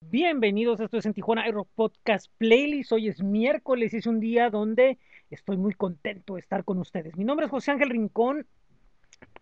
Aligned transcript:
Bienvenidos, 0.00 0.80
esto 0.80 0.96
es 0.96 1.06
en 1.06 1.12
Tijuana 1.12 1.42
Aero 1.42 1.64
Podcast 1.74 2.30
Playlist. 2.38 2.92
Hoy 2.92 3.08
es 3.08 3.22
miércoles 3.22 3.92
y 3.92 3.96
es 3.96 4.06
un 4.06 4.20
día 4.20 4.48
donde 4.48 4.98
estoy 5.28 5.56
muy 5.56 5.74
contento 5.74 6.34
de 6.34 6.40
estar 6.40 6.64
con 6.64 6.78
ustedes. 6.78 7.16
Mi 7.16 7.24
nombre 7.24 7.46
es 7.46 7.50
José 7.50 7.72
Ángel 7.72 7.90
Rincón 7.90 8.46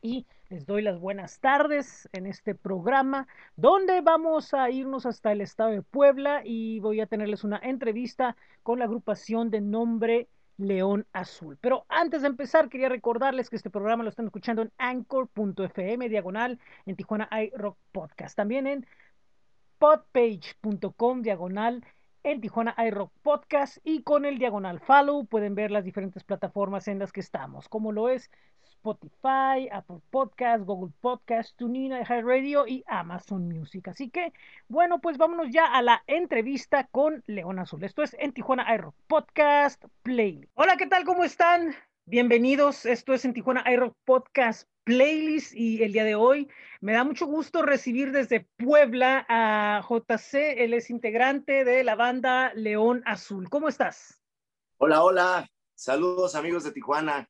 y 0.00 0.26
les 0.48 0.64
doy 0.64 0.80
las 0.80 0.98
buenas 0.98 1.40
tardes 1.40 2.08
en 2.12 2.26
este 2.26 2.54
programa 2.54 3.28
donde 3.56 4.00
vamos 4.00 4.54
a 4.54 4.70
irnos 4.70 5.04
hasta 5.04 5.30
el 5.30 5.42
estado 5.42 5.70
de 5.70 5.82
Puebla 5.82 6.40
y 6.42 6.80
voy 6.80 7.00
a 7.00 7.06
tenerles 7.06 7.44
una 7.44 7.58
entrevista 7.62 8.34
con 8.62 8.78
la 8.78 8.86
agrupación 8.86 9.50
de 9.50 9.60
nombre 9.60 10.28
León 10.58 11.06
Azul. 11.12 11.58
Pero 11.60 11.84
antes 11.88 12.22
de 12.22 12.28
empezar, 12.28 12.68
quería 12.68 12.88
recordarles 12.88 13.50
que 13.50 13.56
este 13.56 13.70
programa 13.70 14.02
lo 14.02 14.08
están 14.08 14.26
escuchando 14.26 14.62
en 14.62 14.72
anchor.fm 14.78 16.08
diagonal 16.08 16.58
en 16.86 16.96
Tijuana 16.96 17.28
iRock 17.30 17.76
Podcast. 17.92 18.36
También 18.36 18.66
en 18.66 18.86
podpage.com 19.78 21.22
diagonal 21.22 21.84
en 22.22 22.40
Tijuana 22.40 22.74
iRock 22.86 23.12
Podcast 23.22 23.78
y 23.84 24.02
con 24.02 24.24
el 24.24 24.38
diagonal 24.38 24.80
follow 24.80 25.26
pueden 25.26 25.54
ver 25.54 25.70
las 25.70 25.84
diferentes 25.84 26.24
plataformas 26.24 26.88
en 26.88 26.98
las 26.98 27.12
que 27.12 27.20
estamos, 27.20 27.68
como 27.68 27.92
lo 27.92 28.08
es 28.08 28.30
Spotify, 28.64 29.68
Apple 29.72 30.00
Podcast, 30.10 30.64
Google 30.64 30.92
Podcast, 31.00 31.56
TuneIn, 31.56 31.92
Radio 32.04 32.66
y 32.66 32.84
Amazon 32.86 33.48
Music. 33.48 33.88
Así 33.88 34.10
que, 34.10 34.32
bueno, 34.68 35.00
pues 35.00 35.18
vámonos 35.18 35.50
ya 35.50 35.66
a 35.66 35.82
la 35.82 36.02
entrevista 36.06 36.86
con 36.90 37.22
León 37.26 37.58
Azul. 37.58 37.84
Esto 37.84 38.02
es 38.02 38.16
en 38.18 38.32
Tijuana 38.32 38.72
iRock 38.74 38.94
Podcast 39.06 39.84
Play. 40.02 40.48
Hola, 40.54 40.76
¿qué 40.76 40.86
tal? 40.86 41.04
¿Cómo 41.04 41.24
están? 41.24 41.74
Bienvenidos. 42.06 42.86
Esto 42.86 43.12
es 43.12 43.24
en 43.24 43.34
Tijuana 43.34 43.64
iRock 43.70 43.94
Podcast 44.04 44.68
Playlist 44.86 45.52
y 45.52 45.82
el 45.82 45.92
día 45.92 46.04
de 46.04 46.14
hoy 46.14 46.48
me 46.80 46.92
da 46.92 47.02
mucho 47.02 47.26
gusto 47.26 47.62
recibir 47.62 48.12
desde 48.12 48.46
Puebla 48.56 49.26
a 49.28 49.82
JC, 49.82 50.62
él 50.62 50.74
es 50.74 50.90
integrante 50.90 51.64
de 51.64 51.82
la 51.82 51.96
banda 51.96 52.54
León 52.54 53.02
Azul. 53.04 53.50
¿Cómo 53.50 53.68
estás? 53.68 54.22
Hola, 54.78 55.02
hola. 55.02 55.50
Saludos 55.74 56.36
amigos 56.36 56.62
de 56.62 56.70
Tijuana. 56.70 57.28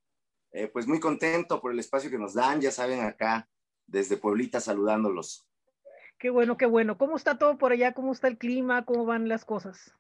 Eh, 0.53 0.69
pues 0.69 0.87
muy 0.87 1.01
contento 1.01 1.59
por 1.63 1.73
el 1.73 1.79
espacio 1.79 2.11
que 2.11 2.19
nos 2.19 2.35
dan, 2.35 2.61
ya 2.61 2.71
saben, 2.71 3.01
acá 3.01 3.49
desde 3.87 4.19
Pueblita 4.19 4.61
saludándolos. 4.61 5.49
Qué 6.19 6.29
bueno, 6.29 6.59
qué 6.59 6.67
bueno. 6.67 6.99
¿Cómo 6.99 7.17
está 7.17 7.39
todo 7.39 7.57
por 7.57 7.73
allá? 7.73 7.95
¿Cómo 7.95 8.13
está 8.13 8.29
el 8.29 8.37
clima? 8.37 8.85
¿Cómo 8.85 9.07
van 9.07 9.31
las 9.31 9.47
cosas? 9.47 9.95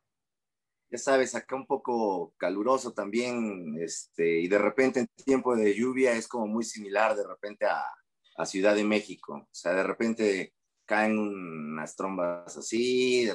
Ya 0.89 0.98
sabes, 0.98 1.34
acá 1.34 1.56
un 1.56 1.67
poco 1.67 2.33
caluroso 2.37 2.92
también, 2.92 3.77
este, 3.81 4.41
y 4.41 4.48
de 4.48 4.59
repente 4.59 5.01
en 5.01 5.09
tiempo 5.25 5.56
de 5.56 5.75
lluvia 5.75 6.12
es 6.12 6.29
como 6.29 6.47
muy 6.47 6.65
similar 6.65 7.17
de 7.17 7.27
repente 7.27 7.67
a, 7.67 7.84
a 8.37 8.47
Ciudad 8.47 8.75
de 8.75 8.84
México. 8.84 9.34
O 9.34 9.48
sea, 9.55 9.75
de 9.75 9.83
repente 9.83 10.55
caen 10.84 11.19
unas 11.19 11.97
trombas 11.97 12.57
así, 12.57 13.29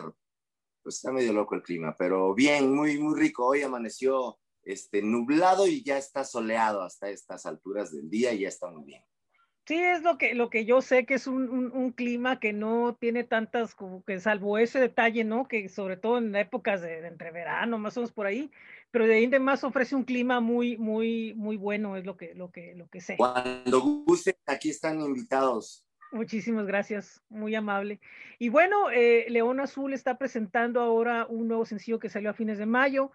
pues 0.81 0.95
está 0.95 1.11
medio 1.11 1.33
loco 1.33 1.55
el 1.55 1.63
clima, 1.63 1.95
pero 1.97 2.33
bien, 2.33 2.73
muy, 2.73 2.97
muy 2.97 3.19
rico. 3.19 3.45
Hoy 3.45 3.61
amaneció 3.61 4.39
este, 4.63 5.01
nublado 5.01 5.67
y 5.67 5.83
ya 5.83 5.97
está 5.97 6.23
soleado 6.23 6.81
hasta 6.81 7.09
estas 7.09 7.45
alturas 7.45 7.91
del 7.91 8.09
día 8.09 8.33
y 8.33 8.41
ya 8.41 8.47
está 8.47 8.67
muy 8.69 8.85
bien. 8.85 9.03
Sí, 9.71 9.81
es 9.81 10.01
lo 10.01 10.17
que, 10.17 10.35
lo 10.35 10.49
que 10.49 10.65
yo 10.65 10.81
sé 10.81 11.05
que 11.05 11.13
es 11.13 11.27
un, 11.27 11.49
un, 11.49 11.91
clima 11.93 12.41
que 12.41 12.51
no 12.51 12.97
tiene 12.99 13.23
tantas, 13.23 13.73
como 13.73 14.03
que 14.03 14.19
salvo 14.19 14.57
ese 14.57 14.81
detalle, 14.81 15.23
¿no? 15.23 15.47
Que 15.47 15.69
sobre 15.69 15.95
todo 15.95 16.17
en 16.17 16.35
épocas 16.35 16.81
de, 16.81 17.07
entre 17.07 17.31
verano, 17.31 17.77
más 17.77 17.95
o 17.95 18.01
menos 18.01 18.11
por 18.11 18.25
ahí, 18.25 18.51
pero 18.91 19.07
de 19.07 19.13
ahí 19.13 19.27
de 19.27 19.39
más 19.39 19.63
ofrece 19.63 19.95
un 19.95 20.03
clima 20.03 20.41
muy, 20.41 20.75
muy, 20.75 21.33
muy 21.35 21.55
bueno, 21.55 21.95
es 21.95 22.03
lo 22.03 22.17
que, 22.17 22.35
lo 22.35 22.51
que, 22.51 22.75
lo 22.75 22.89
que 22.89 22.99
sé. 22.99 23.15
Cuando 23.15 23.79
guste, 23.79 24.35
aquí 24.45 24.71
están 24.71 24.99
invitados. 24.99 25.85
Muchísimas 26.11 26.65
gracias, 26.65 27.21
muy 27.29 27.55
amable. 27.55 28.01
Y 28.39 28.49
bueno, 28.49 28.91
eh, 28.91 29.25
León 29.29 29.61
Azul 29.61 29.93
está 29.93 30.17
presentando 30.17 30.81
ahora 30.81 31.27
un 31.29 31.47
nuevo 31.47 31.63
sencillo 31.63 31.97
que 31.97 32.09
salió 32.09 32.31
a 32.31 32.33
fines 32.33 32.57
de 32.57 32.65
mayo 32.65 33.13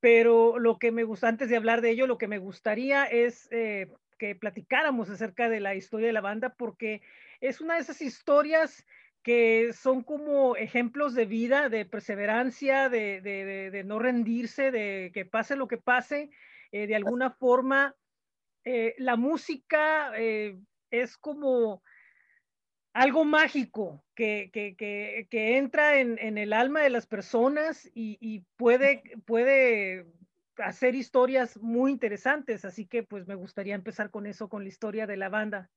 pero 0.00 0.60
lo 0.60 0.78
que 0.78 0.92
me 0.92 1.02
gusta, 1.02 1.26
antes 1.26 1.48
de 1.48 1.56
hablar 1.56 1.80
de 1.80 1.90
ello, 1.90 2.06
lo 2.06 2.18
que 2.18 2.28
me 2.28 2.38
gustaría 2.38 3.04
es 3.04 3.48
eh, 3.50 3.88
que 4.18 4.34
platicáramos 4.34 5.08
acerca 5.10 5.48
de 5.48 5.60
la 5.60 5.74
historia 5.74 6.08
de 6.08 6.12
la 6.12 6.20
banda, 6.20 6.54
porque 6.54 7.02
es 7.40 7.60
una 7.60 7.74
de 7.74 7.80
esas 7.80 8.02
historias 8.02 8.86
que 9.22 9.72
son 9.72 10.02
como 10.02 10.56
ejemplos 10.56 11.14
de 11.14 11.26
vida, 11.26 11.68
de 11.68 11.84
perseverancia, 11.84 12.88
de, 12.88 13.20
de, 13.20 13.70
de, 13.70 13.84
no 13.84 13.98
rendirse, 13.98 14.70
de 14.70 15.10
que 15.12 15.24
pase 15.24 15.56
lo 15.56 15.68
que 15.68 15.78
pase, 15.78 16.30
eh, 16.72 16.86
de 16.86 16.96
alguna 16.96 17.30
forma, 17.30 17.94
eh, 18.64 18.94
la 18.98 19.16
música 19.16 20.12
es 20.90 21.16
como 21.18 21.82
algo 22.98 23.24
mágico 23.24 24.04
que, 24.14 24.50
que, 24.52 24.74
que, 24.76 25.28
que 25.30 25.56
entra 25.56 26.00
en, 26.00 26.18
en, 26.18 26.36
el 26.38 26.52
alma 26.52 26.80
de 26.80 26.90
las 26.90 27.06
personas 27.06 27.88
y, 27.94 28.18
y, 28.20 28.40
puede, 28.56 29.02
puede 29.24 30.06
hacer 30.58 30.94
historias 30.94 31.56
muy 31.58 31.92
interesantes. 31.92 32.64
Así 32.64 32.86
que 32.86 33.02
pues 33.02 33.26
me 33.26 33.34
gustaría 33.34 33.74
empezar 33.74 34.10
con 34.10 34.26
eso, 34.26 34.48
con 34.48 34.62
la 34.62 34.68
historia 34.68 35.06
de 35.06 35.16
la 35.16 35.28
banda. 35.28 35.70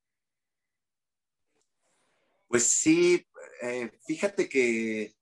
Pues 2.47 2.63
sí, 2.63 3.25
eh, 3.61 3.91
fíjate 4.05 4.49
que 4.49 5.15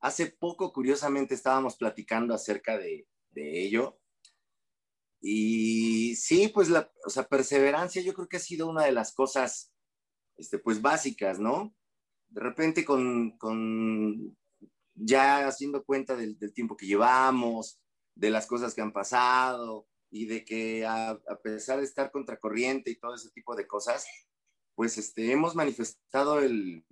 hace 0.00 0.26
poco, 0.26 0.72
curiosamente, 0.72 1.34
estábamos 1.34 1.76
platicando 1.76 2.34
acerca 2.34 2.76
de, 2.76 3.06
de 3.30 3.62
ello. 3.62 4.00
Y 5.20 6.16
sí, 6.16 6.48
pues 6.48 6.68
la 6.68 6.90
o 7.06 7.10
sea, 7.10 7.28
perseverancia 7.28 8.02
yo 8.02 8.12
creo 8.12 8.28
que 8.28 8.38
ha 8.38 8.40
sido 8.40 8.68
una 8.68 8.84
de 8.84 8.92
las 8.92 9.14
cosas 9.14 9.72
este, 10.36 10.58
pues 10.58 10.82
básicas, 10.82 11.38
¿no? 11.38 11.74
De 12.28 12.40
repente 12.40 12.84
con, 12.84 13.38
con 13.38 14.36
ya 14.94 15.46
haciendo 15.46 15.84
cuenta 15.84 16.16
del, 16.16 16.36
del, 16.38 16.52
tiempo 16.52 16.76
que 16.76 16.86
llevamos, 16.86 17.80
de 18.14 18.30
las 18.30 18.46
cosas 18.46 18.74
que 18.74 18.82
han 18.82 18.92
pasado 18.92 19.86
y 20.10 20.26
de 20.26 20.44
que 20.44 20.86
a, 20.86 21.18
pesar 21.42 21.78
de 21.78 21.84
estar 21.84 22.10
contracorriente 22.10 22.90
y 22.90 22.98
todo 22.98 23.14
ese 23.14 23.30
tipo 23.30 23.56
de 23.56 23.66
cosas, 23.66 24.06
pues 24.74 24.98
este, 24.98 25.32
hemos 25.32 25.54
manifestado 25.54 26.40
el, 26.40 26.84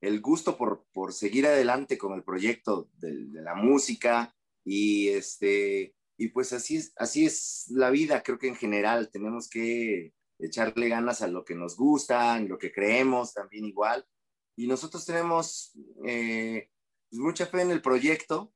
el 0.00 0.20
gusto 0.20 0.56
por, 0.56 0.86
por, 0.92 1.12
seguir 1.12 1.46
adelante 1.46 1.98
con 1.98 2.14
el 2.14 2.24
proyecto 2.24 2.88
de, 2.98 3.26
de, 3.26 3.42
la 3.42 3.54
música 3.54 4.34
y 4.64 5.08
este 5.08 5.94
y 6.20 6.28
pues 6.28 6.52
así 6.52 6.76
es, 6.76 6.92
así 6.96 7.24
es 7.24 7.64
la 7.70 7.88
vida, 7.88 8.22
creo 8.22 8.38
que 8.38 8.48
en 8.48 8.54
general 8.54 9.10
tenemos 9.10 9.48
que 9.48 10.12
echarle 10.38 10.90
ganas 10.90 11.22
a 11.22 11.28
lo 11.28 11.46
que 11.46 11.54
nos 11.54 11.76
gusta, 11.76 12.36
en 12.36 12.46
lo 12.46 12.58
que 12.58 12.72
creemos 12.72 13.32
también 13.32 13.64
igual. 13.64 14.06
Y 14.54 14.66
nosotros 14.66 15.06
tenemos 15.06 15.72
eh, 16.04 16.68
pues, 17.08 17.20
mucha 17.20 17.46
fe 17.46 17.62
en 17.62 17.70
el 17.70 17.80
proyecto, 17.80 18.52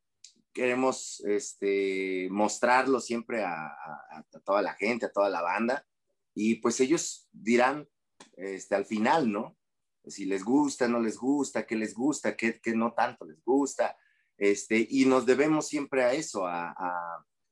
queremos 0.54 1.20
este, 1.26 2.28
mostrarlo 2.30 3.00
siempre 3.00 3.44
a, 3.44 3.66
a, 3.66 4.24
a, 4.32 4.40
toda 4.44 4.62
la 4.62 4.74
gente, 4.74 5.06
a 5.06 5.12
toda 5.12 5.28
la 5.28 5.42
banda, 5.42 5.86
y 6.34 6.56
pues 6.56 6.80
ellos 6.80 7.28
dirán 7.32 7.88
este, 8.36 8.74
al 8.74 8.86
final, 8.86 9.30
¿no? 9.30 9.58
Si 10.06 10.24
les 10.24 10.44
gusta, 10.44 10.88
no 10.88 11.00
les 11.00 11.16
gusta, 11.18 11.66
qué 11.66 11.76
les 11.76 11.94
gusta, 11.94 12.36
qué, 12.36 12.60
qué 12.60 12.74
no 12.74 12.94
tanto 12.94 13.24
les 13.24 13.42
gusta, 13.44 13.96
este, 14.38 14.86
y 14.88 15.04
nos 15.06 15.26
debemos 15.26 15.68
siempre 15.68 16.04
a 16.04 16.12
eso, 16.12 16.46
a, 16.46 16.74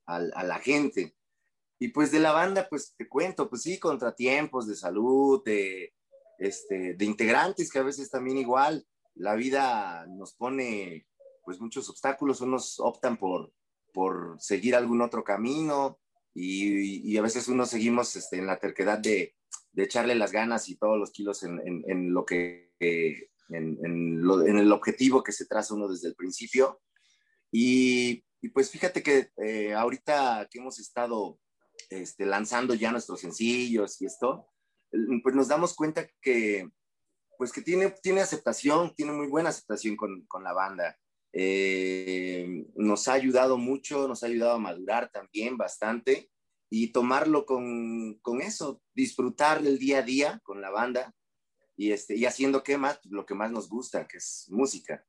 a 0.06 0.44
la 0.44 0.58
gente. 0.58 1.16
Y 1.78 1.88
pues 1.88 2.12
de 2.12 2.20
la 2.20 2.32
banda, 2.32 2.68
pues 2.68 2.94
te 2.96 3.08
cuento, 3.08 3.48
pues 3.48 3.62
sí, 3.62 3.78
contratiempos 3.78 4.68
de 4.68 4.76
salud, 4.76 5.42
de, 5.44 5.92
este, 6.38 6.94
de 6.94 7.04
integrantes 7.04 7.70
que 7.70 7.78
a 7.78 7.84
veces 7.84 8.10
también 8.10 8.36
igual, 8.38 8.86
la 9.14 9.34
vida 9.34 10.06
nos 10.08 10.34
pone 10.34 11.06
pues 11.44 11.60
muchos 11.60 11.88
obstáculos, 11.88 12.40
unos 12.40 12.78
optan 12.80 13.16
por, 13.16 13.52
por 13.92 14.36
seguir 14.40 14.74
algún 14.74 15.00
otro 15.02 15.24
camino 15.24 15.98
y, 16.34 17.16
a 17.16 17.22
veces 17.22 17.48
unos 17.48 17.70
seguimos 17.70 18.16
este, 18.16 18.38
en 18.38 18.46
la 18.46 18.58
terquedad 18.58 18.98
de, 18.98 19.34
de, 19.72 19.82
echarle 19.82 20.14
las 20.14 20.32
ganas 20.32 20.68
y 20.68 20.76
todos 20.76 20.98
los 20.98 21.10
kilos 21.10 21.42
en, 21.42 21.60
en, 21.86 22.14
lo 22.14 22.24
que, 22.24 22.72
eh, 22.80 23.28
en, 23.50 23.78
en, 23.84 24.58
el 24.58 24.72
objetivo 24.72 25.22
que 25.22 25.32
se 25.32 25.46
traza 25.46 25.74
uno 25.74 25.88
desde 25.88 26.08
el 26.08 26.14
principio. 26.14 26.80
Y, 27.50 28.24
y 28.40 28.48
pues 28.48 28.70
fíjate 28.70 29.02
que 29.02 29.30
eh, 29.36 29.74
ahorita 29.74 30.48
que 30.50 30.58
hemos 30.58 30.78
estado 30.78 31.38
este, 31.90 32.24
lanzando 32.24 32.74
ya 32.74 32.90
nuestros 32.90 33.20
sencillos 33.20 34.00
y 34.00 34.06
esto, 34.06 34.48
pues 35.22 35.34
nos 35.34 35.48
damos 35.48 35.74
cuenta 35.74 36.06
que, 36.20 36.68
pues 37.36 37.52
que 37.52 37.62
tiene, 37.62 37.90
tiene 38.02 38.20
aceptación, 38.20 38.94
tiene 38.94 39.12
muy 39.12 39.26
buena 39.26 39.50
aceptación 39.50 39.96
con, 39.96 40.24
con 40.26 40.44
la 40.44 40.52
banda. 40.52 40.98
Eh, 41.32 42.66
nos 42.74 43.08
ha 43.08 43.14
ayudado 43.14 43.56
mucho, 43.56 44.06
nos 44.06 44.22
ha 44.22 44.26
ayudado 44.26 44.52
a 44.52 44.58
madurar 44.58 45.10
también 45.10 45.56
bastante 45.56 46.30
y 46.68 46.92
tomarlo 46.92 47.46
con, 47.46 48.18
con 48.20 48.40
eso, 48.40 48.82
disfrutar 48.94 49.62
del 49.62 49.78
día 49.78 49.98
a 49.98 50.02
día 50.02 50.40
con 50.42 50.60
la 50.60 50.70
banda 50.70 51.14
y, 51.76 51.92
este, 51.92 52.16
y 52.16 52.26
haciendo 52.26 52.62
que 52.62 52.76
más, 52.76 53.00
lo 53.04 53.24
que 53.26 53.34
más 53.34 53.50
nos 53.50 53.68
gusta, 53.68 54.06
que 54.06 54.18
es 54.18 54.46
música. 54.50 55.04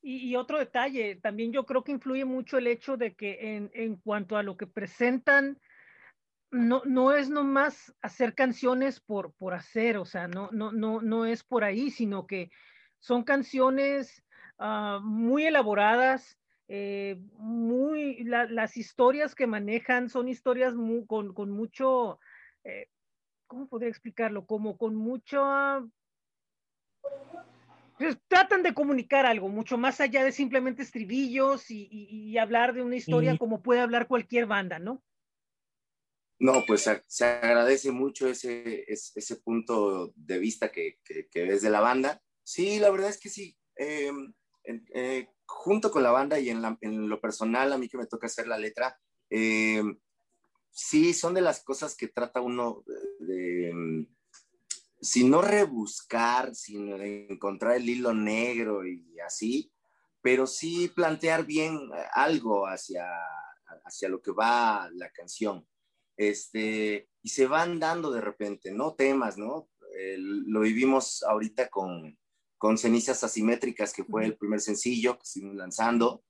Y, 0.00 0.28
y, 0.28 0.36
otro 0.36 0.58
detalle, 0.58 1.16
también 1.16 1.52
yo 1.52 1.66
creo 1.66 1.82
que 1.82 1.92
influye 1.92 2.24
mucho 2.24 2.58
el 2.58 2.68
hecho 2.68 2.96
de 2.96 3.14
que 3.14 3.56
en, 3.56 3.70
en 3.74 3.96
cuanto 3.96 4.36
a 4.36 4.44
lo 4.44 4.56
que 4.56 4.66
presentan, 4.66 5.60
no, 6.50 6.82
no 6.84 7.12
es 7.12 7.28
nomás 7.28 7.94
hacer 8.00 8.34
canciones 8.34 9.00
por, 9.00 9.32
por 9.34 9.54
hacer, 9.54 9.96
o 9.98 10.04
sea, 10.04 10.28
no, 10.28 10.50
no, 10.52 10.72
no, 10.72 11.02
no 11.02 11.26
es 11.26 11.42
por 11.42 11.64
ahí, 11.64 11.90
sino 11.90 12.26
que 12.26 12.50
son 13.00 13.24
canciones 13.24 14.24
ah, 14.58 15.00
muy 15.02 15.46
elaboradas, 15.46 16.38
eh, 16.68 17.16
muy, 17.38 18.22
las 18.24 18.76
historias 18.76 19.34
que 19.34 19.46
manejan 19.46 20.10
son 20.10 20.28
historias 20.28 20.74
con, 21.06 21.32
con, 21.32 21.50
mucho, 21.50 22.20
eh, 22.64 22.88
¿cómo 23.46 23.68
podría 23.68 23.88
explicarlo? 23.88 24.46
Como 24.46 24.76
con 24.76 24.94
mucho... 24.94 25.90
Pues, 27.96 28.16
tratan 28.28 28.62
de 28.62 28.74
comunicar 28.74 29.26
algo 29.26 29.48
mucho 29.48 29.76
más 29.76 30.00
allá 30.00 30.22
de 30.22 30.30
simplemente 30.30 30.82
estribillos 30.82 31.68
y, 31.70 31.88
y, 31.90 32.38
hablar 32.38 32.72
de 32.72 32.82
una 32.82 32.94
historia 32.94 33.36
como 33.36 33.60
puede 33.60 33.80
hablar 33.80 34.06
cualquier 34.06 34.46
banda, 34.46 34.78
¿no? 34.78 35.02
No, 36.38 36.62
pues 36.64 36.88
se 37.08 37.24
agradece 37.24 37.90
mucho 37.90 38.28
ese, 38.28 38.84
ese, 38.86 39.36
punto 39.36 40.12
de 40.14 40.38
vista 40.38 40.70
que, 40.70 41.00
que, 41.02 41.42
ves 41.42 41.62
de 41.62 41.70
la 41.70 41.80
banda. 41.80 42.22
Sí, 42.44 42.78
la 42.78 42.90
verdad 42.90 43.10
es 43.10 43.18
que 43.18 43.28
sí. 43.28 43.58
Eh, 44.68 45.30
junto 45.46 45.90
con 45.90 46.02
la 46.02 46.10
banda 46.10 46.38
y 46.38 46.50
en, 46.50 47.08
lo 47.08 47.20
personal, 47.20 47.72
a 47.72 47.78
mí 47.78 47.88
que 47.88 47.96
me 47.96 48.06
toca 48.06 48.26
hacer 48.26 48.46
la 48.46 48.58
letra, 48.58 48.98
em, 49.30 49.98
sí, 50.70 51.14
son 51.14 51.34
de 51.34 51.40
las 51.40 51.62
cosas 51.64 51.96
que 51.96 52.08
trata 52.08 52.42
uno 52.42 52.84
de, 53.20 53.70
em, 53.70 54.06
si 55.00 55.24
no 55.24 55.40
rebuscar, 55.42 56.54
sino 56.54 56.96
encontrar 56.96 57.76
el 57.76 57.88
hilo 57.88 58.12
negro 58.12 58.86
y 58.86 59.18
así, 59.20 59.72
pero 60.20 60.46
sí 60.46 60.88
plantear 60.88 61.46
bien 61.46 61.78
algo 62.12 62.66
hacia, 62.66 63.06
hacia 63.84 64.08
lo 64.08 64.20
que 64.20 64.32
va 64.32 64.90
la 64.92 65.10
canción. 65.10 65.66
Este, 66.16 67.08
y 67.22 67.28
se 67.28 67.46
van 67.46 67.78
dando 67.78 68.10
de 68.10 68.20
repente, 68.20 68.72
¿no? 68.72 68.94
Temas, 68.94 69.38
¿no? 69.38 69.70
lo 70.16 70.60
vivimos 70.60 71.24
ahorita 71.24 71.68
con, 71.68 72.16
con 72.58 72.76
Cenizas 72.76 73.22
Asimétricas, 73.24 73.92
que 73.92 74.04
fue 74.04 74.24
el 74.24 74.36
primer 74.36 74.60
sencillo 74.60 75.16
que 75.16 75.22
estuvimos 75.22 75.56
lanzando, 75.56 76.24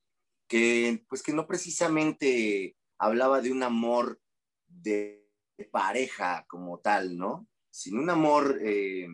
que 0.47 1.03
pues 1.09 1.23
que 1.23 1.33
no 1.33 1.47
precisamente 1.47 2.77
hablaba 2.97 3.41
de 3.41 3.51
un 3.51 3.63
amor 3.63 4.21
de 4.67 5.27
pareja 5.71 6.45
como 6.47 6.79
tal, 6.79 7.17
¿no? 7.17 7.47
Sino 7.71 8.01
un 8.01 8.09
amor 8.09 8.59
eh, 8.63 9.07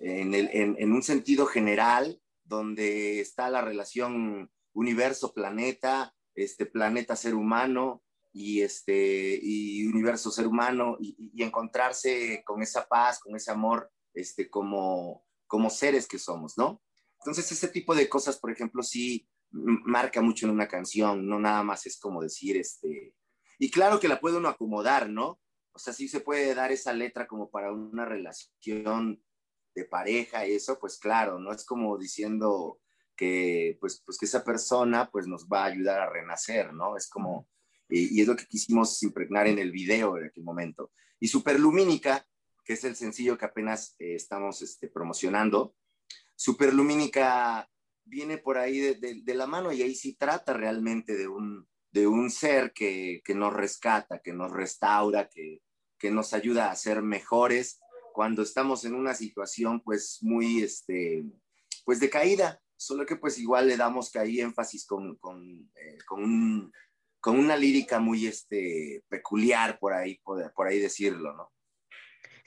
en, 0.00 0.34
el, 0.34 0.50
en, 0.52 0.92
un 0.92 1.02
sentido 1.02 1.46
general, 1.46 2.20
donde 2.44 3.20
está 3.20 3.50
la 3.50 3.60
relación 3.60 4.50
universo-planeta, 4.72 6.14
este 6.34 6.66
planeta-ser 6.66 7.34
humano 7.34 8.02
y, 8.32 8.62
este, 8.62 9.38
y 9.42 9.86
universo-ser 9.86 10.46
humano, 10.46 10.96
y, 11.00 11.32
y, 11.34 11.42
encontrarse 11.42 12.42
con 12.44 12.62
esa 12.62 12.86
paz, 12.86 13.18
con 13.18 13.34
ese 13.36 13.50
amor, 13.50 13.90
este, 14.14 14.48
como, 14.48 15.26
como 15.48 15.70
seres 15.70 16.06
que 16.06 16.20
somos, 16.20 16.56
¿no? 16.56 16.80
Entonces, 17.20 17.50
ese 17.50 17.68
tipo 17.68 17.96
de 17.96 18.08
cosas, 18.08 18.38
por 18.38 18.52
ejemplo, 18.52 18.84
sí 18.84 19.28
marca 19.50 20.22
mucho 20.22 20.46
en 20.46 20.52
una 20.52 20.68
canción, 20.68 21.26
no 21.26 21.40
nada 21.40 21.64
más 21.64 21.86
es 21.86 21.98
como 21.98 22.22
decir, 22.22 22.56
este, 22.56 23.14
y 23.58 23.70
claro 23.70 23.98
que 23.98 24.08
la 24.08 24.20
puede 24.20 24.36
uno 24.36 24.48
acomodar, 24.48 25.08
¿no? 25.08 25.40
O 25.72 25.78
sea, 25.78 25.92
sí 25.92 26.08
se 26.08 26.20
puede 26.20 26.54
dar 26.54 26.70
esa 26.70 26.92
letra 26.92 27.26
como 27.26 27.50
para 27.50 27.72
una 27.72 28.04
relación 28.04 29.22
de 29.74 29.84
pareja 29.84 30.46
y 30.46 30.52
eso, 30.52 30.78
pues 30.78 30.98
claro, 30.98 31.38
no 31.38 31.52
es 31.52 31.64
como 31.64 31.98
diciendo 31.98 32.78
que, 33.16 33.76
pues, 33.80 34.02
pues 34.04 34.16
que 34.18 34.26
esa 34.26 34.44
persona, 34.44 35.10
pues 35.10 35.26
nos 35.26 35.48
va 35.48 35.64
a 35.64 35.66
ayudar 35.66 36.00
a 36.00 36.10
renacer, 36.10 36.72
¿no? 36.72 36.96
Es 36.96 37.08
como, 37.08 37.48
y, 37.88 38.20
es 38.20 38.28
lo 38.28 38.36
que 38.36 38.46
quisimos 38.46 39.02
impregnar 39.02 39.48
en 39.48 39.58
el 39.58 39.72
video 39.72 40.16
en 40.16 40.26
aquel 40.26 40.44
momento. 40.44 40.92
Y 41.18 41.28
Superlumínica, 41.28 42.24
que 42.68 42.74
es 42.74 42.84
el 42.84 42.96
sencillo 42.96 43.38
que 43.38 43.46
apenas 43.46 43.96
eh, 43.98 44.14
estamos 44.14 44.60
este, 44.60 44.88
promocionando. 44.88 45.74
Superlumínica 46.36 47.66
viene 48.04 48.36
por 48.36 48.58
ahí 48.58 48.78
de, 48.78 49.34
la 49.34 49.46
mano 49.46 49.72
y 49.72 49.80
ahí 49.80 49.94
sí 49.94 50.16
trata 50.16 50.52
realmente 50.52 51.16
de 51.16 51.28
un, 51.28 51.66
de 51.90 52.06
un 52.06 52.30
ser 52.30 52.74
que, 52.74 53.22
que 53.24 53.34
nos 53.34 53.54
rescata, 53.54 54.20
que 54.20 54.34
nos 54.34 54.52
restaura, 54.52 55.30
que, 55.30 55.62
que, 55.98 56.10
nos 56.10 56.34
ayuda 56.34 56.70
a 56.70 56.76
ser 56.76 57.00
mejores 57.00 57.80
cuando 58.12 58.42
estamos 58.42 58.84
en 58.84 58.94
una 58.94 59.14
situación 59.14 59.80
pues 59.80 60.18
muy, 60.20 60.62
este, 60.62 61.24
pues 61.86 62.00
de 62.00 62.10
caída, 62.10 62.60
solo 62.76 63.06
que 63.06 63.16
pues 63.16 63.38
igual 63.38 63.66
le 63.66 63.78
damos 63.78 64.12
que 64.12 64.18
ahí 64.18 64.42
énfasis 64.42 64.86
con, 64.86 65.16
con, 65.16 65.70
eh, 65.74 65.98
con, 66.06 66.70
una 67.24 67.56
lírica 67.56 67.98
muy 67.98 68.26
este, 68.26 69.04
peculiar 69.08 69.78
por 69.78 69.94
ahí, 69.94 70.20
por 70.22 70.66
ahí 70.66 70.78
decirlo, 70.78 71.34
¿no? 71.34 71.50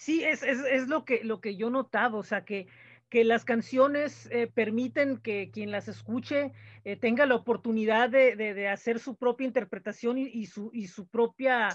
Sí, 0.01 0.24
es, 0.24 0.42
es, 0.42 0.57
es, 0.68 0.88
lo, 0.88 1.06
que, 1.06 1.24
lo 1.24 1.42
que 1.42 1.56
yo 1.56 1.69
notaba, 1.69 2.18
o 2.18 2.24
sea, 2.24 2.44
que, 2.44 2.65
que 3.07 3.24
las 3.24 3.45
canciones 3.45 4.27
eh, 4.31 4.48
permiten 4.48 5.18
que 5.18 5.51
quien 5.51 5.69
las 5.69 5.88
escuche 5.88 6.53
eh, 6.86 6.95
tenga 6.95 7.27
la 7.27 7.36
oportunidad 7.36 8.09
de, 8.09 8.36
de, 8.36 8.68
hacer 8.68 8.98
su 8.98 9.15
propia 9.15 9.45
interpretación 9.45 10.18
y, 10.18 10.24
y, 10.24 10.48
su, 10.48 10.71
y 10.74 10.88
su 10.88 11.07
propia, 11.07 11.69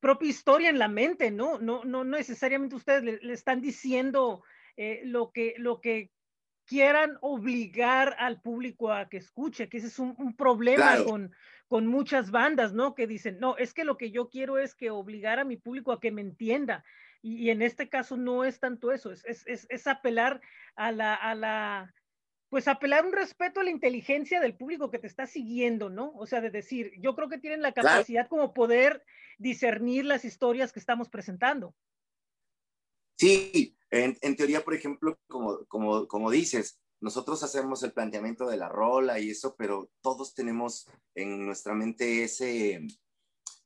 propia 0.00 0.28
historia 0.28 0.70
en 0.70 0.80
la 0.80 0.88
mente, 0.88 1.30
¿no? 1.30 1.60
No, 1.60 1.84
no, 1.84 2.02
no 2.02 2.16
necesariamente 2.16 2.74
ustedes 2.74 3.22
le, 3.22 3.32
están 3.32 3.60
diciendo 3.60 4.42
eh, 4.76 5.02
lo, 5.04 5.30
que, 5.30 5.54
lo 5.58 5.80
que 5.80 6.10
quieran 6.66 7.16
obligar 7.20 8.16
al 8.18 8.42
público 8.42 8.92
a 8.92 9.08
que 9.08 9.18
escuche, 9.18 9.68
que 9.68 9.76
ese 9.76 9.86
es 9.86 10.00
un, 10.00 10.16
un 10.18 10.34
problema 10.34 10.96
con, 11.04 11.30
con 11.68 11.86
muchas 11.86 12.32
bandas, 12.32 12.72
¿no? 12.72 12.96
Que 12.96 13.06
dicen, 13.06 13.38
no, 13.38 13.56
es 13.56 13.72
que 13.72 13.84
lo 13.84 13.96
que 13.96 14.10
yo 14.10 14.30
quiero 14.30 14.58
es 14.58 14.74
que 14.74 14.90
obligar 14.90 15.38
a 15.38 15.44
mi 15.44 15.56
público 15.56 15.92
a 15.92 16.00
que 16.00 16.10
me 16.10 16.22
entienda. 16.22 16.84
Y, 17.28 17.50
en 17.50 17.62
este 17.62 17.88
caso 17.88 18.16
no 18.16 18.44
es 18.44 18.58
tanto 18.58 18.90
eso, 18.92 19.12
es, 19.12 19.24
es, 19.24 19.66
es, 19.68 19.86
apelar 19.86 20.40
a 20.76 20.92
la, 20.92 21.14
a 21.14 21.34
la, 21.34 21.94
pues 22.48 22.68
apelar 22.68 23.04
un 23.04 23.12
respeto 23.12 23.60
a 23.60 23.64
la 23.64 23.70
inteligencia 23.70 24.40
del 24.40 24.56
público 24.56 24.90
que 24.90 24.98
te 24.98 25.06
está 25.06 25.26
siguiendo, 25.26 25.90
¿no? 25.90 26.12
O 26.14 26.26
sea, 26.26 26.40
de 26.40 26.50
decir, 26.50 26.92
yo 26.98 27.14
creo 27.14 27.28
que 27.28 27.38
tienen 27.38 27.60
la 27.60 27.72
capacidad 27.72 28.28
como 28.28 28.54
poder 28.54 29.04
discernir 29.36 30.04
las 30.04 30.24
historias 30.24 30.72
que 30.72 30.80
estamos 30.80 31.08
presentando. 31.08 31.74
Sí, 33.18 33.76
en, 33.90 34.16
en 34.22 34.36
teoría, 34.36 34.64
por 34.64 34.74
ejemplo, 34.74 35.18
como, 35.26 35.64
como, 35.66 36.08
como 36.08 36.30
dices, 36.30 36.80
nosotros 37.00 37.42
hacemos 37.42 37.82
el 37.82 37.92
planteamiento 37.92 38.46
de 38.48 38.56
la 38.56 38.68
rola 38.68 39.20
y 39.20 39.30
eso, 39.30 39.54
pero 39.56 39.90
todos 40.00 40.34
tenemos 40.34 40.88
en 41.14 41.44
nuestra 41.44 41.74
mente 41.74 42.24
ese, 42.24 42.80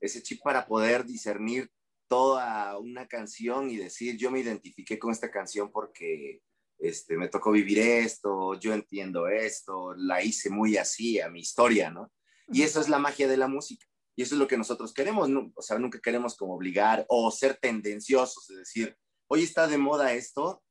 ese 0.00 0.22
chip 0.22 0.42
para 0.42 0.66
poder 0.66 1.06
discernir 1.06 1.70
toda 2.12 2.76
una 2.76 3.08
canción 3.08 3.70
y 3.70 3.78
decir, 3.78 4.18
yo 4.18 4.30
me 4.30 4.40
identifiqué 4.40 4.98
con 4.98 5.12
esta 5.12 5.30
canción 5.30 5.72
porque 5.72 6.42
este, 6.78 7.16
me 7.16 7.28
tocó 7.28 7.52
vivir 7.52 7.78
esto, 7.78 8.52
yo 8.60 8.74
entiendo 8.74 9.28
esto, 9.28 9.94
la 9.94 10.22
hice 10.22 10.50
muy 10.50 10.76
así 10.76 11.18
a 11.22 11.30
mi 11.30 11.40
historia, 11.40 11.90
¿no? 11.90 12.12
Y 12.48 12.64
eso 12.64 12.82
es 12.82 12.90
la 12.90 12.98
magia 12.98 13.26
de 13.28 13.38
la 13.38 13.48
música. 13.48 13.86
Y 14.14 14.24
eso 14.24 14.34
es 14.34 14.38
lo 14.38 14.46
que 14.46 14.58
nosotros 14.58 14.92
queremos, 14.92 15.30
¿no? 15.30 15.50
o 15.54 15.62
sea, 15.62 15.78
nunca 15.78 15.98
queremos 16.00 16.36
como 16.36 16.54
obligar 16.54 17.06
o 17.08 17.30
ser 17.30 17.56
tendenciosos, 17.56 18.50
es 18.50 18.58
decir, 18.58 18.94
hoy 19.26 19.44
está 19.44 19.66
de 19.66 19.78
moda 19.78 20.12
esto 20.12 20.62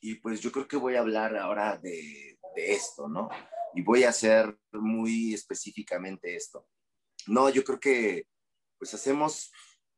y 0.00 0.14
pues 0.14 0.40
yo 0.40 0.50
creo 0.52 0.66
que 0.66 0.78
voy 0.78 0.94
a 0.94 1.00
hablar 1.00 1.36
ahora 1.36 1.76
de, 1.76 2.38
de 2.56 2.72
esto, 2.72 3.10
¿no? 3.10 3.28
Y 3.74 3.82
voy 3.82 4.04
a 4.04 4.08
hacer 4.08 4.58
muy 4.72 5.34
específicamente 5.34 6.34
esto. 6.34 6.66
No, 7.26 7.50
yo 7.50 7.62
creo 7.62 7.78
que 7.78 8.26
pues 8.78 8.94
hacemos 8.94 9.52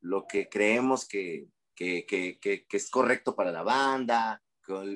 lo 0.04 0.26
que 0.26 0.48
creemos 0.48 1.08
que, 1.08 1.48
que, 1.74 2.04
que, 2.06 2.38
que, 2.38 2.66
es 2.70 2.90
correcto 2.90 3.34
para 3.34 3.50
la 3.50 3.62
banda, 3.62 4.42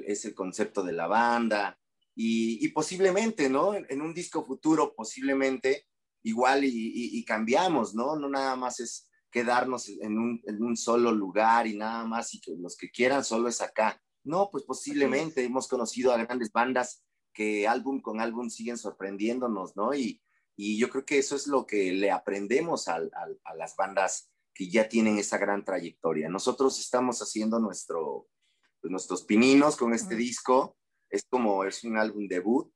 es 0.07 0.25
el 0.27 0.35
concepto 0.35 0.83
de 0.83 0.93
la 0.93 1.07
banda, 1.07 1.79
y, 2.15 2.65
y 2.65 2.69
posiblemente, 2.69 3.49
¿no? 3.49 3.75
En, 3.75 4.03
un 4.03 4.13
disco 4.13 4.45
futuro, 4.45 4.95
posiblemente, 4.95 5.87
igual 6.23 6.65
y, 6.65 6.71
y, 6.73 7.25
cambiamos, 7.25 7.95
¿no? 7.95 8.17
No 8.17 8.29
nada 8.29 8.55
más 8.57 8.81
es 8.81 9.09
quedarnos 9.31 9.89
en 9.89 10.19
un, 10.19 10.43
en 10.47 10.63
un, 10.63 10.77
solo 10.77 11.11
lugar 11.13 11.67
y 11.67 11.77
nada 11.77 12.05
más 12.05 12.35
y 12.35 12.41
que 12.41 12.55
los 12.59 12.77
que 12.77 12.91
quieran 12.91 13.25
solo 13.25 13.49
es 13.49 13.63
acá. 13.63 14.03
No, 14.25 14.51
pues 14.51 14.65
posiblemente 14.65 15.43
hemos 15.43 15.69
conocido 15.69 16.13
a 16.13 16.23
grandes 16.23 16.53
bandas 16.53 17.03
que 17.33 17.67
álbum 17.67 18.03
con 18.03 18.21
álbum 18.21 18.51
siguen 18.51 18.77
sorprendiéndonos, 18.77 19.75
¿no? 19.77 19.95
Y, 19.95 20.21
y 20.57 20.77
yo 20.79 20.91
creo 20.91 21.07
que 21.07 21.19
eso 21.19 21.35
es 21.35 21.47
lo 21.47 21.67
que 21.67 21.93
le 21.93 22.11
aprendemos 22.11 22.89
a, 22.89 22.97
a, 22.97 23.27
a 23.45 23.55
las 23.55 23.75
bandas 23.77 24.31
que 24.59 24.69
ya 24.69 24.89
tienen 24.89 25.19
esa 25.19 25.39
gran 25.39 25.65
trayectoria. 25.65 26.29
Nosotros 26.29 26.81
estamos 26.81 27.21
haciendo 27.21 27.61
nuestro, 27.61 28.27
pues, 28.81 28.91
nuestros 28.91 29.23
pininos 29.23 29.77
con 29.77 29.95
este 29.95 30.17
disco. 30.17 30.77
Es 31.09 31.23
como 31.31 31.65
es 31.65 31.85
un 31.85 31.97
álbum 31.97 32.27
debut 32.27 32.69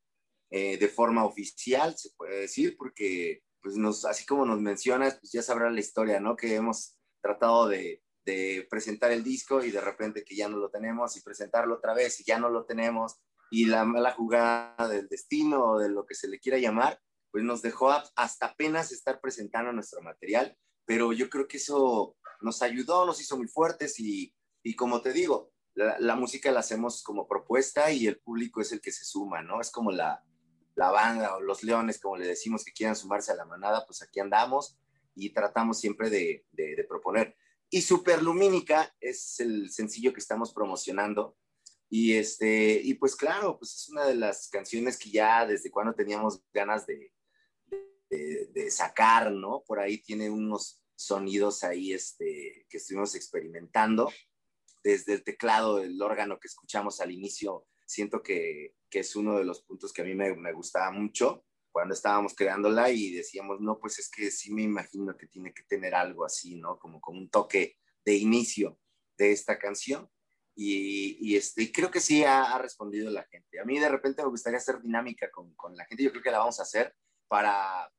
eh, 0.51 0.79
de 0.79 0.89
forma 0.89 1.25
oficial, 1.25 1.97
se 1.99 2.11
puede 2.17 2.43
decir, 2.43 2.77
porque 2.79 3.43
pues 3.61 3.77
nos, 3.77 4.05
así 4.05 4.25
como 4.25 4.47
nos 4.47 4.61
mencionas, 4.61 5.19
pues 5.19 5.33
ya 5.33 5.43
sabrá 5.43 5.71
la 5.71 5.81
historia, 5.81 6.21
¿no? 6.21 6.37
Que 6.37 6.55
hemos 6.55 6.97
tratado 7.21 7.67
de, 7.67 8.01
de 8.25 8.65
presentar 8.71 9.11
el 9.11 9.25
disco 9.25 9.65
y 9.65 9.73
de 9.73 9.81
repente 9.81 10.25
que 10.25 10.37
ya 10.37 10.49
no 10.49 10.59
lo 10.59 10.71
tenemos 10.71 11.17
y 11.17 11.23
presentarlo 11.23 11.75
otra 11.75 11.95
vez 11.95 12.21
y 12.21 12.25
ya 12.25 12.39
no 12.39 12.49
lo 12.49 12.65
tenemos 12.65 13.21
y 13.51 13.65
la 13.65 13.85
mala 13.85 14.13
jugada 14.13 14.89
del 14.89 15.09
destino 15.09 15.73
o 15.73 15.79
de 15.81 15.89
lo 15.89 16.07
que 16.07 16.15
se 16.15 16.29
le 16.29 16.39
quiera 16.39 16.59
llamar, 16.59 17.01
pues 17.33 17.43
nos 17.43 17.61
dejó 17.61 17.91
hasta 17.91 18.47
apenas 18.47 18.93
estar 18.93 19.21
presentando 19.21 19.73
nuestro 19.73 20.01
material 20.01 20.57
pero 20.85 21.13
yo 21.13 21.29
creo 21.31 21.47
que 21.49 21.57
eso 21.57 22.17
nos 22.41 22.63
ayudó, 22.63 23.07
nos 23.07 23.21
hizo 23.21 23.37
muy 23.37 23.49
fuertes 23.49 23.99
y, 24.01 24.35
y 24.63 24.75
como 24.75 25.01
te 25.01 25.13
digo, 25.13 25.53
la, 25.75 25.99
la, 25.99 26.17
música 26.17 26.51
la 26.53 26.61
hacemos 26.61 27.03
como 27.03 27.27
propuesta 27.27 27.91
y 27.91 28.07
el 28.07 28.19
público 28.19 28.61
es 28.61 28.73
el 28.73 28.81
que 28.81 28.93
se 28.93 29.05
suma, 29.05 29.43
¿no? 29.43 29.61
Es 29.61 29.71
como 29.71 29.91
la, 29.91 30.23
la 30.75 30.91
banda 30.91 31.37
o 31.37 31.41
los 31.41 31.63
leones, 31.63 32.01
como 32.01 32.17
le 32.17 32.27
decimos, 32.27 32.65
que 32.65 32.73
quieran 32.73 32.97
sumarse 32.97 33.33
a 33.33 33.37
la 33.37 33.45
manada, 33.45 33.85
pues 33.87 34.03
aquí 34.03 34.21
andamos 34.21 34.79
y 35.15 35.31
tratamos 35.31 35.79
siempre 35.79 36.11
de, 36.11 36.47
de, 36.53 36.85
proponer. 36.89 37.37
Y 37.71 37.83
Superlumínica 37.83 38.95
es 39.01 39.41
el 39.41 39.71
sencillo 39.71 40.13
que 40.13 40.21
estamos 40.21 40.53
promocionando. 40.53 41.37
Y, 41.89 42.15
este, 42.15 42.81
y 42.83 42.95
pues 42.95 43.15
claro, 43.15 43.59
pues 43.59 43.75
es 43.75 43.89
una 43.91 44.07
de 44.07 44.15
las 44.15 44.49
canciones 44.49 44.99
que 44.99 45.11
ya 45.11 45.47
desde 45.47 45.71
cuando 45.71 45.95
teníamos 45.95 46.43
ganas 46.53 46.87
de, 46.87 47.13
de, 48.17 48.47
de 48.53 48.71
sacar, 48.71 49.33
¿no? 49.33 49.65
Por 49.67 49.81
ahí 49.81 49.99
tiene 49.99 50.29
unos 50.29 50.83
sonidos 50.95 51.65
ahí 51.65 51.93
este, 51.93 52.67
que 52.69 52.77
estuvimos 52.77 53.15
experimentando. 53.15 54.11
Desde 54.85 55.15
el 55.15 55.25
teclado, 55.25 55.81
el 55.81 56.01
órgano 56.03 56.39
que 56.39 56.49
escuchamos 56.49 57.01
al 57.01 57.11
inicio, 57.11 57.67
siento 57.87 58.23
que, 58.23 58.75
que 58.91 59.01
es 59.01 59.17
uno 59.17 59.39
de 59.39 59.45
los 59.45 59.63
puntos 59.63 59.93
que 59.93 60.03
a 60.03 60.05
mí 60.05 60.15
me, 60.15 60.35
me, 60.37 60.53
gustaba 60.53 60.91
mucho 60.91 61.45
cuando 61.71 61.95
estábamos 61.95 62.35
creándola 62.35 62.91
y 62.91 63.13
decíamos, 63.13 63.61
no, 63.61 63.79
pues 63.79 63.99
es 63.99 64.11
que 64.11 64.31
sí 64.31 64.53
me 64.53 64.63
imagino 64.63 65.17
que 65.17 65.27
tiene 65.27 65.55
que 65.55 65.63
tener 65.63 65.95
algo 65.95 66.25
así, 66.25 66.57
¿no? 66.57 66.79
Como, 66.79 67.01
como 67.01 67.19
un 67.19 67.31
toque 67.31 67.79
de 68.05 68.15
inicio 68.15 68.79
de 69.17 69.33
esta 69.33 69.59
canción. 69.59 70.11
Y, 70.55 71.17
y 71.19 71.37
este, 71.37 71.73
creo 71.73 71.91
que 71.91 72.01
sí 72.01 72.25
ha, 72.25 72.53
ha, 72.53 72.59
respondido 72.59 73.11
la 73.11 73.25
gente. 73.25 73.59
A 73.59 73.65
mí 73.65 73.79
de 73.79 73.89
repente 73.89 74.23
me 74.23 74.29
gustaría 74.29 74.59
hacer 74.59 74.83
dinámica 74.83 75.31
con, 75.31 75.55
con 75.55 75.75
la 75.75 75.87
gente, 75.87 76.03
yo 76.03 76.11
creo 76.11 76.23
que 76.23 76.31
la 76.31 76.41
vamos 76.41 76.61
a 76.61 76.65
hacer 76.65 76.95
para 77.27 77.91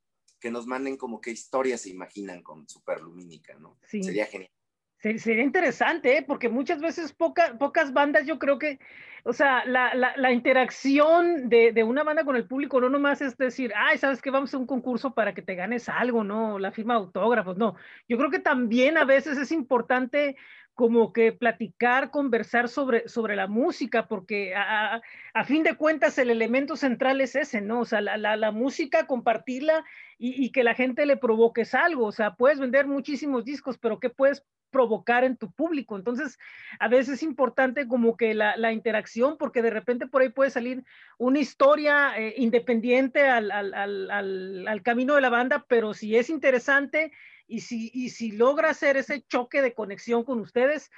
que 0.44 0.52
nos 0.52 0.68
manden 0.68 0.98
como 0.98 1.22
qué 1.22 1.32
historias 1.32 1.80
se 1.80 1.90
imaginan 1.90 2.44
con 2.44 2.68
Superlumínica, 2.68 3.54
¿no? 3.60 3.78
Sí. 3.88 4.04
Sería 4.04 4.26
genial. 4.26 4.52
Sería 4.98 5.42
interesante, 5.42 6.18
¿eh? 6.18 6.22
porque 6.22 6.50
muchas 6.50 6.82
veces 6.82 7.14
poca, 7.14 7.58
pocas 7.58 7.94
bandas, 7.94 8.26
yo 8.26 8.40
creo 8.40 8.60
que, 8.60 8.78
o 9.24 9.32
sea, 9.32 9.64
la, 9.64 9.96
la, 9.96 10.18
la 10.18 10.34
interacción 10.34 11.48
de, 11.48 11.72
de, 11.72 11.84
una 11.86 12.04
banda 12.04 12.26
con 12.26 12.36
el 12.36 12.46
público 12.46 12.82
no 12.82 12.90
nomás 12.90 13.22
es 13.22 13.38
decir, 13.38 13.72
ay, 13.74 13.98
sabes 13.98 14.22
que 14.22 14.32
vamos 14.32 14.54
a 14.54 14.58
un 14.58 14.66
concurso 14.66 15.14
para 15.14 15.34
que 15.34 15.42
te 15.42 15.56
ganes 15.56 15.88
algo, 15.88 16.26
¿no? 16.26 16.60
La 16.60 16.74
firma 16.74 16.96
de 16.96 17.02
autógrafos, 17.02 17.58
no. 17.58 17.76
Yo 18.10 18.18
creo 18.18 18.30
que 18.30 18.40
también 18.40 18.98
a 18.98 19.06
veces 19.06 19.38
es 19.38 19.54
importante 19.54 20.36
como 20.74 21.14
que 21.14 21.32
platicar, 21.32 22.10
conversar 22.10 22.68
sobre, 22.68 23.08
sobre 23.08 23.36
la 23.36 23.48
música, 23.48 24.08
porque 24.08 24.56
a, 24.56 25.02
a, 25.34 25.44
fin 25.44 25.64
de 25.64 25.76
cuentas 25.76 26.18
el 26.18 26.30
elemento 26.30 26.76
central 26.76 27.22
es 27.22 27.36
ese, 27.36 27.62
¿no? 27.62 27.82
O 27.82 27.86
sea, 27.86 28.02
la, 28.02 28.18
la, 28.18 28.36
la 28.36 28.52
música, 28.52 29.06
compartirla 29.06 29.86
y, 30.18 30.44
y, 30.44 30.52
que 30.52 30.64
la 30.64 30.74
gente 30.74 31.06
le 31.06 31.18
provoques 31.18 31.76
algo. 31.76 32.06
O 32.06 32.12
sea, 32.12 32.36
puedes 32.36 32.60
vender 32.60 32.88
muchísimos 32.88 33.46
discos, 33.46 33.78
pero 33.78 34.00
¿qué 34.00 34.10
puedes 34.10 34.44
provocar 34.74 35.24
en 35.24 35.38
tu 35.38 35.54
público. 35.54 35.96
Entonces, 35.96 36.38
a 36.80 36.90
veces 36.90 37.14
es 37.14 37.24
importante 37.24 37.88
como 37.88 38.18
que 38.18 38.34
la, 38.34 38.58
la 38.58 38.74
interacción, 38.74 39.38
porque 39.38 39.62
de 39.62 39.70
repente 39.70 40.08
por 40.08 40.22
ahí 40.22 40.30
puede 40.30 40.50
salir 40.50 40.84
una 41.18 41.40
historia 41.40 42.18
eh, 42.18 42.34
independiente 42.38 43.30
al, 43.30 43.52
al, 43.52 43.74
al, 43.74 44.68
al, 44.68 44.82
camino 44.82 45.16
de 45.16 45.22
la 45.22 45.30
banda, 45.30 45.66
pero 45.70 45.94
si 45.94 46.18
es 46.18 46.30
interesante 46.30 47.14
y 47.48 47.62
si, 47.62 47.92
y 47.94 48.10
si 48.10 48.32
logra 48.32 48.70
hacer 48.70 48.98
ese 48.98 49.24
choque 49.24 49.62
de 49.62 49.74
conexión 49.74 50.24
con 50.24 50.40
ustedes, 50.40 50.90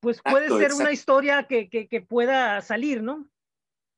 pues 0.00 0.20
puede 0.22 0.46
exacto, 0.46 0.56
ser 0.58 0.66
exacto. 0.66 0.82
una 0.82 0.92
historia 0.92 1.46
que, 1.48 1.68
que, 1.70 1.88
que, 1.88 2.00
pueda 2.00 2.60
salir, 2.60 3.02
¿no? 3.02 3.30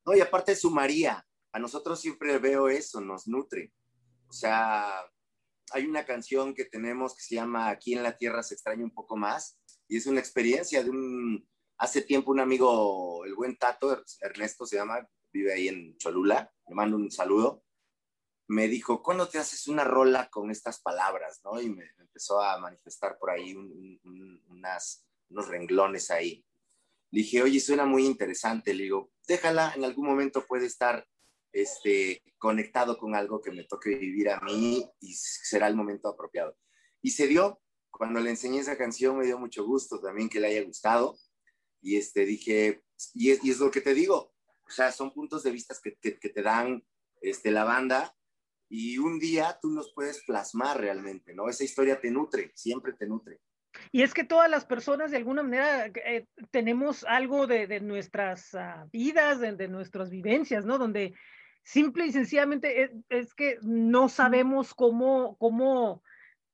No, 0.05 0.15
y 0.15 0.21
aparte 0.21 0.55
sumaría, 0.55 1.27
a 1.53 1.59
nosotros 1.59 2.01
siempre 2.01 2.39
veo 2.39 2.69
eso, 2.69 3.01
nos 3.01 3.27
nutre. 3.27 3.73
O 4.29 4.33
sea, 4.33 5.05
hay 5.73 5.87
una 5.87 6.05
canción 6.05 6.55
que 6.55 6.65
tenemos 6.65 7.17
que 7.17 7.23
se 7.23 7.35
llama 7.35 7.69
Aquí 7.69 7.95
en 7.95 8.03
la 8.03 8.17
Tierra 8.17 8.43
se 8.43 8.55
extraña 8.55 8.85
un 8.85 8.95
poco 8.95 9.17
más 9.17 9.59
y 9.89 9.97
es 9.97 10.07
una 10.07 10.21
experiencia 10.21 10.83
de 10.83 10.91
un, 10.91 11.49
hace 11.79 12.03
tiempo 12.03 12.31
un 12.31 12.41
amigo, 12.41 13.25
el 13.25 13.35
buen 13.35 13.57
Tato, 13.57 14.03
Ernesto 14.21 14.67
se 14.67 14.77
llama, 14.77 15.09
vive 15.33 15.53
ahí 15.53 15.69
en 15.69 15.97
Cholula, 15.99 16.53
le 16.69 16.75
mando 16.75 16.97
un 16.97 17.11
saludo, 17.11 17.65
me 18.49 18.69
dijo, 18.69 19.03
¿cuándo 19.03 19.29
te 19.29 19.39
haces 19.39 19.67
una 19.67 19.85
rola 19.85 20.29
con 20.31 20.51
estas 20.51 20.81
palabras? 20.81 21.41
¿no? 21.45 21.61
Y 21.61 21.69
me 21.69 21.85
empezó 21.99 22.41
a 22.41 22.59
manifestar 22.59 23.19
por 23.19 23.31
ahí 23.31 23.55
un, 23.55 24.01
un, 24.05 24.43
unas, 24.49 25.05
unos 25.31 25.49
renglones 25.49 26.11
ahí. 26.11 26.45
Le 27.11 27.21
dije, 27.21 27.43
oye, 27.43 27.61
suena 27.61 27.85
muy 27.85 28.05
interesante. 28.05 28.75
Le 28.75 28.85
digo, 28.85 29.11
déjala, 29.27 29.73
en 29.75 29.85
algún 29.85 30.07
momento 30.07 30.45
puede 30.47 30.67
estar 30.67 31.07
este, 31.53 32.23
conectado 32.39 32.99
con 32.99 33.15
algo 33.15 33.41
que 33.41 33.51
me 33.51 33.65
toque 33.65 33.97
vivir 33.97 34.31
a 34.31 34.41
mí 34.41 34.89
y 35.01 35.15
será 35.15 35.67
el 35.69 35.77
momento 35.77 36.09
apropiado. 36.09 36.57
Y 37.03 37.11
se 37.11 37.27
dio, 37.27 37.61
cuando 37.91 38.21
le 38.21 38.31
enseñé 38.31 38.61
esa 38.61 38.77
canción 38.77 39.19
me 39.19 39.25
dio 39.25 39.39
mucho 39.39 39.65
gusto 39.65 40.01
también 40.01 40.29
que 40.29 40.41
le 40.41 40.49
haya 40.49 40.65
gustado 40.65 41.19
y 41.81 41.97
este, 41.97 42.27
dije, 42.27 42.83
y 43.15 43.31
es, 43.31 43.45
y 43.45 43.51
es 43.51 43.59
lo 43.59 43.71
que 43.71 43.81
te 43.81 43.95
digo, 43.95 44.35
o 44.67 44.71
sea, 44.71 44.93
son 44.93 45.13
puntos 45.13 45.43
de 45.45 45.51
vista 45.51 45.75
que, 45.83 45.97
que, 45.97 46.19
que 46.19 46.29
te 46.29 46.43
dan 46.43 46.85
este, 47.21 47.51
la 47.51 47.65
banda 47.65 48.16
y 48.69 48.99
un 48.99 49.19
día 49.19 49.59
tú 49.61 49.71
los 49.71 49.93
puedes 49.93 50.23
plasmar 50.25 50.81
realmente, 50.81 51.35
¿no? 51.35 51.49
Esa 51.49 51.65
historia 51.65 52.01
te 52.01 52.11
nutre, 52.11 52.53
siempre 52.55 52.93
te 52.93 53.07
nutre. 53.07 53.41
Y 53.93 54.03
es 54.03 54.15
que 54.15 54.25
todas 54.25 54.51
las 54.51 54.65
personas 54.65 55.11
de 55.11 55.19
alguna 55.19 55.43
manera 55.43 55.87
eh, 55.87 56.27
tenemos 56.51 57.05
algo 57.05 57.47
de, 57.47 57.67
de 57.67 57.81
nuestras 57.81 58.55
uh, 58.55 58.89
vidas, 58.91 59.41
de, 59.41 59.53
de, 59.53 59.69
nuestras 59.69 60.11
vivencias, 60.11 60.65
¿no? 60.65 60.79
Donde 60.79 61.15
simple 61.63 62.07
y 62.07 62.13
sencillamente 62.13 62.83
es, 62.83 62.91
es 63.09 63.35
que 63.35 63.59
no 63.63 64.09
sabemos 64.09 64.75
cómo, 64.75 65.37
cómo 65.39 66.03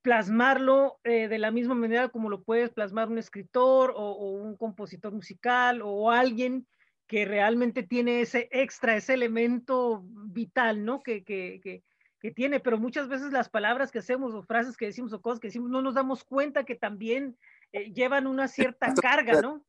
plasmarlo 0.03 0.99
eh, 1.05 1.29
de 1.29 1.39
la 1.39 1.51
misma 1.51 1.75
manera 1.75 2.09
como 2.09 2.29
lo 2.29 2.43
puedes 2.43 2.71
plasmar 2.71 3.09
un 3.09 3.19
escritor 3.19 3.93
o, 3.95 4.11
o, 4.13 4.33
un 4.33 4.57
compositor 4.57 5.13
musical 5.13 5.81
o 5.83 6.11
alguien 6.11 6.67
que 7.07 7.25
realmente 7.25 7.83
tiene 7.83 8.23
ese 8.23 8.49
extra, 8.51 8.97
ese 8.97 9.15
elemento 9.15 10.03
vital, 10.05 10.85
¿no? 10.85 11.03
Que, 11.03 11.23
que, 11.25 11.61
que, 11.63 11.83
que 12.23 12.31
tiene, 12.31 12.61
pero 12.61 12.79
muchas 12.79 13.09
veces 13.09 13.33
las 13.33 13.49
palabras 13.49 13.91
que 13.91 13.99
hacemos 13.99 14.33
o 14.33 14.45
frases 14.45 14.77
que 14.77 14.87
decimos 14.87 15.13
o 15.13 15.21
cosas 15.21 15.41
que 15.41 15.49
decimos 15.49 15.71
no 15.71 15.83
nos 15.83 15.95
damos 15.95 16.23
cuenta 16.23 16.65
que 16.65 16.77
también 16.77 17.37
eh, 17.73 17.93
llevan 17.93 18.29
una 18.29 18.47
cierta 18.47 18.95
carga, 18.95 19.43
¿no? 19.43 19.67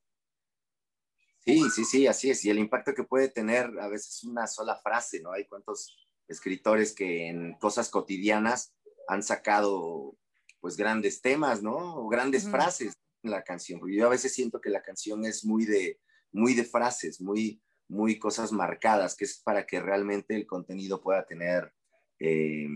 Sí, 1.39 1.67
sí, 1.71 1.83
sí, 1.83 2.05
así 2.05 2.29
es. 2.29 2.45
Y 2.45 2.51
el 2.51 2.59
impacto 2.59 2.93
que 2.93 3.03
puede 3.03 3.27
tener 3.27 3.65
a 3.79 3.87
veces 3.87 4.23
una 4.23 4.45
sola 4.45 4.75
frase, 4.75 5.19
¿no? 5.19 5.31
Hay 5.31 5.47
cuantos 5.47 6.07
escritores 6.27 6.93
que 6.93 7.27
en 7.27 7.55
cosas 7.57 7.89
cotidianas 7.89 8.75
han 9.07 9.23
sacado 9.23 10.15
pues 10.61 10.77
grandes 10.77 11.21
temas, 11.21 11.63
¿no? 11.63 11.95
O 11.95 12.07
grandes 12.07 12.45
uh 12.45 12.49
-huh. 12.49 12.51
frases 12.51 12.93
en 13.23 13.31
la 13.31 13.43
canción. 13.43 13.81
Yo 13.91 14.05
a 14.05 14.11
veces 14.11 14.31
siento 14.31 14.61
que 14.61 14.69
la 14.69 14.83
canción 14.83 15.25
es 15.25 15.43
muy 15.43 15.65
de, 15.65 15.99
muy 16.31 16.53
de 16.53 16.65
frases, 16.65 17.19
muy, 17.19 17.63
muy 17.89 18.19
cosas 18.19 18.51
marcadas, 18.51 19.15
que 19.15 19.25
es 19.25 19.39
para 19.39 19.65
que 19.65 19.81
realmente 19.81 20.35
el 20.35 20.45
contenido 20.45 21.01
pueda 21.01 21.25
tener 21.25 21.73
eh, 22.23 22.69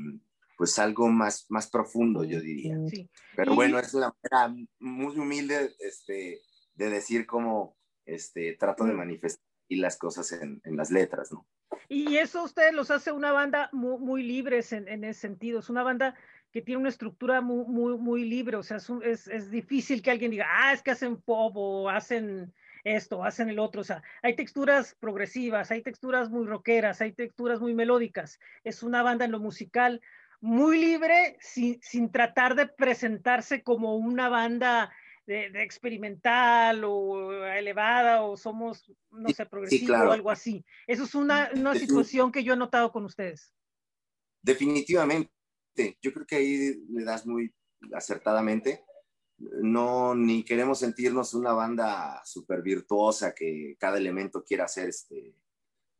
pues 0.57 0.77
algo 0.77 1.07
más, 1.07 1.45
más 1.49 1.69
profundo, 1.69 2.23
yo 2.25 2.41
diría. 2.41 2.75
Sí. 2.89 3.09
Pero 3.35 3.55
bueno, 3.55 3.79
es 3.79 3.93
una 3.93 4.13
manera 4.21 4.67
muy 4.79 5.17
humilde 5.17 5.73
este, 5.79 6.41
de 6.75 6.89
decir 6.89 7.25
cómo 7.25 7.77
este, 8.05 8.57
trato 8.59 8.83
de 8.83 8.93
manifestar 8.93 9.45
y 9.69 9.77
las 9.77 9.97
cosas 9.97 10.31
en, 10.33 10.61
en, 10.65 10.75
las 10.75 10.91
letras, 10.91 11.31
¿no? 11.31 11.47
Y 11.87 12.17
eso 12.17 12.43
ustedes 12.43 12.73
los 12.73 12.91
hace 12.91 13.11
una 13.11 13.31
banda 13.31 13.69
muy, 13.71 13.99
muy 13.99 14.23
libres 14.23 14.73
en, 14.73 14.87
en, 14.87 15.03
ese 15.03 15.21
sentido, 15.21 15.59
es 15.59 15.69
una 15.69 15.83
banda 15.83 16.15
que 16.51 16.61
tiene 16.61 16.79
una 16.79 16.89
estructura 16.89 17.41
muy, 17.41 17.65
muy, 17.65 17.97
muy 17.97 18.23
libre, 18.25 18.57
o 18.57 18.63
sea, 18.63 18.77
es, 18.77 18.89
es, 19.03 19.27
es, 19.27 19.51
difícil 19.51 20.01
que 20.01 20.11
alguien 20.11 20.31
diga, 20.31 20.47
ah, 20.49 20.73
es 20.73 20.81
que 20.81 20.91
hacen 20.91 21.21
pop 21.21 21.53
o 21.55 21.89
hacen 21.89 22.53
esto, 22.87 23.23
hacen 23.23 23.49
el 23.49 23.59
otro, 23.59 23.81
o 23.81 23.83
sea, 23.83 24.01
hay 24.21 24.35
texturas 24.35 24.95
progresivas, 24.99 25.71
hay 25.71 25.81
texturas 25.81 26.29
muy 26.29 26.45
rockeras, 26.45 27.01
hay 27.01 27.11
texturas 27.13 27.59
muy 27.59 27.73
melódicas, 27.73 28.39
es 28.63 28.83
una 28.83 29.03
banda 29.03 29.25
en 29.25 29.31
lo 29.31 29.39
musical 29.39 30.01
muy 30.39 30.79
libre, 30.79 31.37
sin, 31.39 31.81
sin 31.81 32.11
tratar 32.11 32.55
de 32.55 32.67
presentarse 32.67 33.63
como 33.63 33.95
una 33.95 34.29
banda 34.29 34.91
de, 35.25 35.49
de, 35.49 35.63
experimental 35.63 36.83
o 36.85 37.45
elevada 37.45 38.23
o 38.23 38.37
somos, 38.37 38.91
no 39.11 39.29
sé, 39.29 39.45
progresivo 39.45 39.79
sí, 39.79 39.85
claro. 39.87 40.09
o 40.09 40.13
algo 40.13 40.31
así. 40.31 40.63
Eso 40.85 41.03
es 41.03 41.15
una, 41.15 41.49
una 41.53 41.75
situación 41.75 42.31
que 42.31 42.43
yo 42.43 42.53
he 42.53 42.57
notado 42.57 42.91
con 42.91 43.05
ustedes. 43.05 43.53
Definitivamente. 44.41 45.31
Yo 46.01 46.13
creo 46.13 46.25
que 46.25 46.35
ahí 46.35 46.73
le 46.89 47.03
das 47.03 47.25
muy 47.25 47.53
acertadamente. 47.93 48.83
No, 49.37 50.15
ni 50.15 50.43
queremos 50.43 50.79
sentirnos 50.79 51.33
una 51.33 51.53
banda 51.53 52.21
súper 52.25 52.61
virtuosa 52.63 53.35
que 53.35 53.75
cada 53.79 53.97
elemento 53.97 54.43
quiera 54.43 54.65
hacer, 54.65 54.89
este, 54.89 55.35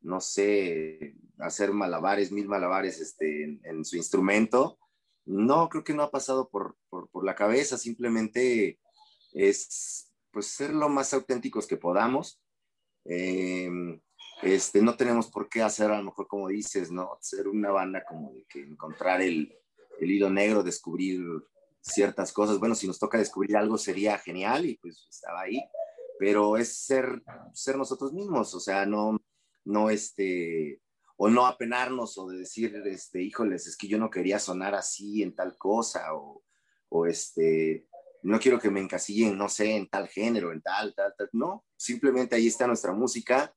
no 0.01 0.19
sé, 0.19 1.15
hacer 1.37 1.71
malabares, 1.71 2.31
mil 2.31 2.47
malabares 2.47 2.99
este, 2.99 3.43
en, 3.43 3.61
en 3.63 3.85
su 3.85 3.95
instrumento. 3.95 4.79
No, 5.25 5.69
creo 5.69 5.83
que 5.83 5.93
no 5.93 6.03
ha 6.03 6.09
pasado 6.09 6.49
por, 6.49 6.77
por, 6.89 7.09
por 7.09 7.23
la 7.25 7.35
cabeza. 7.35 7.77
Simplemente 7.77 8.79
es 9.33 10.11
pues 10.31 10.47
ser 10.47 10.73
lo 10.73 10.89
más 10.89 11.13
auténticos 11.13 11.67
que 11.67 11.77
podamos. 11.77 12.41
Eh, 13.05 13.69
este, 14.41 14.81
no 14.81 14.95
tenemos 14.95 15.29
por 15.29 15.49
qué 15.49 15.61
hacer 15.61 15.91
a 15.91 15.97
lo 15.97 16.03
mejor 16.05 16.27
como 16.27 16.47
dices, 16.47 16.91
¿no? 16.91 17.17
Ser 17.21 17.47
una 17.47 17.71
banda 17.71 18.03
como 18.07 18.33
de 18.33 18.45
que 18.45 18.61
encontrar 18.61 19.21
el, 19.21 19.55
el 19.99 20.11
hilo 20.11 20.29
negro, 20.29 20.63
descubrir 20.63 21.21
ciertas 21.87 22.31
cosas. 22.31 22.59
Bueno, 22.59 22.75
si 22.75 22.87
nos 22.87 22.99
toca 22.99 23.17
descubrir 23.17 23.57
algo 23.57 23.77
sería 23.77 24.17
genial 24.17 24.65
y 24.65 24.77
pues 24.77 25.07
estaba 25.09 25.41
ahí, 25.41 25.61
pero 26.19 26.57
es 26.57 26.77
ser, 26.85 27.21
ser 27.53 27.77
nosotros 27.77 28.13
mismos, 28.13 28.53
o 28.53 28.59
sea, 28.59 28.85
no, 28.85 29.17
no 29.65 29.89
este, 29.89 30.81
o 31.15 31.29
no 31.29 31.45
apenarnos 31.45 32.17
o 32.17 32.27
de 32.27 32.39
decir, 32.39 32.75
este, 32.85 33.21
híjoles, 33.21 33.67
es 33.67 33.77
que 33.77 33.87
yo 33.87 33.97
no 33.97 34.09
quería 34.09 34.39
sonar 34.39 34.75
así 34.75 35.23
en 35.23 35.35
tal 35.35 35.57
cosa 35.57 36.13
o, 36.13 36.43
o 36.89 37.05
este, 37.05 37.87
no 38.23 38.39
quiero 38.39 38.59
que 38.59 38.69
me 38.69 38.81
encasillen, 38.81 39.37
no 39.37 39.49
sé, 39.49 39.75
en 39.75 39.87
tal 39.87 40.07
género, 40.07 40.51
en 40.51 40.61
tal, 40.61 40.93
tal, 40.95 41.13
tal. 41.17 41.29
No, 41.33 41.65
simplemente 41.75 42.35
ahí 42.35 42.47
está 42.47 42.67
nuestra 42.67 42.93
música 42.93 43.53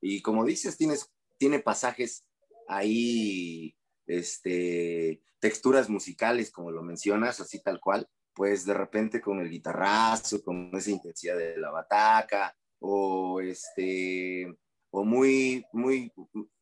y 0.00 0.22
como 0.22 0.44
dices, 0.44 0.76
tienes, 0.76 1.10
tiene 1.38 1.60
pasajes 1.60 2.26
ahí, 2.68 3.76
este, 4.06 5.22
texturas 5.38 5.88
musicales, 5.88 6.50
como 6.50 6.70
lo 6.70 6.82
mencionas, 6.82 7.40
así 7.40 7.62
tal 7.62 7.80
cual, 7.80 8.08
pues 8.34 8.66
de 8.66 8.74
repente 8.74 9.20
con 9.20 9.40
el 9.40 9.50
guitarrazo, 9.50 10.42
con 10.42 10.70
esa 10.74 10.90
intensidad 10.90 11.36
de 11.36 11.56
la 11.58 11.70
bataca, 11.70 12.56
o 12.80 13.40
este, 13.40 14.46
o 14.90 15.04
muy, 15.04 15.64
muy, 15.72 16.12